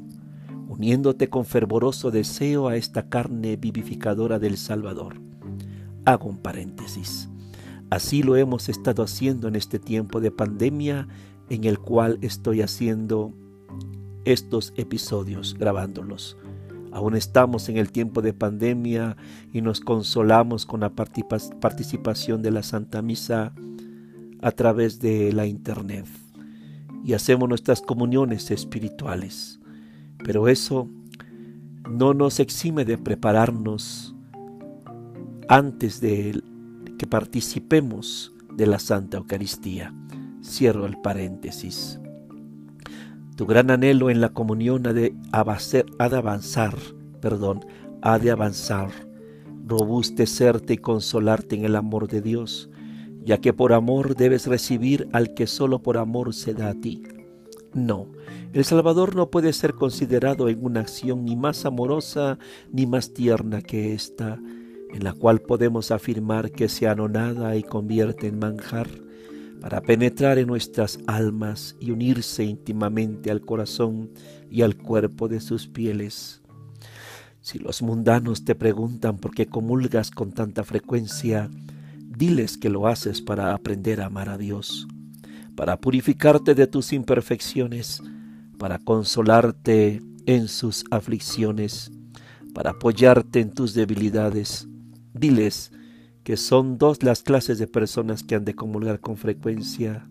uniéndote 0.69 1.29
con 1.29 1.43
fervoroso 1.43 2.09
deseo 2.09 2.69
a 2.69 2.77
esta 2.77 3.09
carne 3.09 3.57
vivificadora 3.57 4.39
del 4.39 4.55
Salvador. 4.55 5.21
Hago 6.05 6.29
un 6.29 6.37
paréntesis. 6.37 7.27
Así 7.89 8.23
lo 8.23 8.37
hemos 8.37 8.69
estado 8.69 9.03
haciendo 9.03 9.49
en 9.49 9.57
este 9.57 9.79
tiempo 9.79 10.21
de 10.21 10.31
pandemia 10.31 11.09
en 11.49 11.65
el 11.65 11.77
cual 11.77 12.19
estoy 12.21 12.61
haciendo 12.61 13.33
estos 14.25 14.73
episodios, 14.75 15.55
grabándolos. 15.57 16.37
Aún 16.91 17.15
estamos 17.15 17.69
en 17.69 17.77
el 17.77 17.91
tiempo 17.91 18.21
de 18.21 18.33
pandemia 18.33 19.15
y 19.53 19.61
nos 19.61 19.79
consolamos 19.79 20.65
con 20.65 20.81
la 20.81 20.89
participación 20.89 22.41
de 22.41 22.51
la 22.51 22.63
Santa 22.63 23.01
Misa 23.01 23.53
a 24.41 24.51
través 24.51 24.99
de 24.99 25.31
la 25.31 25.45
Internet 25.45 26.05
y 27.03 27.13
hacemos 27.13 27.47
nuestras 27.47 27.81
comuniones 27.81 28.51
espirituales. 28.51 29.59
Pero 30.23 30.47
eso 30.47 30.89
no 31.89 32.13
nos 32.13 32.39
exime 32.39 32.85
de 32.85 32.97
prepararnos 32.97 34.13
antes 35.47 36.01
de 36.01 36.41
que 36.97 37.07
participemos 37.07 38.33
de 38.55 38.67
la 38.67 38.79
Santa 38.79 39.17
Eucaristía. 39.17 39.93
Cierro 40.43 40.85
el 40.85 40.99
paréntesis. 41.01 42.00
Tu 43.41 43.47
gran 43.47 43.71
anhelo 43.71 44.11
en 44.11 44.21
la 44.21 44.29
comunión 44.29 44.85
ha 44.85 44.93
de, 44.93 45.15
avanzar, 45.31 46.75
perdón, 47.21 47.65
ha 48.03 48.19
de 48.19 48.29
avanzar, 48.29 48.91
robustecerte 49.65 50.73
y 50.73 50.77
consolarte 50.77 51.55
en 51.55 51.65
el 51.65 51.75
amor 51.75 52.07
de 52.07 52.21
Dios 52.21 52.69
ya 53.25 53.39
que 53.39 53.51
por 53.51 53.73
amor 53.73 54.15
debes 54.15 54.45
recibir 54.45 55.09
al 55.11 55.33
que 55.33 55.47
solo 55.47 55.81
por 55.81 55.97
amor 55.97 56.35
se 56.35 56.53
da 56.53 56.69
a 56.69 56.75
ti. 56.75 57.01
No, 57.73 58.11
el 58.53 58.63
Salvador 58.63 59.15
no 59.15 59.31
puede 59.31 59.53
ser 59.53 59.73
considerado 59.73 60.47
en 60.47 60.63
una 60.63 60.81
acción 60.81 61.25
ni 61.25 61.35
más 61.35 61.65
amorosa 61.65 62.37
ni 62.71 62.85
más 62.85 63.11
tierna 63.11 63.63
que 63.63 63.95
esta, 63.95 64.39
en 64.93 65.03
la 65.03 65.13
cual 65.13 65.39
podemos 65.39 65.89
afirmar 65.89 66.51
que 66.51 66.69
se 66.69 66.87
anonada 66.87 67.55
y 67.55 67.63
convierte 67.63 68.27
en 68.27 68.37
manjar 68.37 68.87
para 69.61 69.79
penetrar 69.79 70.37
en 70.39 70.47
nuestras 70.47 70.99
almas 71.07 71.77
y 71.79 71.91
unirse 71.91 72.43
íntimamente 72.43 73.31
al 73.31 73.41
corazón 73.41 74.09
y 74.49 74.63
al 74.63 74.75
cuerpo 74.75 75.29
de 75.29 75.39
sus 75.39 75.67
pieles. 75.67 76.41
Si 77.39 77.57
los 77.59 77.81
mundanos 77.81 78.43
te 78.43 78.55
preguntan 78.55 79.17
por 79.17 79.33
qué 79.33 79.47
comulgas 79.47 80.11
con 80.11 80.33
tanta 80.33 80.63
frecuencia, 80.63 81.49
Diles 82.21 82.57
que 82.57 82.69
lo 82.69 82.87
haces 82.87 83.19
para 83.19 83.51
aprender 83.51 83.99
a 83.99 84.05
amar 84.05 84.29
a 84.29 84.37
Dios, 84.37 84.87
para 85.55 85.77
purificarte 85.77 86.53
de 86.53 86.67
tus 86.67 86.93
imperfecciones, 86.93 88.03
para 88.59 88.77
consolarte 88.77 90.03
en 90.27 90.47
sus 90.47 90.83
aflicciones, 90.91 91.89
para 92.53 92.71
apoyarte 92.71 93.39
en 93.39 93.51
tus 93.51 93.73
debilidades. 93.73 94.67
Diles 95.13 95.71
que 96.23 96.37
son 96.37 96.77
dos 96.77 97.03
las 97.03 97.23
clases 97.23 97.57
de 97.59 97.67
personas 97.67 98.23
que 98.23 98.35
han 98.35 98.45
de 98.45 98.55
comulgar 98.55 98.99
con 98.99 99.17
frecuencia. 99.17 100.07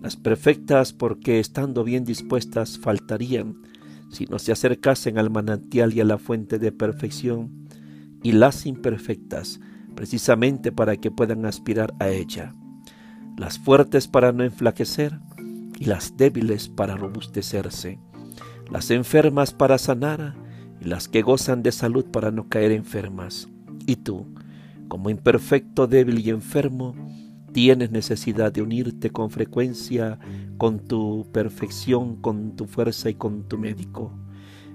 Las 0.00 0.16
perfectas 0.16 0.92
porque 0.92 1.38
estando 1.40 1.84
bien 1.84 2.04
dispuestas 2.04 2.78
faltarían 2.78 3.62
si 4.12 4.26
no 4.26 4.38
se 4.38 4.52
acercasen 4.52 5.18
al 5.18 5.30
manantial 5.30 5.94
y 5.94 6.00
a 6.00 6.04
la 6.04 6.18
fuente 6.18 6.58
de 6.58 6.70
perfección, 6.70 7.66
y 8.22 8.32
las 8.32 8.66
imperfectas 8.66 9.58
precisamente 9.96 10.70
para 10.70 10.96
que 10.96 11.10
puedan 11.10 11.44
aspirar 11.44 11.94
a 11.98 12.08
ella, 12.08 12.54
las 13.36 13.58
fuertes 13.58 14.08
para 14.08 14.32
no 14.32 14.44
enflaquecer 14.44 15.18
y 15.78 15.86
las 15.86 16.16
débiles 16.16 16.68
para 16.68 16.96
robustecerse, 16.96 17.98
las 18.70 18.90
enfermas 18.90 19.52
para 19.52 19.78
sanar 19.78 20.34
y 20.80 20.84
las 20.84 21.08
que 21.08 21.22
gozan 21.22 21.62
de 21.62 21.72
salud 21.72 22.04
para 22.06 22.30
no 22.30 22.48
caer 22.48 22.72
enfermas. 22.72 23.48
Y 23.86 23.96
tú, 23.96 24.26
como 24.92 25.08
imperfecto, 25.08 25.86
débil 25.86 26.18
y 26.18 26.28
enfermo, 26.28 26.94
tienes 27.54 27.90
necesidad 27.92 28.52
de 28.52 28.60
unirte 28.60 29.08
con 29.08 29.30
frecuencia 29.30 30.18
con 30.58 30.80
tu 30.80 31.26
perfección, 31.32 32.16
con 32.16 32.56
tu 32.56 32.66
fuerza 32.66 33.08
y 33.08 33.14
con 33.14 33.48
tu 33.48 33.56
médico. 33.56 34.12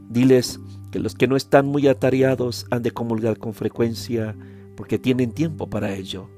Diles 0.10 0.60
que 0.90 0.98
los 0.98 1.14
que 1.14 1.28
no 1.28 1.36
están 1.36 1.68
muy 1.68 1.88
atareados 1.88 2.66
han 2.72 2.82
de 2.82 2.90
comulgar 2.90 3.38
con 3.38 3.54
frecuencia 3.54 4.36
porque 4.76 4.98
tienen 4.98 5.34
tiempo 5.34 5.70
para 5.70 5.94
ello, 5.94 6.32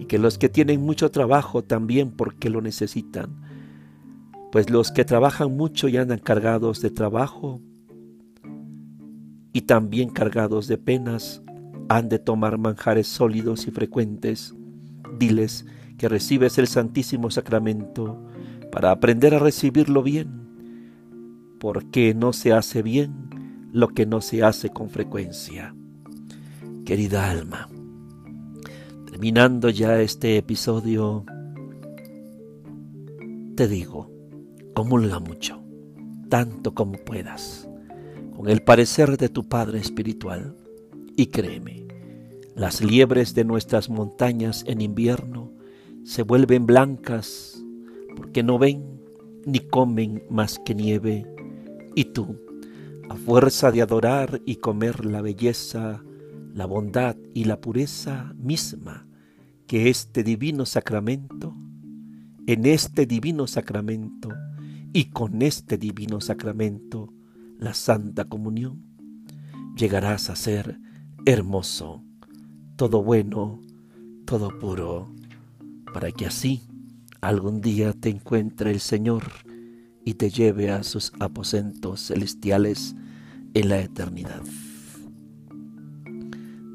y 0.00 0.06
que 0.06 0.18
los 0.18 0.36
que 0.36 0.48
tienen 0.48 0.80
mucho 0.80 1.12
trabajo 1.12 1.62
también 1.62 2.10
porque 2.10 2.50
lo 2.50 2.60
necesitan, 2.60 3.44
pues 4.50 4.70
los 4.70 4.90
que 4.90 5.04
trabajan 5.04 5.56
mucho 5.56 5.86
y 5.86 5.98
andan 5.98 6.18
cargados 6.18 6.80
de 6.80 6.90
trabajo 6.90 7.60
y 9.52 9.60
también 9.60 10.10
cargados 10.10 10.66
de 10.66 10.78
penas, 10.78 11.44
han 11.90 12.08
de 12.08 12.20
tomar 12.20 12.56
manjares 12.56 13.08
sólidos 13.08 13.66
y 13.66 13.72
frecuentes. 13.72 14.54
Diles 15.18 15.66
que 15.98 16.08
recibes 16.08 16.56
el 16.58 16.68
Santísimo 16.68 17.30
Sacramento 17.30 18.24
para 18.70 18.92
aprender 18.92 19.34
a 19.34 19.40
recibirlo 19.40 20.04
bien, 20.04 20.30
porque 21.58 22.14
no 22.14 22.32
se 22.32 22.52
hace 22.52 22.82
bien 22.82 23.68
lo 23.72 23.88
que 23.88 24.06
no 24.06 24.20
se 24.20 24.44
hace 24.44 24.70
con 24.70 24.88
frecuencia. 24.88 25.74
Querida 26.84 27.28
alma, 27.28 27.68
Terminando 29.10 29.68
ya 29.68 30.00
este 30.00 30.36
episodio, 30.36 31.24
te 33.56 33.66
digo, 33.66 34.08
comulga 34.72 35.18
mucho, 35.18 35.60
tanto 36.28 36.72
como 36.72 36.92
puedas, 36.92 37.68
con 38.36 38.48
el 38.48 38.62
parecer 38.62 39.18
de 39.18 39.28
tu 39.28 39.48
Padre 39.48 39.80
Espiritual. 39.80 40.56
Y 41.20 41.26
créeme, 41.26 41.86
las 42.56 42.80
liebres 42.80 43.34
de 43.34 43.44
nuestras 43.44 43.90
montañas 43.90 44.64
en 44.66 44.80
invierno 44.80 45.52
se 46.02 46.22
vuelven 46.22 46.64
blancas 46.64 47.62
porque 48.16 48.42
no 48.42 48.58
ven 48.58 49.02
ni 49.44 49.58
comen 49.58 50.22
más 50.30 50.58
que 50.58 50.74
nieve. 50.74 51.26
Y 51.94 52.06
tú, 52.06 52.38
a 53.10 53.16
fuerza 53.16 53.70
de 53.70 53.82
adorar 53.82 54.40
y 54.46 54.56
comer 54.56 55.04
la 55.04 55.20
belleza, 55.20 56.02
la 56.54 56.64
bondad 56.64 57.16
y 57.34 57.44
la 57.44 57.60
pureza 57.60 58.32
misma, 58.38 59.06
que 59.66 59.90
este 59.90 60.22
divino 60.22 60.64
sacramento, 60.64 61.54
en 62.46 62.64
este 62.64 63.04
divino 63.04 63.46
sacramento 63.46 64.30
y 64.94 65.10
con 65.10 65.42
este 65.42 65.76
divino 65.76 66.22
sacramento, 66.22 67.12
la 67.58 67.74
Santa 67.74 68.24
Comunión, 68.24 68.86
llegarás 69.76 70.30
a 70.30 70.34
ser 70.34 70.80
hermoso, 71.26 72.02
todo 72.76 73.02
bueno, 73.02 73.60
todo 74.24 74.58
puro, 74.58 75.12
para 75.92 76.10
que 76.12 76.26
así 76.26 76.62
algún 77.20 77.60
día 77.60 77.92
te 77.92 78.08
encuentre 78.08 78.70
el 78.70 78.80
Señor 78.80 79.24
y 80.04 80.14
te 80.14 80.30
lleve 80.30 80.70
a 80.70 80.82
sus 80.82 81.12
aposentos 81.20 82.06
celestiales 82.06 82.94
en 83.54 83.68
la 83.68 83.80
eternidad. 83.80 84.42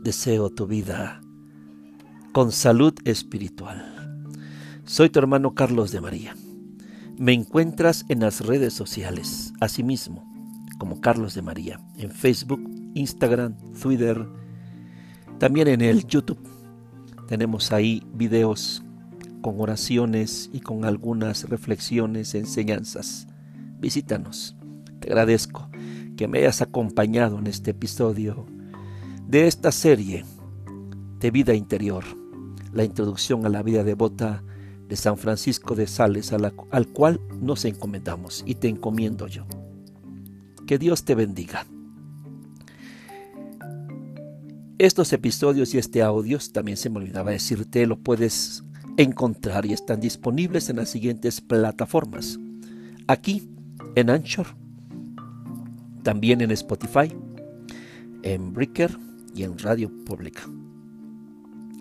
Deseo 0.04 0.52
tu 0.52 0.68
vida 0.68 1.22
con 2.32 2.52
salud 2.52 2.94
espiritual. 3.06 3.96
Soy 4.84 5.10
tu 5.10 5.20
hermano 5.20 5.56
Carlos 5.56 5.92
de 5.92 6.02
María. 6.02 6.36
Me 7.18 7.34
encuentras 7.34 8.06
en 8.10 8.20
las 8.20 8.46
redes 8.46 8.74
sociales, 8.74 9.54
asimismo, 9.62 10.24
como 10.78 11.02
Carlos 11.02 11.34
de 11.34 11.42
María, 11.42 11.80
en 11.98 12.12
Facebook, 12.12 12.75
Instagram, 12.96 13.56
Twitter, 13.80 14.26
también 15.38 15.68
en 15.68 15.82
el 15.82 16.08
YouTube. 16.08 16.40
Tenemos 17.28 17.72
ahí 17.72 18.02
videos 18.14 18.84
con 19.42 19.62
oraciones 19.62 20.50
y 20.52 20.62
con 20.62 20.86
algunas 20.86 21.48
reflexiones, 21.50 22.34
enseñanzas. 22.34 23.28
Visítanos 23.80 24.56
Te 25.00 25.10
agradezco 25.10 25.70
que 26.18 26.28
me 26.28 26.40
hayas 26.40 26.62
acompañado 26.62 27.38
en 27.38 27.46
este 27.46 27.72
episodio 27.72 28.48
de 29.28 29.48
esta 29.48 29.72
serie 29.72 30.26
de 31.20 31.32
vida 31.32 31.54
interior, 31.54 32.04
la 32.74 32.84
introducción 32.84 33.46
a 33.46 33.50
la 33.50 33.62
vida 33.62 33.84
devota 33.84 34.44
de 34.88 34.96
San 34.96 35.18
Francisco 35.18 35.76
de 35.76 35.88
Sales, 35.88 36.32
al 36.34 36.88
cual 36.88 37.20
nos 37.42 37.66
encomendamos 37.66 38.44
y 38.46 38.56
te 38.56 38.68
encomiendo 38.68 39.28
yo. 39.28 39.46
Que 40.66 40.78
Dios 40.78 41.04
te 41.04 41.16
bendiga. 41.16 41.66
Estos 44.78 45.14
episodios 45.14 45.74
y 45.74 45.78
este 45.78 46.02
audio, 46.02 46.38
también 46.52 46.76
se 46.76 46.90
me 46.90 46.98
olvidaba 46.98 47.32
decirte, 47.32 47.88
lo 47.88 47.98
puedes 47.98 48.62
encontrar 48.98 49.66
y 49.66 49.72
están 49.72 50.02
disponibles 50.02 50.70
en 50.70 50.76
las 50.76 50.90
siguientes 50.90 51.40
plataformas. 51.40 52.38
Aquí, 53.08 53.50
en 53.96 54.10
Anchor, 54.10 54.48
también 56.04 56.42
en 56.42 56.52
Spotify, 56.52 57.16
en 58.24 58.52
Breaker 58.52 58.98
y 59.34 59.44
en 59.44 59.58
Radio 59.60 59.90
Pública. 60.04 60.42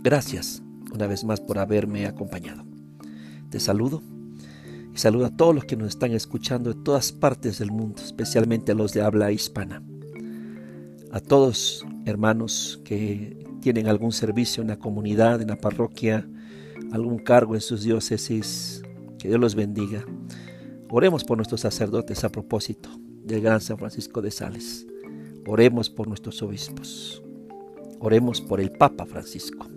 Gracias 0.05 0.63
una 0.93 1.09
vez 1.09 1.25
más 1.25 1.41
por 1.41 1.59
haberme 1.59 2.07
acompañado. 2.07 2.65
Te 3.51 3.59
saludo 3.59 4.03
y 4.95 4.99
saludo 4.99 5.27
a 5.27 5.37
todos 5.37 5.53
los 5.53 5.65
que 5.65 5.77
nos 5.77 5.89
están 5.89 6.13
escuchando 6.13 6.73
de 6.73 6.81
todas 6.85 7.11
partes 7.11 7.59
del 7.59 7.73
mundo, 7.73 8.01
especialmente 8.05 8.71
a 8.71 8.77
los 8.77 8.93
de 8.93 9.03
habla 9.03 9.33
hispana. 9.33 9.83
A 11.15 11.21
todos 11.21 11.87
hermanos 12.07 12.81
que 12.85 13.47
tienen 13.61 13.87
algún 13.87 14.11
servicio 14.11 14.63
en 14.63 14.69
la 14.69 14.81
comunidad, 14.81 15.41
en 15.41 15.47
la 15.47 15.55
parroquia, 15.55 16.29
algún 16.91 17.19
cargo 17.19 17.55
en 17.55 17.61
sus 17.61 17.85
diócesis, 17.85 18.83
que 19.21 19.29
Dios 19.29 19.39
los 19.39 19.55
bendiga. 19.55 20.05
Oremos 20.91 21.23
por 21.23 21.37
nuestros 21.37 21.61
sacerdotes 21.61 22.25
a 22.25 22.31
propósito 22.31 22.89
del 23.23 23.43
gran 23.43 23.61
San 23.61 23.79
Francisco 23.79 24.23
de 24.23 24.33
Sales. 24.33 24.89
Oremos 25.47 25.89
por 25.89 26.09
nuestros 26.09 26.43
obispos. 26.43 27.23
Oremos 28.01 28.41
por 28.41 28.61
el 28.61 28.73
Papa 28.73 29.07
Francisco. 29.07 29.69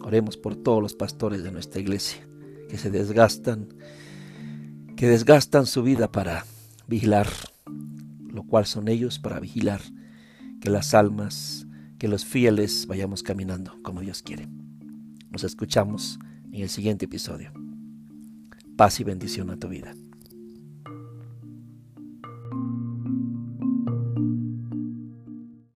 Oremos 0.00 0.38
por 0.38 0.56
todos 0.56 0.80
los 0.80 0.94
pastores 0.94 1.42
de 1.42 1.52
nuestra 1.52 1.82
iglesia 1.82 2.26
que 2.70 2.78
se 2.78 2.90
desgastan, 2.90 3.68
que 4.96 5.06
desgastan 5.06 5.66
su 5.66 5.82
vida 5.82 6.10
para 6.10 6.46
vigilar, 6.86 7.28
lo 8.32 8.42
cual 8.44 8.64
son 8.64 8.88
ellos 8.88 9.18
para 9.18 9.38
vigilar 9.38 9.82
las 10.70 10.94
almas, 10.94 11.66
que 11.98 12.08
los 12.08 12.24
fieles 12.24 12.86
vayamos 12.86 13.22
caminando 13.22 13.80
como 13.82 14.00
Dios 14.00 14.22
quiere. 14.22 14.48
Nos 15.30 15.44
escuchamos 15.44 16.18
en 16.52 16.62
el 16.62 16.68
siguiente 16.68 17.06
episodio. 17.06 17.52
Paz 18.76 19.00
y 19.00 19.04
bendición 19.04 19.50
a 19.50 19.56
tu 19.56 19.68
vida. 19.68 19.94